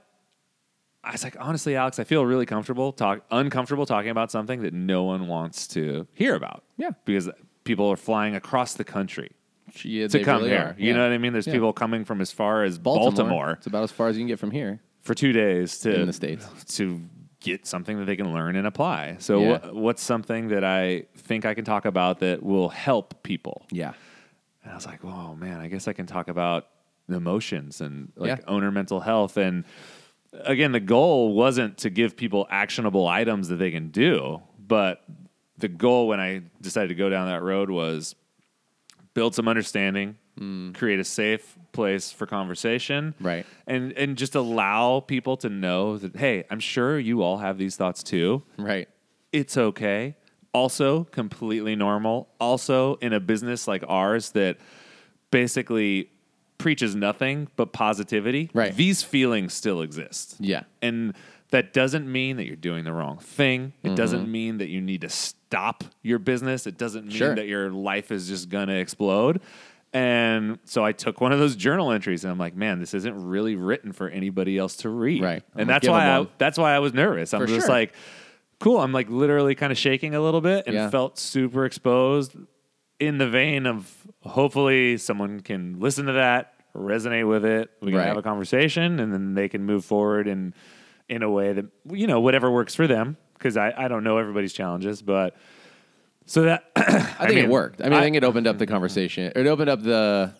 I 1.04 1.12
was 1.12 1.22
like, 1.24 1.36
honestly, 1.38 1.76
Alex, 1.76 1.98
I 1.98 2.04
feel 2.04 2.24
really 2.24 2.46
comfortable 2.46 2.92
talk 2.92 3.22
uncomfortable 3.30 3.86
talking 3.86 4.10
about 4.10 4.30
something 4.30 4.62
that 4.62 4.74
no 4.74 5.04
one 5.04 5.28
wants 5.28 5.66
to 5.68 6.06
hear 6.14 6.34
about. 6.34 6.64
Yeah. 6.76 6.90
Because 7.04 7.28
people 7.64 7.88
are 7.90 7.96
flying 7.96 8.34
across 8.34 8.74
the 8.74 8.84
country 8.84 9.30
Yeah, 9.84 10.08
to 10.08 10.24
come 10.24 10.38
really 10.38 10.50
here. 10.50 10.58
are. 10.60 10.76
You 10.78 10.94
know 10.94 11.02
what 11.06 11.12
I 11.12 11.18
mean? 11.18 11.32
There's 11.32 11.46
Yeah. 11.46 11.52
people 11.54 11.72
coming 11.72 12.04
from 12.04 12.20
as 12.20 12.32
far 12.32 12.64
as 12.64 12.78
Baltimore, 12.78 13.52
It's 13.52 13.66
about 13.66 13.82
as 13.84 13.92
far 13.92 14.08
as 14.08 14.16
you 14.16 14.22
can 14.22 14.28
get 14.28 14.38
from 14.38 14.50
here 14.50 14.80
for 15.02 15.14
two 15.14 15.32
days 15.32 15.78
to 15.80 16.00
in 16.00 16.06
the 16.06 16.12
states. 16.12 16.46
to 16.76 17.00
get 17.40 17.66
something 17.66 17.98
that 17.98 18.04
they 18.04 18.16
can 18.16 18.32
learn 18.32 18.56
and 18.56 18.66
apply. 18.66 19.16
So, 19.18 19.40
Yeah. 19.40 19.48
what, 19.50 19.74
what's 19.74 20.02
something 20.02 20.48
that 20.48 20.62
I 20.64 21.06
think 21.16 21.44
I 21.44 21.54
can 21.54 21.64
talk 21.64 21.84
about 21.84 22.20
that 22.20 22.42
will 22.42 22.68
help 22.68 23.22
people? 23.22 23.66
Yeah. 23.70 23.92
And 24.62 24.72
I 24.72 24.74
was 24.74 24.86
like, 24.86 25.04
oh 25.04 25.34
man! 25.36 25.58
I 25.60 25.68
guess 25.68 25.88
I 25.88 25.92
can 25.94 26.06
talk 26.06 26.28
about 26.28 26.66
emotions 27.08 27.80
and 27.80 28.12
like 28.16 28.28
Yeah. 28.38 28.44
owner 28.46 28.70
mental 28.70 29.00
health." 29.00 29.36
And 29.38 29.64
again, 30.44 30.72
the 30.72 30.80
goal 30.80 31.32
wasn't 31.34 31.78
to 31.78 31.90
give 31.90 32.16
people 32.16 32.46
actionable 32.50 33.08
items 33.08 33.48
that 33.48 33.56
they 33.56 33.70
can 33.70 33.88
do, 33.88 34.42
but 34.58 35.02
the 35.56 35.68
goal 35.68 36.08
when 36.08 36.20
I 36.20 36.42
decided 36.60 36.88
to 36.88 36.94
go 36.94 37.08
down 37.10 37.26
that 37.28 37.42
road 37.42 37.70
was 37.70 38.14
build 39.14 39.34
some 39.34 39.48
understanding, 39.48 40.16
Mm. 40.40 40.74
create 40.74 40.98
a 40.98 41.04
safe 41.04 41.58
place 41.72 42.10
for 42.12 42.26
conversation, 42.26 43.14
Right. 43.20 43.44
And 43.66 43.92
and 43.92 44.16
just 44.16 44.34
allow 44.34 45.00
people 45.00 45.36
to 45.38 45.48
know 45.50 45.98
that 45.98 46.16
hey, 46.16 46.44
I'm 46.50 46.60
sure 46.60 46.98
you 46.98 47.22
all 47.22 47.38
have 47.38 47.58
these 47.58 47.76
thoughts 47.76 48.02
too 48.02 48.42
Right. 48.56 48.88
it's 49.32 49.56
okay. 49.56 50.16
Also, 50.52 51.04
completely 51.04 51.76
normal. 51.76 52.28
Also, 52.40 52.96
in 52.96 53.12
a 53.12 53.20
business 53.20 53.68
like 53.68 53.84
ours 53.86 54.30
that 54.30 54.56
basically 55.30 56.10
preaches 56.58 56.94
nothing 56.94 57.48
but 57.56 57.72
positivity, 57.72 58.50
Right. 58.52 58.74
these 58.74 59.02
feelings 59.02 59.52
still 59.54 59.80
exist. 59.82 60.36
Yeah. 60.40 60.62
And 60.82 61.14
that 61.50 61.72
doesn't 61.72 62.10
mean 62.10 62.36
that 62.36 62.46
you're 62.46 62.56
doing 62.56 62.84
the 62.84 62.92
wrong 62.92 63.18
thing. 63.18 63.72
It 63.82 63.88
mm-hmm. 63.88 63.94
doesn't 63.96 64.30
mean 64.30 64.58
that 64.58 64.68
you 64.68 64.80
need 64.80 65.00
to 65.00 65.08
stop 65.08 65.84
your 66.02 66.18
business. 66.18 66.66
It 66.66 66.78
doesn't 66.78 67.06
mean 67.06 67.16
Sure. 67.16 67.34
that 67.34 67.46
your 67.48 67.70
life 67.70 68.12
is 68.12 68.28
just 68.28 68.48
going 68.48 68.68
to 68.68 68.76
explode. 68.76 69.40
And 69.92 70.58
so 70.64 70.84
I 70.84 70.92
took 70.92 71.20
one 71.20 71.32
of 71.32 71.38
those 71.40 71.56
journal 71.56 71.90
entries 71.90 72.22
and 72.24 72.30
I'm 72.30 72.38
like, 72.38 72.54
man, 72.54 72.78
this 72.78 72.94
isn't 72.94 73.24
really 73.26 73.56
written 73.56 73.92
for 73.92 74.08
anybody 74.08 74.56
else 74.56 74.76
to 74.76 74.88
read. 74.88 75.22
Right. 75.22 75.42
I'm 75.54 75.60
And 75.62 75.70
that's 75.70 75.88
why 75.88 76.06
I, 76.08 76.26
that's 76.38 76.58
why 76.58 76.72
I 76.74 76.78
was 76.78 76.94
nervous. 76.94 77.34
I'm 77.34 77.40
For 77.40 77.46
just 77.46 77.66
sure. 77.66 77.74
like, 77.74 77.92
cool. 78.60 78.78
I'm 78.80 78.92
like 78.92 79.10
literally 79.10 79.54
kind 79.56 79.72
of 79.72 79.78
shaking 79.78 80.14
a 80.14 80.20
little 80.20 80.40
bit 80.40 80.66
and 80.66 80.74
Yeah. 80.74 80.90
felt 80.90 81.18
super 81.18 81.64
exposed 81.64 82.36
in 83.00 83.18
the 83.18 83.28
vein 83.28 83.66
of 83.66 83.92
hopefully 84.22 84.96
someone 84.96 85.40
can 85.40 85.80
listen 85.80 86.06
to 86.06 86.12
that, 86.12 86.54
resonate 86.76 87.26
with 87.26 87.44
it. 87.44 87.70
We 87.80 87.90
can 87.90 87.98
Right. 87.98 88.06
have 88.06 88.16
a 88.16 88.22
conversation 88.22 89.00
and 89.00 89.12
then 89.12 89.34
they 89.34 89.48
can 89.48 89.64
move 89.64 89.84
forward 89.84 90.28
in 90.28 90.54
in 91.08 91.24
a 91.24 91.30
way 91.30 91.52
that 91.52 91.64
you 91.90 92.06
know 92.06 92.20
whatever 92.20 92.48
works 92.48 92.76
for 92.76 92.86
them 92.86 93.16
because 93.34 93.56
I, 93.56 93.72
I 93.76 93.88
don't 93.88 94.04
know 94.04 94.18
everybody's 94.18 94.52
challenges 94.52 95.02
but 95.02 95.34
so 96.30 96.42
that 96.42 96.70
I 96.76 97.26
think 97.26 97.40
it 97.40 97.48
worked. 97.48 97.80
I 97.80 97.88
mean, 97.88 97.94
I, 97.94 98.02
think 98.02 98.14
it 98.14 98.22
opened 98.22 98.46
up 98.46 98.56
the 98.56 98.66
conversation. 98.66 99.32
It 99.34 99.48
opened 99.48 99.68
up 99.68 99.82
the 99.82 100.32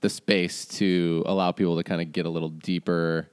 the 0.00 0.08
space 0.08 0.64
to 0.64 1.22
allow 1.26 1.52
people 1.52 1.76
to 1.76 1.84
kind 1.84 2.00
of 2.00 2.12
get 2.12 2.24
a 2.24 2.30
little 2.30 2.48
deeper, 2.48 3.28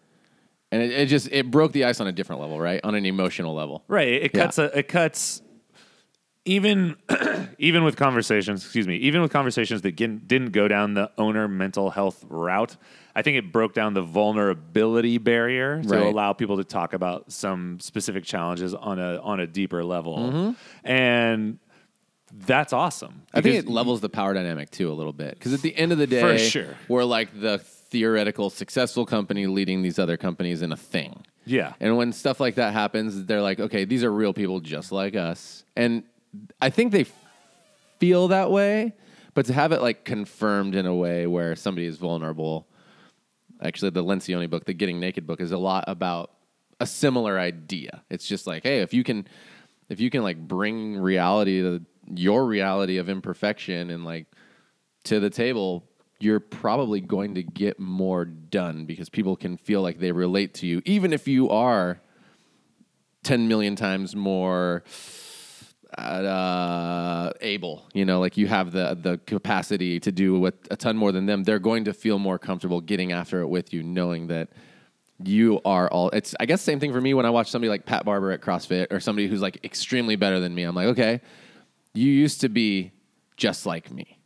and 0.74 0.82
it, 0.82 0.91
it 0.91 1.05
just 1.05 1.30
it 1.32 1.49
broke 1.49 1.72
the 1.72 1.86
ice 1.86 2.01
on 2.01 2.07
a 2.07 2.12
different 2.12 2.41
level, 2.41 2.59
right? 2.59 2.82
On 2.84 2.95
an 2.95 3.05
emotional 3.05 3.53
level. 3.55 3.86
Right. 3.88 4.09
It 4.09 4.32
Yeah. 4.36 4.41
cuts. 4.43 4.57
A, 4.57 4.78
it 4.78 4.89
cuts. 4.89 5.41
Even, 6.43 6.97
even 7.59 7.86
with 7.86 7.95
conversations, 7.95 8.66
excuse 8.66 8.88
me, 8.88 8.97
even 8.97 9.22
with 9.22 9.32
conversations 9.32 9.82
that 9.84 9.95
didn't 9.95 10.28
didn't 10.28 10.51
go 10.51 10.68
down 10.68 10.95
the 10.95 11.12
owner 11.18 11.47
mental 11.47 11.91
health 11.91 12.26
route, 12.28 12.76
I 13.16 13.22
think 13.22 13.38
it 13.38 13.53
broke 13.53 13.74
down 13.74 13.93
the 13.93 14.01
vulnerability 14.01 15.18
barrier 15.18 15.82
to 15.82 15.88
Right. 15.88 16.01
allow 16.07 16.34
people 16.34 16.57
to 16.57 16.66
talk 16.66 16.91
about 16.93 17.32
some 17.32 17.80
specific 17.80 18.26
challenges 18.26 18.74
on 18.74 18.99
a 18.99 19.22
on 19.22 19.39
a 19.39 19.47
deeper 19.47 19.82
level, 19.86 20.18
mm-hmm. 20.18 20.51
and 20.84 21.59
that's 22.34 22.73
awesome. 22.73 23.23
I 23.34 23.41
think 23.41 23.55
it 23.55 23.67
levels 23.67 24.01
the 24.01 24.09
power 24.09 24.34
dynamic 24.34 24.71
too 24.71 24.91
a 24.91 24.93
little 24.93 25.13
bit 25.13 25.32
because 25.36 25.53
at 25.53 25.61
the 25.61 25.75
end 25.75 25.91
of 25.91 25.97
the 25.97 26.07
day, 26.07 26.21
For 26.21 26.38
sure. 26.38 26.75
we're 26.88 27.03
like 27.03 27.39
the 27.39 27.59
theoretical 27.59 28.49
successful 28.49 29.05
company 29.05 29.47
leading 29.47 29.82
these 29.82 29.99
other 29.99 30.17
companies 30.17 30.61
in 30.61 30.71
a 30.71 30.77
thing. 30.77 31.25
Yeah. 31.45 31.73
And 31.79 31.97
when 31.97 32.13
stuff 32.13 32.39
like 32.39 32.55
that 32.55 32.73
happens, 32.73 33.25
they're 33.25 33.41
like, 33.41 33.59
okay, 33.59 33.86
these 33.86 34.03
are 34.03 34.11
real 34.11 34.34
people 34.34 34.59
just 34.59 34.91
like 34.91 35.15
us. 35.15 35.63
And 35.75 36.03
I 36.61 36.69
think 36.69 36.91
they 36.91 37.05
feel 37.99 38.29
that 38.29 38.49
way, 38.51 38.93
but 39.34 39.45
to 39.47 39.53
have 39.53 39.71
it 39.71 39.82
like 39.82 40.05
confirmed 40.05 40.75
in 40.75 40.86
a 40.86 40.95
way 40.95 41.27
where 41.27 41.55
somebody 41.55 41.88
is 41.88 41.97
vulnerable. 41.97 42.67
Actually, 43.61 43.91
the 43.91 44.03
Lencioni 44.03 44.49
book, 44.49 44.65
the 44.65 44.73
Getting 44.73 44.99
Naked 44.99 45.27
book, 45.27 45.39
is 45.39 45.51
a 45.51 45.57
lot 45.57 45.84
about 45.88 46.32
a 46.79 46.88
similar 46.88 47.38
idea. 47.38 48.03
It's 48.09 48.27
just 48.27 48.47
like, 48.47 48.63
hey, 48.63 48.79
if 48.79 48.93
you 48.93 49.03
can, 49.03 49.27
if 49.89 49.99
you 49.99 50.09
can 50.09 50.23
like 50.23 50.38
bring 50.39 50.97
reality 50.97 51.61
to 51.61 51.82
your 52.16 52.45
reality 52.45 52.97
of 52.97 53.09
imperfection 53.09 53.89
and 53.89 54.05
like 54.05 54.28
to 55.05 55.20
the 55.20 55.30
table, 55.30 55.84
you're 56.20 56.39
probably 56.39 57.01
going 57.01 57.36
to 57.36 57.43
get 57.43 57.80
more 57.80 58.26
done 58.26 58.86
because 58.86 59.09
people 59.09 59.36
can 59.36 59.57
feel 59.57 59.82
like 59.82 59.99
they 59.99 60.12
relate 60.12 60.53
to 60.55 60.68
you, 60.68 60.82
even 60.86 61.14
if 61.14 61.28
you 61.28 61.49
are 61.49 61.99
10 63.24 63.47
million 63.47 63.76
times 63.76 64.16
more 64.16 64.84
uh, 65.97 67.32
able. 67.41 67.84
You 67.93 68.05
know, 68.05 68.20
like 68.20 68.38
you 68.38 68.47
have 68.47 68.72
the, 68.72 68.97
the 68.99 69.20
capacity 69.26 69.99
to 69.99 70.12
do 70.12 70.39
what, 70.39 70.55
a 70.70 70.76
ton 70.76 70.95
more 70.95 71.12
than 71.12 71.26
them. 71.26 71.43
They're 71.43 71.59
going 71.59 71.86
to 71.86 71.93
feel 71.93 72.20
more 72.20 72.39
comfortable 72.39 72.82
getting 72.82 73.12
after 73.12 73.41
it 73.41 73.47
with 73.47 73.74
you, 73.74 73.84
knowing 73.84 74.28
that 74.28 74.49
you 75.24 75.62
are 75.66 75.88
all 75.89 76.09
it's 76.09 76.34
i 76.39 76.45
guess 76.45 76.62
same 76.62 76.80
thing 76.80 76.91
for 76.91 76.99
me 76.99 77.14
when 77.14 77.26
i 77.26 77.30
watch 77.30 77.49
somebody 77.51 77.70
like 77.70 77.86
pat 77.86 78.03
barber 78.05 78.32
at 78.32 78.41
crossfit 78.41 78.88
or 78.91 78.99
somebody 78.99 79.28
who's 79.28 79.41
like 79.41 79.64
extremely 79.64 80.16
better 80.16 80.39
than 80.39 80.55
me 80.55 80.64
i'm 80.64 80.76
like 80.76 80.88
okay 80.88 81.22
you 81.93 82.11
used 82.11 82.41
to 82.41 82.49
be 82.49 82.91
just 83.37 83.65
like 83.65 83.91
me 83.91 84.17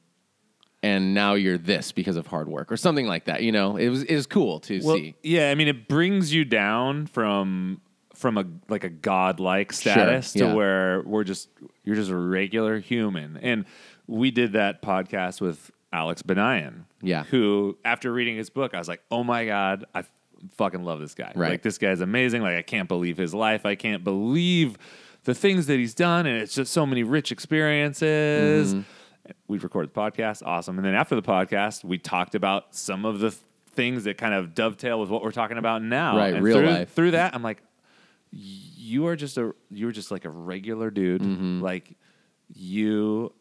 and 0.84 1.14
now 1.14 1.34
you're 1.34 1.58
this 1.58 1.92
because 1.92 2.16
of 2.16 2.28
hard 2.28 2.48
work 2.48 2.72
or 2.72 2.78
something 2.78 3.08
like 3.08 3.26
that 3.26 3.42
you 3.42 3.52
know 3.52 3.76
it 3.78 3.90
was 3.90 4.04
it 4.04 4.16
was 4.16 4.28
cool 4.28 4.60
to 4.60 4.80
Well, 4.84 4.98
see 4.98 5.16
yeah, 5.24 5.50
I 5.50 5.56
mean, 5.56 5.68
it 5.68 5.88
brings 5.88 6.34
you 6.34 6.46
down 6.46 7.08
from 7.08 7.82
from 8.14 8.38
a 8.38 8.46
like 8.70 8.84
a 8.84 8.90
godlike 8.90 9.74
status 9.74 10.36
yeah. 10.36 10.48
to 10.48 10.56
where 10.56 11.02
we're 11.02 11.24
just 11.24 11.50
you're 11.84 11.96
just 11.96 12.12
a 12.12 12.16
regular 12.16 12.80
human, 12.80 13.38
and 13.38 13.66
we 14.08 14.32
did 14.32 14.54
that 14.54 14.82
podcast 14.82 15.42
with 15.42 15.72
Alex 15.92 16.22
Banayan, 16.22 16.84
Yeah. 17.02 17.24
who 17.24 17.78
after 17.84 18.12
reading 18.14 18.38
his 18.38 18.50
book, 18.50 18.74
I 18.74 18.78
was 18.78 18.88
like, 18.88 19.02
oh 19.10 19.24
my 19.24 19.46
god, 19.46 19.86
I 19.96 20.04
fucking 20.58 20.84
love 20.84 21.00
this 21.00 21.16
guy. 21.16 21.32
Right. 21.36 21.52
Like 21.52 21.62
this 21.64 21.78
guy's 21.78 22.02
amazing. 22.02 22.42
Like 22.42 22.58
I 22.58 22.62
can't 22.62 22.88
believe 22.88 23.18
his 23.18 23.34
life. 23.34 23.66
I 23.66 23.76
can't 23.76 24.04
believe 24.04 24.78
the 25.26 25.36
things 25.36 25.68
that 25.68 25.78
he's 25.78 25.94
done, 25.94 26.26
and 26.26 26.42
it's 26.42 26.56
just 26.56 26.72
so 26.72 26.86
many 26.86 27.04
rich 27.04 27.32
experiences. 27.32 28.74
Mm-hmm. 28.74 29.32
We 29.48 29.58
recorded 29.58 29.94
the 29.94 30.00
podcast, 30.00 30.44
awesome. 30.46 30.78
And 30.78 30.86
then 30.86 30.96
after 30.96 31.16
the 31.16 31.22
podcast, 31.24 31.84
we 31.84 31.98
talked 31.98 32.36
about 32.36 32.76
some 32.76 33.06
of 33.06 33.20
the 33.20 33.32
th- 33.32 33.42
things 33.72 34.04
that 34.06 34.18
kind 34.18 34.34
of 34.34 34.54
dovetail 34.54 35.00
with 35.00 35.10
what 35.10 35.24
we're 35.24 35.32
talking 35.32 35.58
about 35.58 35.82
now. 35.84 36.16
Right, 36.16 36.34
And 36.34 36.44
real 36.44 36.58
through, 36.60 36.68
life. 36.68 36.94
Through 36.94 37.12
that, 37.12 37.34
I'm 37.36 37.42
like, 37.44 37.62
you 38.32 39.08
are 39.08 39.16
just 39.16 39.38
a 39.38 39.54
you're 39.72 39.92
just 39.92 40.12
like 40.12 40.26
a 40.26 40.30
regular 40.30 40.92
dude, 40.92 41.22
Mm-hmm. 41.22 41.62
like 41.62 41.96
you, 42.54 43.34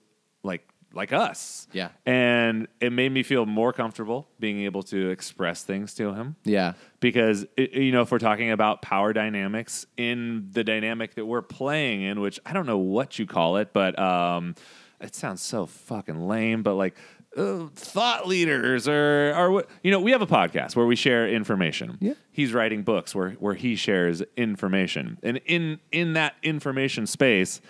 like 0.42 0.66
like 0.96 1.12
us. 1.12 1.66
Yeah. 1.72 1.88
And 2.06 2.68
it 2.80 2.92
made 2.92 3.12
me 3.12 3.22
feel 3.22 3.46
more 3.46 3.72
comfortable 3.72 4.28
being 4.38 4.60
able 4.62 4.82
to 4.84 5.10
express 5.10 5.62
things 5.62 5.94
to 5.94 6.12
him 6.14 6.36
yeah 6.44 6.74
because 7.00 7.46
it, 7.56 7.72
you 7.72 7.92
know 7.92 8.02
if 8.02 8.10
we're 8.10 8.18
talking 8.18 8.50
about 8.50 8.82
power 8.82 9.12
dynamics 9.12 9.86
in 9.96 10.48
the 10.52 10.62
dynamic 10.64 11.14
that 11.14 11.24
we're 11.26 11.42
playing 11.42 12.02
in 12.02 12.20
which 12.20 12.38
i 12.46 12.52
don't 12.52 12.66
know 12.66 12.78
what 12.78 13.18
you 13.18 13.26
call 13.26 13.56
it 13.56 13.72
but 13.72 13.98
um 13.98 14.54
it 15.00 15.14
sounds 15.14 15.40
so 15.42 15.66
fucking 15.66 16.26
lame 16.26 16.62
but 16.62 16.74
like 16.74 16.94
uh, 17.36 17.66
thought 17.74 18.28
leaders 18.28 18.86
or 18.86 19.34
or 19.36 19.50
what 19.50 19.68
you 19.82 19.90
know 19.90 19.98
we 20.00 20.12
have 20.12 20.22
a 20.22 20.26
podcast 20.26 20.76
where 20.76 20.86
we 20.86 20.94
share 20.96 21.28
information 21.28 21.98
Yeah. 22.00 22.14
he's 22.30 22.52
writing 22.52 22.82
books 22.82 23.14
where 23.14 23.30
where 23.32 23.54
he 23.54 23.74
shares 23.76 24.22
information 24.36 25.18
and 25.22 25.40
in 25.46 25.80
in 25.92 26.12
that 26.14 26.34
information 26.42 27.06
space 27.06 27.60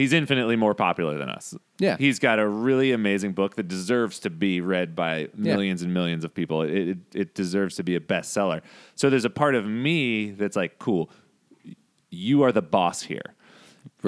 he's 0.00 0.12
infinitely 0.12 0.56
more 0.56 0.74
popular 0.74 1.18
than 1.18 1.28
us 1.28 1.54
Yeah. 1.78 1.96
he's 1.98 2.18
got 2.18 2.38
a 2.38 2.48
really 2.48 2.92
amazing 2.92 3.32
book 3.32 3.56
that 3.56 3.68
deserves 3.68 4.18
to 4.20 4.30
be 4.30 4.60
read 4.60 4.96
by 4.96 5.28
millions 5.34 5.82
and 5.82 5.92
millions 5.92 6.24
of 6.24 6.32
people. 6.34 6.62
It, 6.62 6.72
it, 6.72 6.98
it 7.14 7.34
deserves 7.34 7.76
to 7.76 7.82
be 7.82 7.96
a 7.96 8.00
bestseller. 8.00 8.62
So 8.94 9.10
there's 9.10 9.24
a 9.24 9.30
part 9.30 9.54
of 9.54 9.66
me 9.66 10.30
that's 10.30 10.56
like, 10.56 10.78
cool, 10.78 11.10
you 12.10 12.42
are 12.42 12.52
the 12.52 12.62
boss 12.62 13.02
here. 13.02 13.34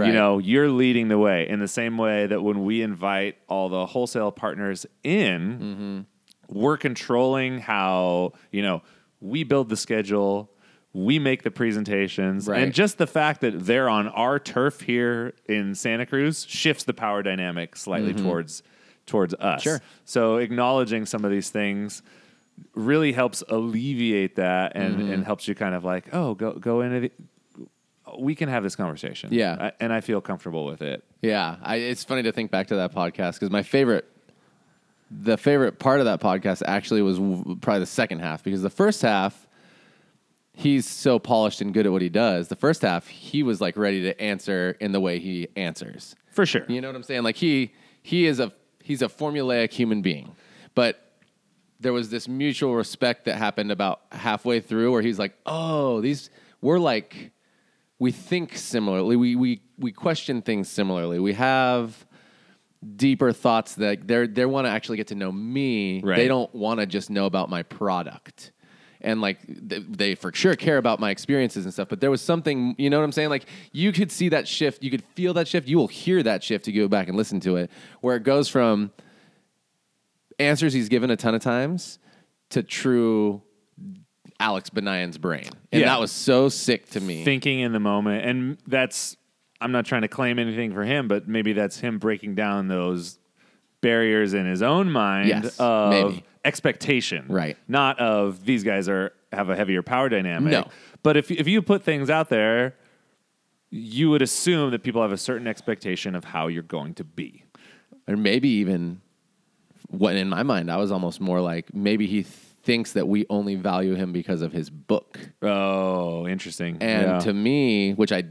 You 0.07 0.13
know, 0.13 0.39
you're 0.39 0.71
leading 0.71 1.09
the 1.09 1.19
way 1.19 1.49
in 1.49 1.61
the 1.61 1.69
same 1.69 1.99
way 1.99 2.27
that 2.27 2.43
when 2.43 2.65
we 2.65 2.83
invite 2.83 3.37
all 3.49 3.69
the 3.69 3.87
wholesale 3.87 4.33
partners 4.33 4.87
in, 5.05 6.07
mm-hmm. 6.49 6.59
we're 6.59 6.79
controlling 6.79 7.59
how, 7.59 8.33
you 8.51 8.63
know, 8.63 8.83
we 9.21 9.45
build 9.45 9.69
the 9.69 9.77
schedule, 9.77 10.51
we 10.95 11.19
make 11.19 11.43
the 11.43 11.51
presentations, 11.51 12.47
Right. 12.47 12.63
and 12.63 12.73
just 12.75 12.99
the 12.99 13.07
fact 13.07 13.41
that 13.41 13.65
they're 13.67 13.89
on 13.89 14.09
our 14.09 14.39
turf 14.39 14.81
here 14.83 15.33
in 15.47 15.75
Santa 15.75 16.05
Cruz 16.07 16.45
shifts 16.49 16.85
the 16.85 16.93
power 16.95 17.23
dynamic 17.23 17.77
slightly 17.77 18.13
towards 18.15 18.63
towards 19.07 19.35
us. 19.35 19.61
Mm-hmm. 19.61 19.71
Sure. 19.71 19.81
So 20.05 20.37
acknowledging 20.37 21.07
some 21.07 21.25
of 21.25 21.31
these 21.31 21.51
things 21.51 22.03
really 22.75 23.13
helps 23.13 23.43
alleviate 23.49 24.37
that 24.37 24.73
and, 24.77 24.97
Mm-hmm. 24.99 25.13
and 25.13 25.25
helps 25.25 25.49
you 25.49 25.55
kind 25.55 25.75
of 25.75 25.83
like, 25.85 26.13
oh, 26.15 26.35
go 26.35 26.53
go 26.53 26.83
into 26.83 27.01
the, 27.01 27.13
we 28.19 28.35
can 28.35 28.49
have 28.51 28.63
this 28.63 28.77
conversation. 28.77 29.31
Yeah. 29.33 29.57
I- 29.59 29.73
and 29.81 29.93
I 29.93 30.03
feel 30.03 30.21
comfortable 30.21 30.67
with 30.67 30.83
it. 30.83 31.03
Yeah, 31.23 31.57
I, 31.63 31.77
it's 31.77 32.05
funny 32.05 32.23
to 32.25 32.33
think 32.33 32.51
back 32.51 32.67
to 32.67 32.77
that 32.77 32.93
podcast 32.95 33.35
because 33.35 33.51
my 33.51 33.63
favorite, 33.63 34.07
the 35.11 35.37
favorite 35.39 35.79
part 35.79 36.01
of 36.01 36.07
that 36.07 36.21
podcast 36.21 36.63
actually 36.67 37.01
was 37.03 37.19
w- 37.19 37.57
probably 37.61 37.81
the 37.81 37.87
second 37.87 38.19
half 38.21 38.43
because 38.45 38.61
the 38.63 38.71
first 38.71 39.01
half, 39.03 39.42
he's 40.55 40.87
so 40.87 41.19
polished 41.19 41.61
and 41.61 41.73
good 41.73 41.87
at 41.87 41.93
what 41.93 42.03
he 42.03 42.09
does. 42.09 42.49
The 42.49 42.57
first 42.57 42.83
half, 42.83 43.07
he 43.09 43.43
was 43.43 43.61
like 43.61 43.77
ready 43.77 44.03
to 44.03 44.21
answer 44.21 44.77
in 44.81 44.93
the 44.93 45.01
way 45.01 45.19
he 45.19 45.49
answers. 45.57 46.15
For 46.31 46.47
sure. 46.47 46.65
You 46.69 46.81
know 46.81 46.89
what 46.89 46.97
I'm 46.97 47.03
saying? 47.03 47.23
Like 47.23 47.37
he 47.37 47.73
he 48.03 48.27
is 48.27 48.41
a 48.41 48.53
he's 48.83 49.03
a 49.03 49.09
formulaic 49.09 49.73
human 49.73 50.03
being, 50.03 50.35
but 50.75 51.13
there 51.81 51.93
was 51.93 52.11
this 52.11 52.29
mutual 52.29 52.75
respect 52.75 53.25
that 53.25 53.37
happened 53.37 53.73
about 53.73 54.03
halfway 54.13 54.61
through 54.61 54.93
where 54.93 55.03
he's 55.03 55.19
like, 55.19 55.35
"Oh, 55.47 56.01
these 56.01 56.31
we're 56.61 56.79
like 56.79 57.33
we 57.99 58.13
think 58.13 58.57
similarly. 58.57 59.17
We 59.17 59.37
we 59.37 59.63
we 59.79 59.93
question 59.93 60.43
things 60.43 60.69
similarly. 60.69 61.19
We 61.19 61.35
have 61.35 62.07
deeper 62.97 63.33
thoughts 63.33 63.75
that 63.77 64.07
they 64.07 64.27
they 64.27 64.47
want 64.47 64.67
to 64.67 64.71
actually 64.71 64.97
get 64.97 65.09
to 65.09 65.15
know 65.15 65.33
me. 65.33 66.01
Right. 66.03 66.17
They 66.17 66.29
don't 66.29 66.53
want 66.55 66.81
to 66.81 66.87
just 66.87 67.11
know 67.11 67.27
about 67.27 67.51
my 67.51 67.63
product." 67.63 68.53
And 69.05 69.21
like 69.21 69.45
th- 69.69 69.83
they 69.89 70.15
for 70.15 70.33
sure 70.33 70.55
care 70.55 70.79
about 70.79 71.01
my 71.01 71.11
experiences 71.11 71.65
and 71.65 71.75
stuff, 71.75 71.89
but 71.89 72.01
there 72.01 72.11
was 72.11 72.23
something, 72.23 72.75
you 72.79 72.89
know 72.89 72.99
what 72.99 73.05
I'm 73.05 73.13
saying? 73.13 73.31
Like 73.31 73.47
you 73.73 73.91
could 73.93 74.13
see 74.13 74.29
that 74.31 74.47
shift, 74.47 74.83
you 74.83 74.91
could 74.91 75.03
feel 75.15 75.35
that 75.35 75.49
shift, 75.49 75.67
you 75.69 75.77
will 75.77 75.89
hear 75.89 76.23
that 76.23 76.45
shift 76.45 76.65
to 76.67 76.73
go 76.73 76.87
back 76.89 77.09
and 77.09 77.17
listen 77.17 77.41
to 77.41 77.57
it, 77.57 77.71
where 78.01 78.15
it 78.17 78.23
goes 78.23 78.49
from 78.49 78.93
answers 80.39 80.73
he's 80.73 80.89
given 80.89 81.11
a 81.11 81.17
ton 81.17 81.35
of 81.35 81.43
times 81.43 81.99
to 82.51 82.63
true 82.63 83.43
Alex 84.41 84.71
Banayan's 84.71 85.19
brain. 85.19 85.49
And 85.71 85.81
Yeah. 85.81 85.89
that 85.89 86.01
was 86.01 86.11
so 86.13 86.49
sick 86.49 86.89
to 86.91 87.01
me. 87.01 87.25
Thinking 87.25 87.61
in 87.61 87.73
the 87.73 87.81
moment. 87.81 88.25
And 88.25 88.59
that's, 88.67 89.17
I'm 89.61 89.73
not 89.73 89.85
trying 89.87 90.03
to 90.03 90.09
claim 90.09 90.39
anything 90.39 90.73
for 90.73 90.85
him, 90.85 91.07
but 91.09 91.29
maybe 91.29 91.53
that's 91.53 91.79
him 91.81 91.99
breaking 91.99 92.35
down 92.35 92.69
those 92.69 93.19
barriers 93.83 94.33
in 94.33 94.47
his 94.47 94.63
own 94.63 94.91
mind 94.91 95.29
Yes, 95.29 95.57
of 95.61 95.91
maybe. 95.91 96.25
expectation, 96.47 97.27
Right. 97.29 97.57
Not 97.69 97.99
of 98.01 98.45
these 98.47 98.65
guys 98.65 98.89
are 98.89 99.13
have 99.33 99.51
a 99.51 99.57
heavier 99.57 99.83
power 99.83 100.09
dynamic. 100.09 100.53
No. 100.53 100.65
But 101.03 101.17
if 101.19 101.31
if 101.31 101.47
you 101.47 101.61
put 101.61 101.83
things 101.83 102.09
out 102.09 102.31
there, 102.31 102.75
you 103.71 104.09
would 104.11 104.23
assume 104.23 104.71
that 104.71 104.83
people 104.83 105.03
have 105.03 105.13
a 105.13 105.17
certain 105.19 105.47
expectation 105.47 106.15
of 106.15 106.25
how 106.25 106.47
you're 106.49 106.63
going 106.63 106.95
to 106.95 107.05
be. 107.05 107.45
or 108.09 108.17
maybe 108.17 108.49
even 108.49 109.01
what 109.89 110.17
in 110.17 110.29
my 110.29 110.43
mind 110.43 110.71
I 110.71 110.77
was 110.77 110.91
almost 110.91 111.21
more 111.21 111.41
like 111.41 111.73
maybe 111.75 112.07
he 112.07 112.23
thinks 112.23 112.93
that 112.93 113.07
we 113.09 113.27
only 113.31 113.55
value 113.57 113.95
him 113.95 114.13
because 114.13 114.43
of 114.43 114.53
his 114.53 114.71
book. 114.71 115.19
Oh, 115.43 116.27
interesting. 116.27 116.79
And 116.81 117.07
Yeah. 117.11 117.19
to 117.21 117.33
me, 117.33 117.93
which 117.95 118.13
I 118.13 118.25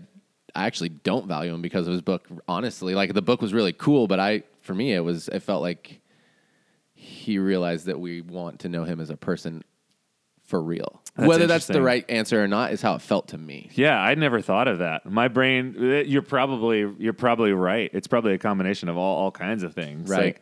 I 0.54 0.66
actually 0.66 0.90
don't 0.90 1.28
value 1.28 1.54
him 1.54 1.62
because 1.62 1.88
of 1.88 1.94
his 1.94 2.02
book 2.02 2.28
honestly. 2.48 2.94
Like 2.96 3.14
the 3.14 3.22
book 3.22 3.42
was 3.42 3.54
really 3.54 3.74
cool, 3.74 4.08
but 4.08 4.20
I 4.20 4.44
for 4.62 4.74
me 4.74 4.94
it 4.94 5.02
was 5.02 5.28
it 5.28 5.42
felt 5.42 5.62
like 5.62 6.02
he 6.94 7.40
realized 7.40 7.88
that 7.88 8.00
we 8.00 8.22
want 8.22 8.60
to 8.60 8.70
know 8.70 8.84
him 8.84 9.00
as 9.00 9.10
a 9.10 9.18
person 9.18 9.64
for 10.44 10.62
real. 10.62 11.02
That's 11.16 11.28
Whether 11.28 11.48
that's 11.48 11.66
the 11.66 11.82
right 11.82 12.06
answer 12.10 12.44
or 12.44 12.48
not 12.48 12.74
is 12.74 12.82
how 12.82 12.96
it 12.96 13.02
felt 13.02 13.30
to 13.30 13.38
me. 13.38 13.70
Yeah, 13.74 14.02
I'd 14.02 14.18
never 14.18 14.42
thought 14.42 14.68
of 14.68 14.80
that. 14.80 15.06
My 15.10 15.30
brain, 15.30 15.76
eh, 15.80 16.04
you're 16.06 16.22
probably 16.22 16.94
you're 17.00 17.14
probably 17.14 17.54
right. 17.54 17.90
It's 17.94 18.08
probably 18.08 18.34
a 18.34 18.38
combination 18.38 18.90
of 18.90 18.98
all, 18.98 19.18
all 19.18 19.32
kinds 19.32 19.64
of 19.64 19.74
things. 19.74 20.10
Right. 20.10 20.36
Like, 20.36 20.42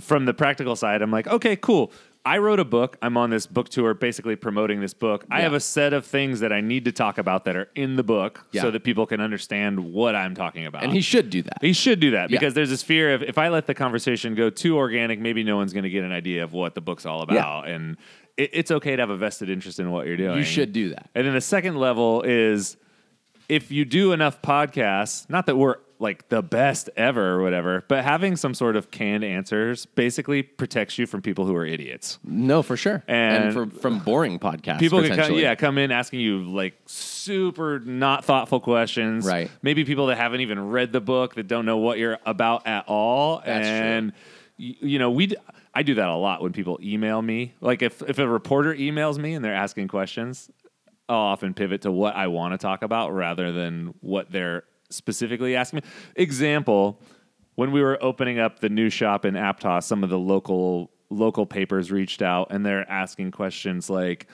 from 0.00 0.24
the 0.26 0.34
practical 0.34 0.76
side, 0.76 1.00
I'm 1.00 1.10
like, 1.10 1.26
okay, 1.28 1.56
cool. 1.56 1.92
I 2.26 2.38
wrote 2.38 2.58
a 2.58 2.64
book. 2.64 2.96
I'm 3.00 3.16
on 3.16 3.30
this 3.30 3.46
book 3.46 3.68
tour, 3.68 3.94
basically 3.94 4.34
promoting 4.34 4.80
this 4.80 4.92
book. 4.94 5.24
I 5.30 5.42
have 5.42 5.52
a 5.54 5.60
set 5.60 5.92
of 5.92 6.04
things 6.04 6.40
that 6.40 6.52
I 6.52 6.60
need 6.60 6.84
to 6.86 6.92
talk 6.92 7.18
about 7.18 7.44
that 7.44 7.54
are 7.54 7.68
in 7.76 7.94
the 7.94 8.02
book, 8.02 8.44
Yeah. 8.50 8.62
so 8.62 8.70
that 8.72 8.82
people 8.82 9.06
can 9.06 9.20
understand 9.20 9.78
what 9.92 10.16
I'm 10.16 10.34
talking 10.34 10.66
about. 10.66 10.82
And 10.82 10.92
he 10.92 11.00
should 11.00 11.30
do 11.30 11.42
that. 11.42 11.58
He 11.60 11.72
should 11.72 12.00
do 12.00 12.10
that 12.10 12.28
Yeah. 12.30 12.38
because 12.38 12.54
there's 12.54 12.70
this 12.70 12.82
fear 12.82 13.14
of 13.14 13.22
if 13.22 13.38
I 13.38 13.48
let 13.48 13.66
the 13.66 13.74
conversation 13.74 14.34
go 14.34 14.50
too 14.50 14.76
organic, 14.76 15.20
maybe 15.20 15.44
no 15.44 15.56
one's 15.56 15.72
going 15.72 15.84
to 15.84 15.90
get 15.90 16.02
an 16.02 16.10
idea 16.12 16.42
of 16.42 16.52
what 16.52 16.74
the 16.74 16.80
book's 16.80 17.06
all 17.06 17.22
about. 17.22 17.68
And 17.68 17.96
it, 18.36 18.50
it's 18.52 18.70
okay 18.72 18.96
to 18.96 19.02
have 19.02 19.10
a 19.10 19.16
vested 19.16 19.48
interest 19.48 19.78
in 19.78 19.92
what 19.92 20.06
you're 20.08 20.16
doing. 20.16 20.36
You 20.36 20.44
should 20.44 20.72
do 20.72 20.88
that. 20.90 21.08
And 21.14 21.26
then 21.26 21.34
the 21.34 21.40
second 21.40 21.76
level 21.76 22.22
is 22.22 22.76
if 23.48 23.70
you 23.70 23.84
do 23.84 24.10
enough 24.12 24.42
podcasts, 24.42 25.30
not 25.30 25.46
that 25.46 25.56
we're 25.56 25.76
like 25.98 26.28
the 26.28 26.42
best 26.42 26.90
ever 26.96 27.30
or 27.32 27.42
whatever, 27.42 27.84
but 27.88 28.04
having 28.04 28.36
some 28.36 28.52
sort 28.54 28.76
of 28.76 28.90
canned 28.90 29.24
answers 29.24 29.86
basically 29.86 30.42
protects 30.42 30.98
you 30.98 31.06
from 31.06 31.22
people 31.22 31.46
who 31.46 31.54
are 31.56 31.64
idiots. 31.64 32.18
No, 32.24 32.62
for 32.62 32.76
sure. 32.76 33.02
And- 33.08 33.44
And, 33.44 33.52
from, 33.54 33.70
from 33.70 33.98
boring 34.00 34.38
podcasts. 34.38 34.78
People 34.78 35.02
can 35.02 35.16
come, 35.16 35.32
yeah, 35.34 35.54
come 35.54 35.78
in 35.78 35.90
asking 35.90 36.20
you 36.20 36.42
like 36.42 36.74
super 36.86 37.78
not 37.80 38.24
thoughtful 38.24 38.60
questions. 38.60 39.24
Right. 39.26 39.50
Maybe 39.62 39.84
people 39.84 40.06
that 40.08 40.16
haven't 40.18 40.40
even 40.40 40.68
read 40.68 40.92
the 40.92 41.00
book 41.00 41.34
that 41.36 41.46
don't 41.48 41.66
know 41.66 41.78
what 41.78 41.98
you're 41.98 42.18
about 42.26 42.66
at 42.66 42.84
all. 42.88 43.42
That's 43.44 43.66
and 43.66 44.12
y- 44.58 44.76
you 44.80 44.98
know, 44.98 45.10
we 45.10 45.26
d- 45.28 45.36
I 45.74 45.82
do 45.82 45.94
that 45.94 46.08
a 46.08 46.14
lot 46.14 46.42
when 46.42 46.52
people 46.52 46.78
email 46.82 47.20
me. 47.22 47.54
Like 47.60 47.82
if 47.82 48.02
if 48.08 48.18
a 48.18 48.26
reporter 48.28 48.74
emails 48.74 49.18
me 49.18 49.34
and 49.34 49.44
they're 49.44 49.54
asking 49.54 49.88
questions, 49.88 50.50
I'll 51.08 51.16
often 51.18 51.54
pivot 51.54 51.82
to 51.82 51.92
what 51.92 52.16
I 52.16 52.26
want 52.28 52.52
to 52.54 52.58
talk 52.58 52.82
about 52.82 53.10
rather 53.14 53.52
than 53.52 53.94
what 54.00 54.30
they're 54.32 54.64
specifically 54.90 55.56
asking 55.56 55.78
me. 55.78 55.82
Example, 56.16 57.00
when 57.54 57.72
we 57.72 57.82
were 57.82 58.02
opening 58.02 58.38
up 58.38 58.60
the 58.60 58.68
new 58.68 58.90
shop 58.90 59.24
in 59.24 59.34
Aptos, 59.34 59.84
some 59.84 60.04
of 60.04 60.10
the 60.10 60.18
local 60.18 60.90
local 61.08 61.46
papers 61.46 61.92
reached 61.92 62.20
out 62.20 62.48
and 62.50 62.66
they're 62.66 62.88
asking 62.90 63.30
questions 63.30 63.88
like 63.88 64.26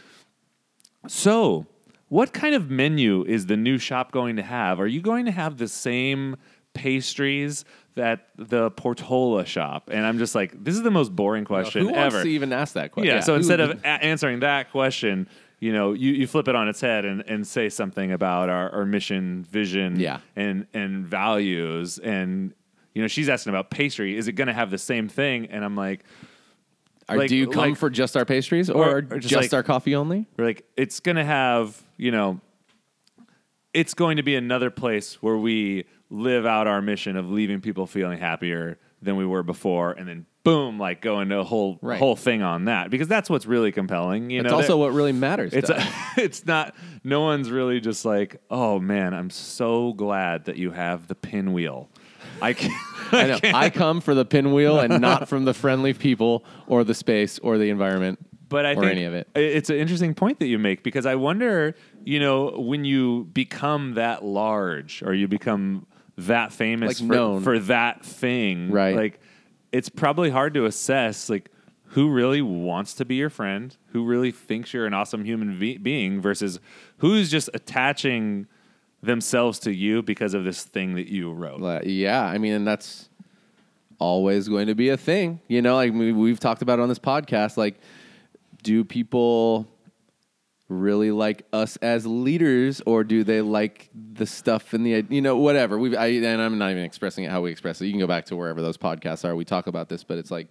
so, 1.08 1.66
what 2.08 2.32
kind 2.32 2.54
of 2.54 2.70
menu 2.70 3.24
is 3.24 3.46
the 3.46 3.56
new 3.56 3.78
shop 3.78 4.12
going 4.12 4.36
to 4.36 4.42
have? 4.42 4.80
Are 4.80 4.86
you 4.86 5.00
going 5.00 5.24
to 5.24 5.32
have 5.32 5.56
the 5.56 5.68
same 5.68 6.36
pastries 6.74 7.64
that 7.94 8.28
the 8.36 8.70
Portola 8.70 9.44
shop? 9.44 9.90
And 9.92 10.06
I'm 10.06 10.18
just 10.18 10.34
like, 10.34 10.62
this 10.62 10.74
is 10.76 10.82
the 10.82 10.90
most 10.90 11.14
boring 11.14 11.44
question 11.44 11.82
Who 11.86 11.92
wants 11.92 12.14
ever. 12.14 12.24
to 12.24 12.30
even 12.30 12.52
ask 12.52 12.74
that 12.74 12.92
question? 12.92 13.14
yeah, 13.14 13.20
so 13.20 13.34
instead 13.34 13.60
of 13.60 13.80
a- 13.82 13.86
answering 13.86 14.40
that 14.40 14.70
question, 14.70 15.28
you 15.62 15.72
know, 15.72 15.92
you, 15.92 16.10
you 16.12 16.26
flip 16.26 16.48
it 16.48 16.56
on 16.56 16.66
its 16.68 16.80
head 16.80 17.04
and, 17.04 17.22
and 17.28 17.46
say 17.46 17.68
something 17.68 18.10
about 18.10 18.48
our, 18.48 18.68
our 18.70 18.84
mission, 18.84 19.44
vision, 19.44 20.00
Yeah. 20.00 20.18
and 20.34 20.66
and 20.74 21.06
values. 21.06 21.98
And 21.98 22.52
you 22.94 23.00
know, 23.00 23.06
she's 23.06 23.28
asking 23.28 23.50
about 23.50 23.70
pastry. 23.70 24.16
Is 24.16 24.26
it 24.26 24.32
going 24.32 24.48
to 24.48 24.52
have 24.54 24.72
the 24.72 24.76
same 24.78 25.08
thing? 25.08 25.46
And 25.46 25.64
I'm 25.64 25.76
like, 25.76 26.02
Are- 27.08 27.16
like- 27.16 27.28
do 27.28 27.36
you 27.36 27.46
come 27.46 27.70
like- 27.70 27.76
for 27.76 27.90
just 27.90 28.16
our 28.16 28.24
pastries 28.24 28.70
or, 28.70 28.96
or 28.96 29.02
just, 29.02 29.28
just 29.28 29.52
like- 29.52 29.52
our 29.54 29.62
coffee 29.62 29.94
only? 29.94 30.26
We're 30.36 30.46
like, 30.46 30.64
it's 30.76 30.98
going 30.98 31.14
to 31.16 31.24
have, 31.24 31.80
you 31.96 32.10
know, 32.10 32.40
it's 33.72 33.94
going 33.94 34.16
to 34.16 34.24
be 34.24 34.34
another 34.34 34.68
place 34.68 35.22
where 35.22 35.36
we 35.38 35.84
live 36.10 36.44
out 36.44 36.66
our 36.66 36.82
mission 36.82 37.16
of 37.16 37.30
leaving 37.30 37.60
people 37.60 37.86
feeling 37.86 38.18
happier 38.18 38.78
than 39.00 39.14
we 39.14 39.24
were 39.24 39.44
before, 39.44 39.92
and 39.92 40.08
then 40.08 40.26
boom, 40.44 40.78
like 40.78 41.00
go 41.00 41.20
into 41.20 41.38
a 41.38 41.44
whole 41.44 41.78
Right. 41.82 41.98
whole 41.98 42.16
thing 42.16 42.42
on 42.42 42.64
that 42.66 42.90
because 42.90 43.08
that's 43.08 43.30
what's 43.30 43.46
really 43.46 43.72
compelling. 43.72 44.30
You 44.30 44.40
It's 44.40 44.50
know, 44.50 44.56
also 44.56 44.76
what 44.76 44.92
really 44.92 45.12
matters. 45.12 45.52
it's 45.54 45.70
a, 45.70 45.82
it's 46.16 46.46
not. 46.46 46.74
No 47.04 47.20
one's 47.20 47.50
really 47.50 47.80
just 47.80 48.04
like, 48.04 48.40
oh 48.50 48.78
man, 48.80 49.14
I'm 49.14 49.30
so 49.30 49.92
glad 49.92 50.46
that 50.46 50.56
you 50.56 50.70
have 50.72 51.06
the 51.08 51.14
pinwheel. 51.14 51.88
I 52.40 52.52
can. 52.54 52.72
I 53.12 53.26
know. 53.26 53.38
I 53.54 53.70
come 53.70 54.00
for 54.00 54.14
the 54.14 54.24
pinwheel 54.24 54.80
and 54.80 55.00
not 55.00 55.28
from 55.28 55.44
the 55.44 55.54
friendly 55.54 55.92
people 55.94 56.44
or 56.66 56.82
the 56.84 56.94
space 56.94 57.38
or 57.38 57.58
the 57.58 57.70
environment. 57.70 58.18
but 58.48 58.66
I 58.66 58.72
or 58.72 58.80
think 58.80 58.86
any 58.92 59.04
of 59.04 59.14
it. 59.14 59.28
It's 59.34 59.70
an 59.70 59.76
interesting 59.76 60.12
point 60.14 60.38
that 60.40 60.46
you 60.46 60.58
make 60.58 60.82
because 60.82 61.06
I 61.06 61.14
wonder, 61.14 61.74
you 62.04 62.18
know, 62.20 62.50
when 62.58 62.84
you 62.84 63.24
become 63.32 63.94
that 63.94 64.24
large 64.24 65.02
or 65.04 65.14
you 65.14 65.28
become 65.28 65.86
that 66.18 66.52
famous 66.52 67.00
Like 67.00 67.08
for, 67.08 67.40
for 67.42 67.58
that 67.60 68.04
thing, 68.04 68.70
Right. 68.70 68.94
Like, 68.96 69.20
it's 69.72 69.88
probably 69.88 70.30
hard 70.30 70.54
to 70.54 70.66
assess, 70.66 71.28
like, 71.28 71.50
who 71.86 72.10
really 72.10 72.40
wants 72.40 72.94
to 72.94 73.04
be 73.04 73.16
your 73.16 73.30
friend, 73.30 73.76
who 73.88 74.04
really 74.04 74.30
thinks 74.30 74.72
you're 74.72 74.86
an 74.86 74.94
awesome 74.94 75.24
human 75.24 75.58
be- 75.58 75.76
being, 75.78 76.20
versus 76.20 76.60
who's 76.98 77.30
just 77.30 77.50
attaching 77.52 78.46
themselves 79.02 79.58
to 79.58 79.74
you 79.74 80.02
because 80.02 80.32
of 80.32 80.44
this 80.44 80.64
thing 80.64 80.94
that 80.94 81.08
you 81.08 81.32
wrote. 81.32 81.84
Yeah, 81.84 82.22
I 82.24 82.38
mean, 82.38 82.52
and 82.52 82.66
that's 82.66 83.08
always 83.98 84.48
going 84.48 84.68
to 84.68 84.74
be 84.74 84.88
a 84.88 84.96
thing. 84.96 85.40
You 85.48 85.60
know, 85.60 85.74
like 85.74 85.92
we, 85.92 86.12
we've 86.12 86.40
talked 86.40 86.62
about 86.62 86.80
on 86.80 86.88
this 86.88 86.98
podcast. 86.98 87.56
Like, 87.56 87.80
do 88.62 88.84
people 88.84 89.68
really 90.80 91.10
like 91.10 91.46
us 91.52 91.76
as 91.76 92.06
leaders, 92.06 92.80
or 92.86 93.04
do 93.04 93.24
they 93.24 93.40
like 93.40 93.90
the 93.94 94.26
stuff 94.26 94.72
and 94.72 94.84
the 94.86 95.04
you 95.08 95.20
know 95.20 95.36
whatever? 95.36 95.78
We 95.78 95.96
and 95.96 96.42
I'm 96.42 96.58
not 96.58 96.70
even 96.70 96.84
expressing 96.84 97.24
it 97.24 97.30
how 97.30 97.42
we 97.42 97.50
express 97.50 97.80
it. 97.80 97.86
You 97.86 97.92
can 97.92 98.00
go 98.00 98.06
back 98.06 98.26
to 98.26 98.36
wherever 98.36 98.62
those 98.62 98.76
podcasts 98.76 99.24
are. 99.24 99.36
We 99.36 99.44
talk 99.44 99.66
about 99.66 99.88
this, 99.88 100.04
but 100.04 100.18
it's 100.18 100.30
like. 100.30 100.48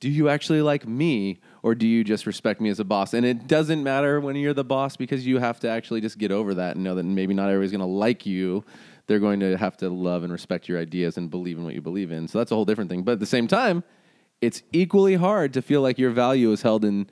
Do 0.00 0.08
you 0.08 0.30
actually 0.30 0.62
like 0.62 0.88
me, 0.88 1.40
or 1.62 1.74
do 1.74 1.86
you 1.86 2.04
just 2.04 2.24
respect 2.24 2.58
me 2.58 2.70
as 2.70 2.80
a 2.80 2.86
boss? 2.86 3.12
And 3.12 3.26
it 3.26 3.46
doesn't 3.46 3.82
matter 3.82 4.18
when 4.18 4.34
you're 4.34 4.54
the 4.54 4.64
boss 4.64 4.96
because 4.96 5.26
you 5.26 5.36
have 5.40 5.60
to 5.60 5.68
actually 5.68 6.00
just 6.00 6.16
get 6.16 6.32
over 6.32 6.54
that 6.54 6.76
and 6.76 6.82
know 6.82 6.94
that 6.94 7.02
maybe 7.02 7.34
not 7.34 7.50
everybody's 7.50 7.70
going 7.70 7.80
to 7.80 7.84
like 7.84 8.24
you. 8.24 8.64
They're 9.08 9.18
going 9.18 9.40
to 9.40 9.58
have 9.58 9.76
to 9.76 9.90
love 9.90 10.22
and 10.22 10.32
respect 10.32 10.70
your 10.70 10.78
ideas 10.78 11.18
and 11.18 11.30
believe 11.30 11.58
in 11.58 11.64
what 11.64 11.74
you 11.74 11.82
believe 11.82 12.12
in. 12.12 12.28
So 12.28 12.38
that's 12.38 12.50
a 12.50 12.54
whole 12.54 12.64
different 12.64 12.88
thing. 12.88 13.02
But 13.02 13.12
at 13.12 13.20
the 13.20 13.26
same 13.26 13.46
time, 13.46 13.84
it's 14.40 14.62
equally 14.72 15.16
hard 15.16 15.52
to 15.52 15.60
feel 15.60 15.82
like 15.82 15.98
your 15.98 16.12
value 16.12 16.50
is 16.50 16.62
held 16.62 16.82
in 16.82 17.10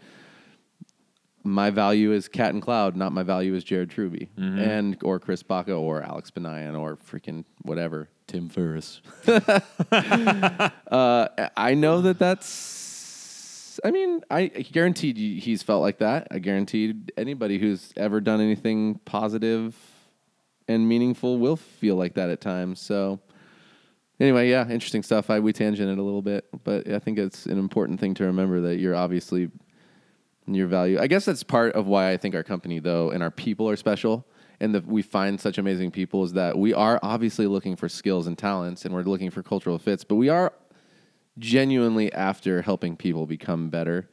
my 1.45 1.70
value 1.70 2.12
is 2.12 2.28
Cat 2.28 2.53
and 2.53 2.62
Cloud, 2.62 2.97
not 2.97 3.12
my 3.12 3.22
value 3.22 3.55
is 3.55 3.64
Jared 3.64 3.91
Truby 3.91 4.30
and 4.36 4.97
or 5.03 5.18
Chris 5.18 5.43
Baca 5.43 5.72
or 5.72 6.03
Alex 6.03 6.30
Banayan 6.30 6.78
or 6.78 6.97
freaking 6.97 7.45
whatever 7.62 8.09
Tim 8.26 8.49
Ferriss. 8.49 9.01
uh, 9.26 11.28
I 11.57 11.74
know 11.74 12.03
that 12.03 12.18
that's. 12.18 13.80
I 13.84 13.93
mean, 13.93 14.22
I 14.28 14.47
guaranteed 14.47 15.16
he's 15.16 15.62
felt 15.62 15.82
like 15.82 15.99
that. 15.99 16.28
I 16.30 16.41
guaranteed 16.41 17.12
anybody 17.16 17.59
who's 17.59 17.93
ever 17.97 18.20
done 18.20 18.41
anything 18.41 18.99
positive 19.05 19.76
and 20.66 20.89
meaningful 20.89 21.39
will 21.39 21.57
feel 21.57 21.97
like 21.97 22.14
that 22.14 22.28
at 22.28 22.41
times. 22.41 22.80
So, 22.80 23.20
anyway, 24.18 24.51
yeah, 24.51 24.68
interesting 24.68 25.05
stuff. 25.05 25.30
I 25.30 25.39
we 25.39 25.53
tangented 25.53 25.99
a 25.99 26.03
little 26.03 26.22
bit, 26.22 26.47
but 26.64 26.89
I 26.89 26.99
think 26.99 27.18
it's 27.18 27.47
an 27.47 27.59
important 27.59 28.01
thing 28.01 28.14
to 28.14 28.24
remember 28.24 28.61
that 28.62 28.78
you're 28.78 28.97
obviously 28.97 29.49
your 30.55 30.66
value. 30.66 30.99
I 30.99 31.07
guess 31.07 31.24
that's 31.24 31.42
part 31.42 31.74
of 31.74 31.86
why 31.86 32.12
I 32.12 32.16
think 32.16 32.34
our 32.34 32.42
company 32.42 32.78
though 32.78 33.11
and 33.11 33.22
our 33.22 33.30
people 33.30 33.68
are 33.68 33.76
special 33.76 34.26
and 34.61 34.74
that 34.74 34.86
we 34.86 35.03
find 35.03 35.40
such 35.40 35.59
amazing 35.59 35.90
people 35.90 36.24
is 36.24 36.32
that 36.32 36.59
we 36.59 36.74
are 36.74 36.99
obviously 37.03 37.46
looking 37.46 37.76
for 37.76 37.88
skills 37.88 38.26
and 38.26 38.36
talents 38.36 38.84
and 38.84 38.94
we're 38.94 39.03
looking 39.03 39.30
for 39.30 39.42
cultural 39.42 39.78
fits, 39.78 40.05
but 40.05 40.16
we 40.16 40.28
are 40.28 40.53
genuinely 41.38 42.12
after 42.12 42.62
helping 42.62 42.96
people 42.96 43.26
become 43.26 43.70
better 43.70 44.09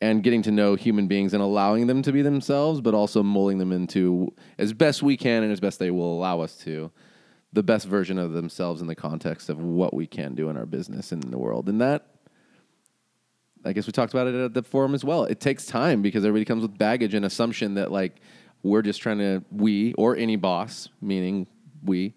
and 0.00 0.22
getting 0.22 0.42
to 0.42 0.52
know 0.52 0.76
human 0.76 1.08
beings 1.08 1.34
and 1.34 1.42
allowing 1.42 1.88
them 1.88 2.02
to 2.02 2.12
be 2.12 2.22
themselves, 2.22 2.80
but 2.80 2.94
also 2.94 3.22
molding 3.22 3.58
them 3.58 3.72
into 3.72 4.32
as 4.58 4.72
best 4.72 5.02
we 5.02 5.16
can 5.16 5.42
and 5.42 5.52
as 5.52 5.58
best 5.58 5.80
they 5.80 5.90
will 5.90 6.14
allow 6.14 6.40
us 6.40 6.56
to 6.56 6.90
the 7.52 7.62
best 7.62 7.86
version 7.86 8.18
of 8.18 8.32
themselves 8.32 8.80
in 8.80 8.86
the 8.86 8.94
context 8.94 9.48
of 9.48 9.58
what 9.58 9.94
we 9.94 10.06
can 10.06 10.34
do 10.34 10.48
in 10.50 10.56
our 10.56 10.66
business 10.66 11.10
and 11.10 11.24
in 11.24 11.30
the 11.30 11.38
world. 11.38 11.68
And 11.68 11.80
that 11.80 12.06
I 13.64 13.72
guess 13.72 13.86
we 13.86 13.92
talked 13.92 14.12
about 14.12 14.28
it 14.28 14.34
at 14.34 14.54
the 14.54 14.62
forum 14.62 14.94
as 14.94 15.04
well. 15.04 15.24
It 15.24 15.40
takes 15.40 15.66
time 15.66 16.02
because 16.02 16.24
everybody 16.24 16.44
comes 16.44 16.62
with 16.62 16.78
baggage 16.78 17.14
and 17.14 17.24
assumption 17.24 17.74
that 17.74 17.90
like 17.90 18.16
we're 18.62 18.82
just 18.82 19.00
trying 19.00 19.18
to 19.18 19.42
we 19.50 19.94
or 19.94 20.16
any 20.16 20.36
boss, 20.36 20.88
meaning 21.00 21.46
we, 21.82 22.14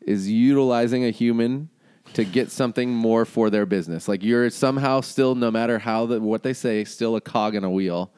is 0.00 0.30
utilizing 0.30 1.04
a 1.04 1.10
human 1.10 1.68
to 2.12 2.24
get 2.24 2.50
something 2.50 2.90
more 2.90 3.24
for 3.24 3.50
their 3.50 3.66
business. 3.66 4.08
Like 4.08 4.22
you're 4.22 4.50
somehow 4.50 5.00
still, 5.00 5.34
no 5.34 5.50
matter 5.50 5.78
how 5.78 6.06
the, 6.06 6.20
what 6.20 6.42
they 6.42 6.52
say, 6.52 6.84
still 6.84 7.16
a 7.16 7.20
cog 7.20 7.54
in 7.54 7.64
a 7.64 7.70
wheel. 7.70 8.12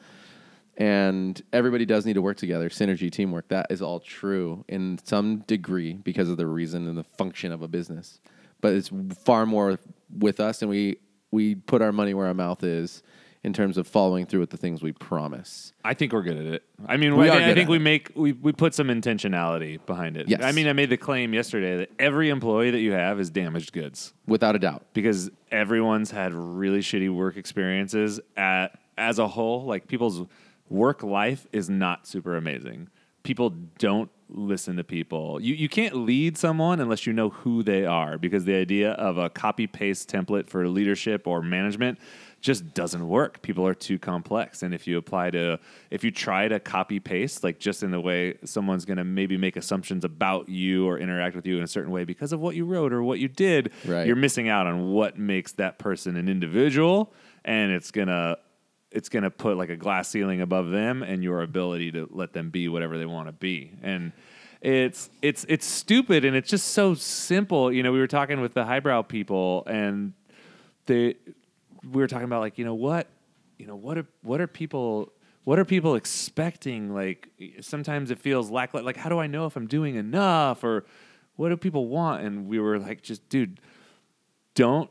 And 0.79 1.41
everybody 1.51 1.85
does 1.85 2.05
need 2.05 2.13
to 2.13 2.21
work 2.21 2.37
together. 2.37 2.69
Synergy, 2.69 3.11
teamwork, 3.11 3.47
that 3.47 3.67
is 3.71 3.81
all 3.81 3.99
true 3.99 4.63
in 4.67 4.99
some 5.03 5.39
degree 5.47 5.93
because 5.93 6.29
of 6.29 6.37
the 6.37 6.45
reason 6.45 6.87
and 6.87 6.97
the 6.97 7.03
function 7.03 7.51
of 7.51 7.63
a 7.63 7.67
business. 7.67 8.19
But 8.61 8.73
it's 8.73 8.91
far 9.25 9.47
more 9.47 9.79
with 10.15 10.39
us, 10.39 10.61
and 10.61 10.69
we 10.69 10.97
we 11.31 11.55
put 11.55 11.81
our 11.81 11.91
money 11.91 12.13
where 12.13 12.27
our 12.27 12.33
mouth 12.33 12.63
is 12.63 13.03
in 13.43 13.53
terms 13.53 13.77
of 13.77 13.87
following 13.87 14.25
through 14.25 14.39
with 14.41 14.49
the 14.49 14.57
things 14.57 14.81
we 14.81 14.91
promise. 14.91 15.71
I 15.85 15.93
think 15.93 16.11
we're 16.11 16.23
good 16.23 16.37
at 16.37 16.45
it. 16.45 16.63
I 16.87 16.97
mean, 16.97 17.15
We 17.15 17.29
I, 17.29 17.35
think- 17.35 17.43
I 17.43 17.53
think 17.53 17.69
we 17.69 17.79
make 17.79 18.11
we, 18.15 18.33
we 18.33 18.51
put 18.51 18.73
some 18.73 18.87
intentionality 18.87 19.83
behind 19.85 20.17
it. 20.17 20.27
Yes. 20.27 20.41
I 20.43 20.51
mean, 20.51 20.67
I 20.67 20.73
made 20.73 20.89
the 20.89 20.97
claim 20.97 21.33
yesterday 21.33 21.77
that 21.77 21.91
every 21.99 22.29
employee 22.29 22.71
that 22.71 22.79
you 22.79 22.91
have 22.93 23.19
is 23.19 23.29
damaged 23.29 23.71
goods 23.73 24.13
Without 24.25 24.55
a 24.55 24.59
doubt. 24.59 24.85
because 24.93 25.29
everyone's 25.51 26.11
had 26.11 26.33
really 26.33 26.79
shitty 26.79 27.13
work 27.13 27.37
experiences 27.37 28.19
at 28.35 28.77
as 28.97 29.19
a 29.19 29.27
whole. 29.27 29.63
Like 29.65 29.87
people's 29.87 30.25
work 30.69 31.03
life 31.03 31.47
is 31.53 31.69
not 31.69 32.07
super 32.07 32.35
amazing. 32.35 32.89
People 33.23 33.51
don't 33.77 34.09
listen 34.29 34.75
to 34.77 34.83
people. 34.83 35.39
You 35.41 35.53
you 35.55 35.69
can't 35.69 35.95
lead 35.95 36.37
someone 36.37 36.79
unless 36.79 37.05
you 37.07 37.13
know 37.13 37.29
who 37.29 37.63
they 37.63 37.85
are 37.85 38.17
because 38.17 38.45
the 38.45 38.55
idea 38.55 38.91
of 38.93 39.17
a 39.17 39.29
copy 39.29 39.67
paste 39.67 40.09
template 40.11 40.47
for 40.49 40.67
leadership 40.67 41.25
or 41.27 41.41
management 41.41 41.97
just 42.39 42.73
doesn't 42.75 43.07
work. 43.07 43.41
People 43.41 43.65
are 43.65 43.73
too 43.73 43.97
complex. 43.97 44.61
And 44.61 44.73
if 44.73 44.85
you 44.85 44.97
apply 44.97 45.31
to 45.31 45.59
if 45.89 46.03
you 46.03 46.11
try 46.11 46.47
to 46.47 46.59
copy 46.59 46.99
paste 46.99 47.43
like 47.43 47.57
just 47.59 47.83
in 47.83 47.91
the 47.91 47.99
way 48.01 48.37
someone's 48.43 48.85
going 48.85 48.97
to 48.97 49.03
maybe 49.03 49.37
make 49.37 49.55
assumptions 49.55 50.03
about 50.05 50.47
you 50.49 50.87
or 50.87 50.99
interact 50.99 51.35
with 51.35 51.45
you 51.47 51.57
in 51.57 51.63
a 51.63 51.67
certain 51.67 51.91
way 51.91 52.03
because 52.03 52.31
of 52.33 52.39
what 52.39 52.55
you 52.55 52.65
wrote 52.65 52.93
or 52.93 53.01
what 53.03 53.19
you 53.19 53.27
did, 53.27 53.71
Right. 53.85 54.05
you're 54.05 54.15
missing 54.15 54.49
out 54.49 54.67
on 54.67 54.91
what 54.91 55.17
makes 55.17 55.53
that 55.53 55.79
person 55.79 56.15
an 56.15 56.27
individual 56.29 57.13
and 57.45 57.71
it's 57.71 57.91
going 57.91 58.07
to 58.09 58.37
it's 58.91 59.09
going 59.09 59.23
to 59.23 59.29
put 59.29 59.57
like 59.57 59.69
a 59.69 59.75
glass 59.75 60.09
ceiling 60.09 60.41
above 60.41 60.69
them 60.69 61.03
and 61.03 61.23
your 61.23 61.41
ability 61.41 61.91
to 61.91 62.07
let 62.11 62.33
them 62.33 62.49
be 62.49 62.67
whatever 62.67 62.97
they 62.97 63.05
want 63.05 63.27
to 63.27 63.33
be. 63.33 63.71
And 63.81 64.11
it's 64.61 65.09
it's 65.21 65.45
it's 65.47 65.65
stupid 65.65 66.25
and 66.25 66.35
it's 66.35 66.49
just 66.49 66.69
so 66.69 66.93
simple. 66.95 67.71
You 67.71 67.83
know 67.83 67.91
we 67.91 67.99
were 67.99 68.07
talking 68.07 68.41
with 68.41 68.53
the 68.53 68.65
highbrow 68.65 69.03
people 69.03 69.63
and 69.67 70.13
they 70.85 71.15
we 71.83 72.01
were 72.01 72.07
talking 72.07 72.25
about 72.25 72.41
like 72.41 72.57
you 72.57 72.65
know 72.65 72.73
what 72.73 73.07
you 73.57 73.67
know 73.67 73.75
what 73.75 73.97
are 73.97 74.07
what 74.23 74.41
are 74.41 74.47
people 74.47 75.11
what 75.43 75.59
are 75.59 75.65
people 75.65 75.95
expecting? 75.95 76.93
Like 76.93 77.29
sometimes 77.61 78.11
it 78.11 78.19
feels 78.19 78.49
lack 78.49 78.73
like 78.73 78.97
how 78.97 79.09
do 79.09 79.19
i 79.19 79.27
know 79.27 79.45
if 79.45 79.55
i'm 79.55 79.67
doing 79.67 79.95
enough 79.95 80.63
or 80.63 80.85
what 81.35 81.49
do 81.49 81.57
people 81.57 81.87
want? 81.87 82.23
And 82.23 82.47
we 82.47 82.59
were 82.59 82.79
like 82.79 83.01
just 83.01 83.27
dude 83.29 83.59
don't 84.55 84.89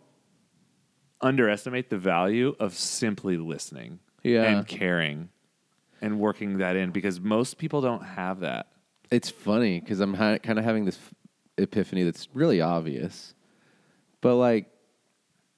underestimate 1.21 1.91
the 1.91 1.99
value 1.99 2.55
of 2.61 2.75
simply 2.75 3.37
listening 3.37 3.99
Yeah. 4.23 4.45
and 4.45 4.67
caring 4.67 5.31
and 6.03 6.19
working 6.21 6.59
that 6.59 6.77
in 6.77 6.91
because 6.91 7.21
most 7.21 7.59
people 7.59 7.81
don't 7.81 8.03
have 8.05 8.41
that. 8.41 8.67
It's 9.11 9.31
funny 9.31 9.81
because 9.81 10.01
I'm 10.01 10.15
ha- 10.15 10.39
kind 10.39 10.59
of 10.59 10.65
having 10.65 10.85
this 10.85 10.99
epiphany 11.59 12.03
that's 12.03 12.29
really 12.35 12.61
obvious, 12.61 13.35
but 14.21 14.37
like, 14.37 14.67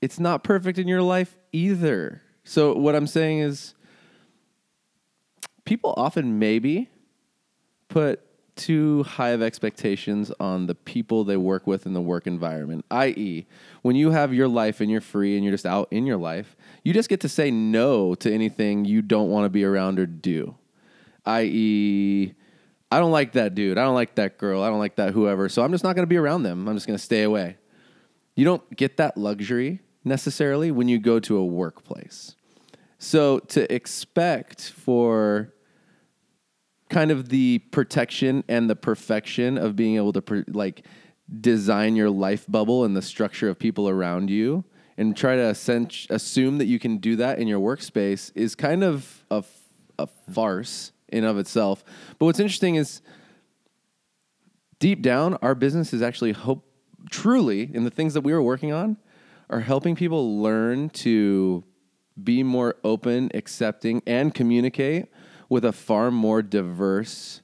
it's 0.00 0.20
not 0.20 0.44
perfect 0.44 0.78
in 0.78 0.86
your 0.86 1.02
life 1.02 1.36
either. 1.52 2.22
So 2.44 2.72
what 2.74 2.94
I'm 2.94 3.06
saying 3.08 3.40
is, 3.40 3.74
people 5.64 5.92
often 5.96 6.38
maybe 6.38 6.88
put 7.88 8.20
too 8.58 9.04
high 9.04 9.30
of 9.30 9.40
expectations 9.40 10.30
on 10.38 10.66
the 10.66 10.74
people 10.74 11.24
they 11.24 11.36
work 11.36 11.66
with 11.66 11.86
in 11.86 11.94
the 11.94 12.00
work 12.00 12.26
environment. 12.26 12.84
I.e., 12.90 13.46
when 13.82 13.96
you 13.96 14.10
have 14.10 14.34
your 14.34 14.48
life 14.48 14.80
and 14.80 14.90
you're 14.90 15.00
free 15.00 15.36
and 15.36 15.44
you're 15.44 15.54
just 15.54 15.64
out 15.64 15.88
in 15.90 16.04
your 16.04 16.18
life, 16.18 16.56
you 16.82 16.92
just 16.92 17.08
get 17.08 17.20
to 17.20 17.28
say 17.28 17.50
no 17.50 18.14
to 18.16 18.32
anything 18.32 18.84
you 18.84 19.00
don't 19.00 19.30
want 19.30 19.46
to 19.46 19.48
be 19.48 19.64
around 19.64 19.98
or 19.98 20.06
do. 20.06 20.56
I.e., 21.24 22.34
I 22.90 22.98
don't 22.98 23.12
like 23.12 23.32
that 23.32 23.54
dude. 23.54 23.78
I 23.78 23.84
don't 23.84 23.94
like 23.94 24.16
that 24.16 24.38
girl. 24.38 24.62
I 24.62 24.68
don't 24.68 24.78
like 24.78 24.96
that 24.96 25.12
whoever. 25.12 25.48
So 25.48 25.62
I'm 25.62 25.72
just 25.72 25.84
not 25.84 25.94
going 25.94 26.04
to 26.04 26.08
be 26.08 26.16
around 26.16 26.42
them. 26.42 26.68
I'm 26.68 26.76
just 26.76 26.86
going 26.86 26.98
to 26.98 27.04
stay 27.04 27.22
away. 27.22 27.56
You 28.34 28.44
don't 28.44 28.76
get 28.76 28.96
that 28.96 29.16
luxury 29.16 29.80
necessarily 30.04 30.70
when 30.70 30.88
you 30.88 30.98
go 30.98 31.20
to 31.20 31.36
a 31.36 31.44
workplace. 31.44 32.34
So 32.98 33.38
to 33.40 33.72
expect 33.72 34.70
for 34.70 35.52
kind 36.88 37.10
of 37.10 37.28
the 37.28 37.58
protection 37.70 38.44
and 38.48 38.68
the 38.68 38.76
perfection 38.76 39.58
of 39.58 39.76
being 39.76 39.96
able 39.96 40.12
to 40.12 40.22
pr- 40.22 40.40
like 40.48 40.86
design 41.40 41.96
your 41.96 42.10
life 42.10 42.46
bubble 42.48 42.84
and 42.84 42.96
the 42.96 43.02
structure 43.02 43.48
of 43.48 43.58
people 43.58 43.88
around 43.88 44.30
you 44.30 44.64
and 44.96 45.16
try 45.16 45.36
to 45.36 45.48
assume 46.10 46.58
that 46.58 46.66
you 46.66 46.78
can 46.78 46.98
do 46.98 47.16
that 47.16 47.38
in 47.38 47.46
your 47.46 47.60
workspace 47.60 48.32
is 48.34 48.54
kind 48.54 48.82
of 48.82 49.24
a, 49.30 49.44
a 49.98 50.08
farce 50.32 50.92
in 51.08 51.24
of 51.24 51.38
itself. 51.38 51.84
But 52.18 52.26
what's 52.26 52.40
interesting 52.40 52.74
is 52.74 53.00
deep 54.78 55.02
down, 55.02 55.34
our 55.36 55.54
business 55.54 55.92
is 55.92 56.02
actually 56.02 56.32
hope 56.32 56.64
truly 57.10 57.70
in 57.72 57.84
the 57.84 57.90
things 57.90 58.14
that 58.14 58.22
we 58.22 58.32
were 58.32 58.42
working 58.42 58.72
on 58.72 58.96
are 59.50 59.60
helping 59.60 59.94
people 59.94 60.42
learn 60.42 60.90
to 60.90 61.64
be 62.22 62.42
more 62.42 62.74
open, 62.82 63.30
accepting, 63.34 64.02
and 64.06 64.34
communicate 64.34 65.06
with 65.48 65.64
a 65.64 65.72
far 65.72 66.10
more 66.10 66.42
diverse 66.42 67.40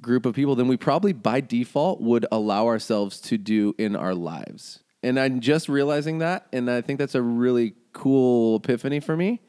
group 0.00 0.26
of 0.26 0.34
people 0.34 0.54
than 0.54 0.68
we 0.68 0.76
probably 0.76 1.12
by 1.12 1.40
default 1.40 2.00
would 2.00 2.26
allow 2.30 2.66
ourselves 2.66 3.20
to 3.20 3.38
do 3.38 3.74
in 3.78 3.96
our 3.96 4.14
lives. 4.14 4.80
And 5.02 5.18
I'm 5.18 5.40
just 5.40 5.68
realizing 5.68 6.18
that, 6.18 6.46
and 6.52 6.70
I 6.70 6.80
think 6.80 6.98
that's 6.98 7.14
a 7.14 7.22
really 7.22 7.74
cool 7.92 8.56
epiphany 8.56 9.00
for 9.00 9.16
me 9.16 9.40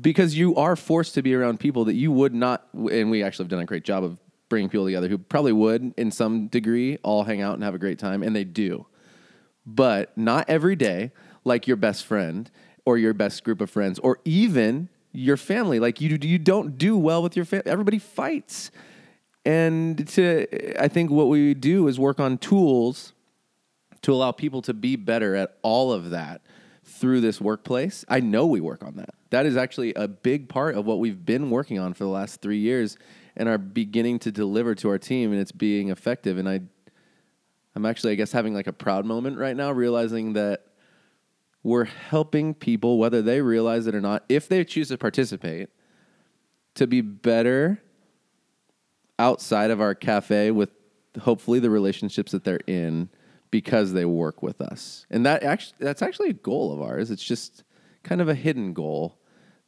because 0.00 0.36
you 0.36 0.54
are 0.56 0.76
forced 0.76 1.14
to 1.14 1.22
be 1.22 1.34
around 1.34 1.60
people 1.60 1.84
that 1.86 1.94
you 1.94 2.12
would 2.12 2.34
not 2.34 2.66
and 2.72 3.10
we 3.10 3.22
actually 3.22 3.44
have 3.44 3.50
done 3.50 3.60
a 3.60 3.66
great 3.66 3.84
job 3.84 4.04
of 4.04 4.18
bringing 4.48 4.68
people 4.68 4.84
together 4.84 5.08
who 5.08 5.18
probably 5.18 5.52
would 5.52 5.92
in 5.96 6.10
some 6.10 6.48
degree 6.48 6.98
all 7.02 7.24
hang 7.24 7.42
out 7.42 7.54
and 7.54 7.62
have 7.62 7.74
a 7.74 7.78
great 7.78 7.98
time 7.98 8.22
and 8.22 8.34
they 8.34 8.44
do 8.44 8.86
but 9.66 10.16
not 10.16 10.48
every 10.48 10.76
day 10.76 11.10
like 11.44 11.66
your 11.66 11.76
best 11.76 12.04
friend 12.04 12.50
or 12.84 12.96
your 12.96 13.14
best 13.14 13.44
group 13.44 13.60
of 13.60 13.70
friends 13.70 13.98
or 14.00 14.18
even 14.24 14.88
your 15.12 15.36
family 15.36 15.80
like 15.80 16.00
you 16.00 16.18
you 16.22 16.38
don't 16.38 16.78
do 16.78 16.96
well 16.96 17.22
with 17.22 17.34
your 17.34 17.44
family 17.44 17.66
everybody 17.66 17.98
fights 17.98 18.70
and 19.44 20.06
to 20.08 20.46
i 20.80 20.88
think 20.88 21.10
what 21.10 21.28
we 21.28 21.54
do 21.54 21.88
is 21.88 21.98
work 21.98 22.20
on 22.20 22.36
tools 22.38 23.12
to 24.02 24.12
allow 24.12 24.32
people 24.32 24.62
to 24.62 24.74
be 24.74 24.96
better 24.96 25.34
at 25.34 25.56
all 25.62 25.92
of 25.92 26.10
that 26.10 26.40
through 26.88 27.20
this 27.20 27.40
workplace. 27.40 28.04
I 28.08 28.20
know 28.20 28.46
we 28.46 28.60
work 28.60 28.82
on 28.82 28.96
that. 28.96 29.10
That 29.30 29.46
is 29.46 29.56
actually 29.56 29.94
a 29.94 30.08
big 30.08 30.48
part 30.48 30.74
of 30.74 30.86
what 30.86 30.98
we've 30.98 31.24
been 31.24 31.50
working 31.50 31.78
on 31.78 31.92
for 31.94 32.04
the 32.04 32.10
last 32.10 32.40
three 32.40 32.58
years 32.58 32.96
and 33.36 33.48
are 33.48 33.58
beginning 33.58 34.18
to 34.20 34.32
deliver 34.32 34.74
to 34.76 34.88
our 34.88 34.98
team, 34.98 35.30
and 35.30 35.40
it's 35.40 35.52
being 35.52 35.90
effective. 35.90 36.38
And 36.38 36.48
I, 36.48 36.60
I'm 37.76 37.86
actually, 37.86 38.12
I 38.12 38.14
guess, 38.16 38.32
having 38.32 38.54
like 38.54 38.66
a 38.66 38.72
proud 38.72 39.04
moment 39.04 39.38
right 39.38 39.54
now, 39.54 39.70
realizing 39.70 40.32
that 40.32 40.64
we're 41.62 41.84
helping 41.84 42.54
people, 42.54 42.98
whether 42.98 43.20
they 43.22 43.40
realize 43.42 43.86
it 43.86 43.94
or 43.94 44.00
not, 44.00 44.24
if 44.28 44.48
they 44.48 44.64
choose 44.64 44.88
to 44.88 44.98
participate, 44.98 45.68
to 46.74 46.86
be 46.86 47.00
better 47.00 47.82
outside 49.18 49.70
of 49.70 49.80
our 49.80 49.94
cafe 49.94 50.50
with 50.50 50.70
hopefully 51.20 51.58
the 51.58 51.70
relationships 51.70 52.32
that 52.32 52.44
they're 52.44 52.60
in 52.66 53.08
because 53.50 53.92
they 53.92 54.04
work 54.04 54.42
with 54.42 54.60
us. 54.60 55.06
And 55.10 55.24
that 55.26 55.42
actually 55.42 55.76
that's 55.80 56.02
actually 56.02 56.30
a 56.30 56.34
goal 56.34 56.72
of 56.72 56.80
ours. 56.80 57.10
It's 57.10 57.24
just 57.24 57.64
kind 58.02 58.20
of 58.20 58.28
a 58.28 58.34
hidden 58.34 58.72
goal 58.72 59.18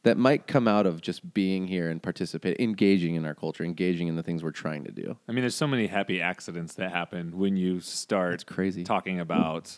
that 0.03 0.17
might 0.17 0.47
come 0.47 0.67
out 0.67 0.87
of 0.87 1.01
just 1.01 1.33
being 1.33 1.67
here 1.67 1.89
and 1.89 2.01
participate 2.01 2.59
engaging 2.59 3.15
in 3.15 3.25
our 3.25 3.35
culture, 3.35 3.63
engaging 3.63 4.07
in 4.07 4.15
the 4.15 4.23
things 4.23 4.43
we're 4.43 4.51
trying 4.51 4.83
to 4.83 4.91
do. 4.91 5.15
I 5.27 5.31
mean, 5.31 5.41
there's 5.41 5.55
so 5.55 5.67
many 5.67 5.87
happy 5.87 6.21
accidents 6.21 6.73
that 6.75 6.91
happen 6.91 7.37
when 7.37 7.55
you 7.55 7.79
start 7.81 8.45
crazy. 8.45 8.83
talking 8.83 9.19
about. 9.19 9.77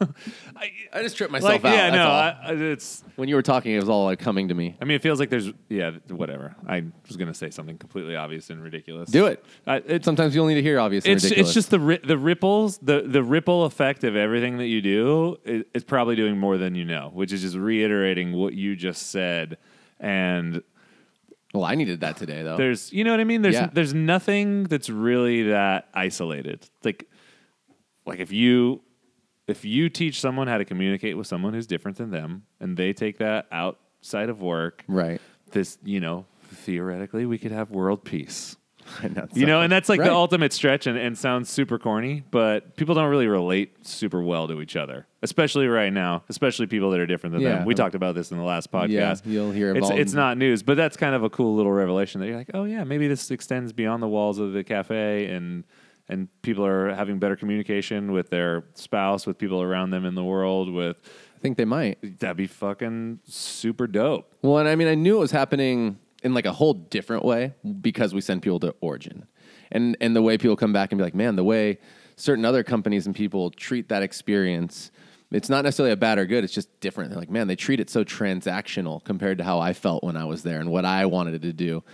I, 0.56 0.70
I 0.92 1.02
just 1.02 1.16
tripped 1.16 1.30
myself 1.32 1.52
like, 1.62 1.64
out. 1.64 1.74
yeah, 1.76 1.90
that's 1.90 1.96
no. 1.96 2.08
I, 2.10 2.52
I- 2.52 2.72
it's. 2.72 3.04
when 3.16 3.28
you 3.28 3.34
were 3.34 3.42
talking, 3.42 3.72
it 3.72 3.80
was 3.80 3.88
all 3.88 4.04
like 4.06 4.18
coming 4.18 4.48
to 4.48 4.54
me. 4.54 4.76
I 4.80 4.84
mean, 4.84 4.94
it 4.96 5.02
feels 5.02 5.20
like 5.20 5.30
there's, 5.30 5.50
yeah, 5.68 5.90
whatever. 6.08 6.54
I 6.66 6.84
was 7.06 7.16
gonna 7.16 7.34
say 7.34 7.50
something 7.50 7.76
completely 7.78 8.16
obvious 8.16 8.50
and 8.50 8.62
ridiculous. 8.62 9.10
Do 9.10 9.26
it. 9.26 9.44
Uh, 9.66 9.80
it's 9.86 10.04
Sometimes 10.04 10.34
you 10.34 10.40
only 10.40 10.54
need 10.54 10.60
to 10.62 10.66
hear 10.68 10.80
obvious 10.80 11.04
and 11.04 11.14
it's 11.14 11.24
ridiculous. 11.24 11.48
it's 11.50 11.54
just 11.54 11.70
the 11.70 11.80
ri- 11.80 12.00
the 12.02 12.16
ripples 12.18 12.78
the 12.78 13.02
the 13.06 13.22
ripple 13.22 13.64
effect 13.64 14.04
of 14.04 14.16
everything 14.16 14.58
that 14.58 14.66
you 14.66 14.80
do 14.80 15.36
is, 15.44 15.64
is 15.74 15.84
probably 15.84 16.16
doing 16.16 16.38
more 16.38 16.56
than 16.58 16.74
you 16.74 16.84
know, 16.84 17.10
which 17.12 17.32
is 17.32 17.42
just 17.42 17.56
reiterating 17.56 18.32
what 18.32 18.54
you 18.54 18.76
just 18.76 19.10
said. 19.10 19.58
And 19.98 20.62
well, 21.52 21.64
I 21.64 21.74
needed 21.74 22.00
that 22.00 22.16
today 22.16 22.42
though. 22.42 22.56
there's 22.56 22.92
you 22.92 23.04
know 23.04 23.10
what 23.10 23.20
I 23.20 23.24
mean. 23.24 23.42
There's 23.42 23.54
Yeah. 23.54 23.68
there's 23.72 23.92
nothing 23.92 24.64
that's 24.64 24.88
really 24.88 25.42
that 25.44 25.88
isolated. 25.92 26.66
Like 26.84 27.08
like 28.06 28.18
if 28.20 28.32
you 28.32 28.82
if 29.50 29.64
you 29.64 29.88
teach 29.88 30.20
someone 30.20 30.46
how 30.48 30.58
to 30.58 30.64
communicate 30.64 31.16
with 31.16 31.26
someone 31.26 31.54
who's 31.54 31.66
different 31.66 31.96
than 31.98 32.10
them, 32.10 32.44
and 32.60 32.76
they 32.76 32.92
take 32.92 33.18
that 33.18 33.46
outside 33.52 34.28
of 34.28 34.40
work, 34.42 34.84
right. 34.88 35.20
this 35.52 35.78
you 35.84 36.00
know 36.00 36.26
theoretically 36.52 37.26
we 37.26 37.38
could 37.38 37.52
have 37.52 37.70
world 37.70 38.04
peace. 38.04 38.56
You 39.34 39.46
know, 39.46 39.60
and 39.60 39.70
that's 39.70 39.88
like 39.88 40.00
Right. 40.00 40.06
the 40.08 40.14
ultimate 40.14 40.52
stretch 40.52 40.88
and, 40.88 40.98
and 40.98 41.16
sounds 41.16 41.48
super 41.48 41.78
corny, 41.78 42.24
but 42.32 42.74
people 42.76 42.96
don't 42.96 43.08
really 43.08 43.28
relate 43.28 43.86
super 43.86 44.20
well 44.20 44.48
to 44.48 44.60
each 44.60 44.74
other, 44.74 45.06
especially 45.22 45.68
right 45.68 45.92
now, 45.92 46.24
especially 46.28 46.66
people 46.66 46.90
that 46.90 46.98
are 46.98 47.06
different 47.06 47.34
than 47.34 47.42
Yeah. 47.42 47.56
them. 47.58 47.66
We 47.66 47.74
talked 47.74 47.94
about 47.94 48.16
this 48.16 48.32
in 48.32 48.38
the 48.38 48.42
last 48.42 48.72
podcast. 48.72 48.88
Yeah, 48.88 49.14
you'll 49.24 49.52
hear 49.52 49.76
it's, 49.76 49.90
it's 49.90 50.12
not 50.12 50.38
news, 50.38 50.64
but 50.64 50.76
that's 50.76 50.96
kind 50.96 51.14
of 51.14 51.22
a 51.22 51.30
cool 51.30 51.54
little 51.54 51.70
revelation 51.72 52.20
that 52.20 52.26
you're 52.26 52.36
like, 52.36 52.50
oh 52.52 52.64
yeah, 52.64 52.82
maybe 52.82 53.06
this 53.06 53.30
extends 53.30 53.72
beyond 53.72 54.02
the 54.02 54.08
walls 54.08 54.38
of 54.40 54.52
the 54.54 54.64
cafe 54.64 55.26
and 55.26 55.62
and 56.10 56.28
people 56.42 56.66
are 56.66 56.92
having 56.92 57.18
better 57.18 57.36
communication 57.36 58.12
with 58.12 58.28
their 58.30 58.64
spouse, 58.74 59.26
with 59.26 59.38
people 59.38 59.62
around 59.62 59.90
them 59.90 60.04
in 60.04 60.14
the 60.14 60.24
world, 60.24 60.70
with 60.70 60.96
I 61.36 61.38
think 61.40 61.56
they 61.56 61.64
might. 61.64 62.18
that'd 62.18 62.36
be 62.36 62.48
fucking 62.48 63.20
super 63.24 63.86
dope. 63.86 64.30
Well, 64.42 64.58
and 64.58 64.68
I 64.68 64.74
mean, 64.74 64.88
I 64.88 64.96
knew 64.96 65.16
it 65.16 65.20
was 65.20 65.30
happening 65.30 65.98
in 66.22 66.34
like 66.34 66.44
a 66.44 66.52
whole 66.52 66.74
different 66.74 67.24
way 67.24 67.54
because 67.80 68.12
we 68.12 68.20
send 68.20 68.42
people 68.42 68.60
to 68.60 68.74
Origin, 68.80 69.24
and 69.70 69.96
and 70.00 70.14
the 70.14 70.20
way 70.20 70.36
people 70.36 70.56
come 70.56 70.72
back 70.72 70.90
and 70.92 70.98
be 70.98 71.04
like, 71.04 71.14
man, 71.14 71.36
the 71.36 71.44
way 71.44 71.78
certain 72.16 72.44
other 72.44 72.62
companies 72.62 73.06
and 73.06 73.14
people 73.14 73.50
treat 73.50 73.88
that 73.88 74.02
experience. 74.02 74.90
It's 75.32 75.48
not 75.48 75.62
necessarily 75.62 75.92
a 75.92 75.96
bad 75.96 76.18
or 76.18 76.26
good. 76.26 76.42
It's 76.42 76.52
just 76.52 76.80
different. 76.80 77.10
They're 77.10 77.18
like, 77.20 77.30
man, 77.30 77.46
they 77.46 77.54
treat 77.54 77.78
it 77.78 77.88
so 77.88 78.02
transactional 78.02 79.02
compared 79.04 79.38
to 79.38 79.44
how 79.44 79.60
I 79.60 79.74
felt 79.74 80.02
when 80.02 80.16
I 80.16 80.24
was 80.24 80.42
there 80.42 80.58
and 80.58 80.72
what 80.72 80.84
I 80.84 81.06
wanted 81.06 81.40
to 81.42 81.52
do. 81.52 81.84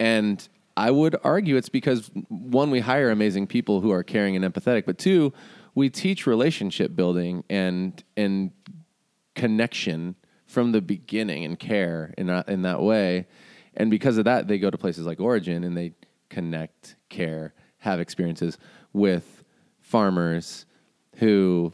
And 0.00 0.46
I 0.76 0.90
would 0.90 1.16
argue 1.22 1.56
it's 1.56 1.68
because 1.68 2.10
one, 2.28 2.70
we 2.70 2.80
hire 2.80 3.10
amazing 3.10 3.46
people 3.46 3.80
who 3.80 3.90
are 3.90 4.02
caring 4.02 4.36
and 4.36 4.44
empathetic, 4.44 4.86
but 4.86 4.98
two, 4.98 5.32
we 5.74 5.90
teach 5.90 6.26
relationship 6.26 6.94
building 6.94 7.44
and 7.48 8.02
and 8.16 8.50
connection 9.34 10.14
from 10.46 10.72
the 10.72 10.82
beginning 10.82 11.44
and 11.44 11.58
care 11.58 12.12
in 12.18 12.26
that, 12.26 12.48
in 12.48 12.62
that 12.62 12.82
way. 12.82 13.26
And 13.74 13.90
because 13.90 14.18
of 14.18 14.26
that, 14.26 14.48
they 14.48 14.58
go 14.58 14.70
to 14.70 14.76
places 14.76 15.06
like 15.06 15.18
Origin 15.18 15.64
and 15.64 15.74
they 15.74 15.94
connect, 16.28 16.96
care, 17.08 17.54
have 17.78 18.00
experiences 18.00 18.58
with 18.92 19.44
farmers 19.80 20.66
who 21.16 21.72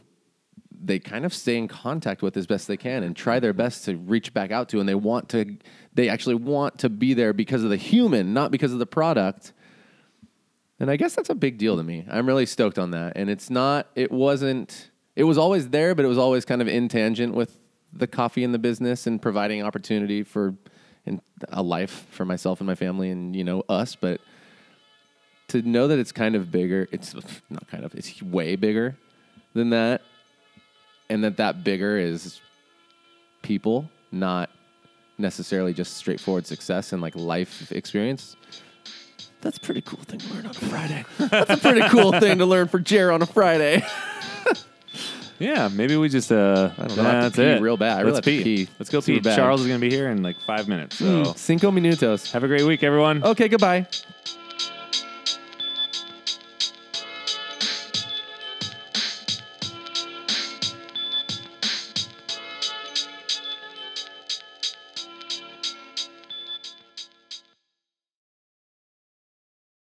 they 0.81 0.99
kind 0.99 1.25
of 1.25 1.33
stay 1.33 1.57
in 1.57 1.67
contact 1.67 2.21
with 2.21 2.37
as 2.37 2.47
best 2.47 2.67
they 2.67 2.77
can 2.77 3.03
and 3.03 3.15
try 3.15 3.39
their 3.39 3.53
best 3.53 3.85
to 3.85 3.97
reach 3.97 4.33
back 4.33 4.51
out 4.51 4.69
to 4.69 4.79
and 4.79 4.87
they 4.87 4.95
want 4.95 5.27
to 5.29 5.57
they 5.93 6.07
actually 6.07 6.35
want 6.35 6.79
to 6.79 6.89
be 6.89 7.13
there 7.13 7.33
because 7.33 7.63
of 7.63 7.69
the 7.69 7.77
human 7.77 8.33
not 8.33 8.51
because 8.51 8.71
of 8.71 8.79
the 8.79 8.85
product. 8.85 9.53
And 10.79 10.89
i 10.89 10.95
guess 10.95 11.13
that's 11.15 11.29
a 11.29 11.35
big 11.35 11.57
deal 11.57 11.75
to 11.75 11.83
me. 11.83 12.05
I'm 12.09 12.25
really 12.25 12.45
stoked 12.45 12.79
on 12.79 12.91
that. 12.91 13.13
And 13.15 13.29
it's 13.29 13.49
not 13.49 13.87
it 13.95 14.11
wasn't 14.11 14.89
it 15.15 15.25
was 15.25 15.37
always 15.37 15.69
there 15.69 15.93
but 15.95 16.05
it 16.05 16.07
was 16.07 16.17
always 16.17 16.45
kind 16.45 16.61
of 16.61 16.67
in 16.67 16.87
tangent 16.87 17.35
with 17.35 17.57
the 17.91 18.07
coffee 18.07 18.43
in 18.43 18.51
the 18.51 18.59
business 18.59 19.05
and 19.07 19.21
providing 19.21 19.63
opportunity 19.63 20.23
for 20.23 20.55
and 21.05 21.21
a 21.49 21.63
life 21.63 22.05
for 22.11 22.23
myself 22.23 22.59
and 22.59 22.67
my 22.67 22.75
family 22.75 23.09
and 23.09 23.35
you 23.35 23.43
know 23.43 23.63
us. 23.67 23.95
But 23.95 24.21
to 25.49 25.61
know 25.63 25.87
that 25.87 25.99
it's 25.99 26.11
kind 26.11 26.35
of 26.35 26.51
bigger 26.51 26.87
it's 26.91 27.13
not 27.49 27.67
kind 27.67 27.83
of 27.83 27.93
it's 27.95 28.21
way 28.21 28.55
bigger 28.55 28.95
than 29.53 29.71
that 29.71 30.01
and 31.09 31.23
that 31.23 31.37
that 31.37 31.63
bigger 31.63 31.97
is 31.97 32.39
people 33.41 33.89
not 34.11 34.49
necessarily 35.17 35.73
just 35.73 35.95
straightforward 35.97 36.45
success 36.45 36.93
and 36.93 37.01
like 37.01 37.15
life 37.15 37.71
experience 37.71 38.35
that's 39.41 39.57
a 39.57 39.61
pretty 39.61 39.81
cool 39.81 39.99
thing 40.03 40.19
to 40.19 40.33
learn 40.33 40.45
on 40.45 40.51
a 40.51 40.53
friday 40.53 41.05
that's 41.17 41.49
a 41.51 41.57
pretty 41.57 41.87
cool 41.89 42.11
thing 42.19 42.37
to 42.37 42.45
learn 42.45 42.67
for 42.67 42.79
Jer 42.79 43.11
on 43.11 43.21
a 43.21 43.25
friday 43.25 43.81
Yeah, 45.41 45.69
maybe 45.69 45.95
we 45.95 46.09
just 46.09 46.33
uh 46.33 46.71
I 46.77 46.87
don't 46.87 46.97
know, 46.97 47.03
I 47.03 47.11
have 47.11 47.13
to 47.13 47.21
that's 47.21 47.35
pee 47.37 47.43
it. 47.43 47.61
real 47.61 47.77
bad. 47.77 47.99
I 47.99 48.01
really 48.01 48.11
Let's 48.15 48.27
have 48.27 48.35
to 48.35 48.43
pee. 48.43 48.65
pee 48.65 48.71
Let's 48.77 48.89
go 48.89 48.99
super 48.99 49.19
pee. 49.19 49.23
bad. 49.23 49.37
Charles 49.37 49.61
is 49.61 49.67
gonna 49.67 49.79
be 49.79 49.89
here 49.89 50.09
in 50.09 50.21
like 50.21 50.35
five 50.41 50.67
minutes. 50.67 50.97
So 50.97 51.31
cinco 51.37 51.71
minutos 51.71 52.29
have 52.33 52.43
a 52.43 52.47
great 52.49 52.63
week, 52.65 52.83
everyone. 52.83 53.23
okay 53.23 53.47
goodbye 53.47 53.87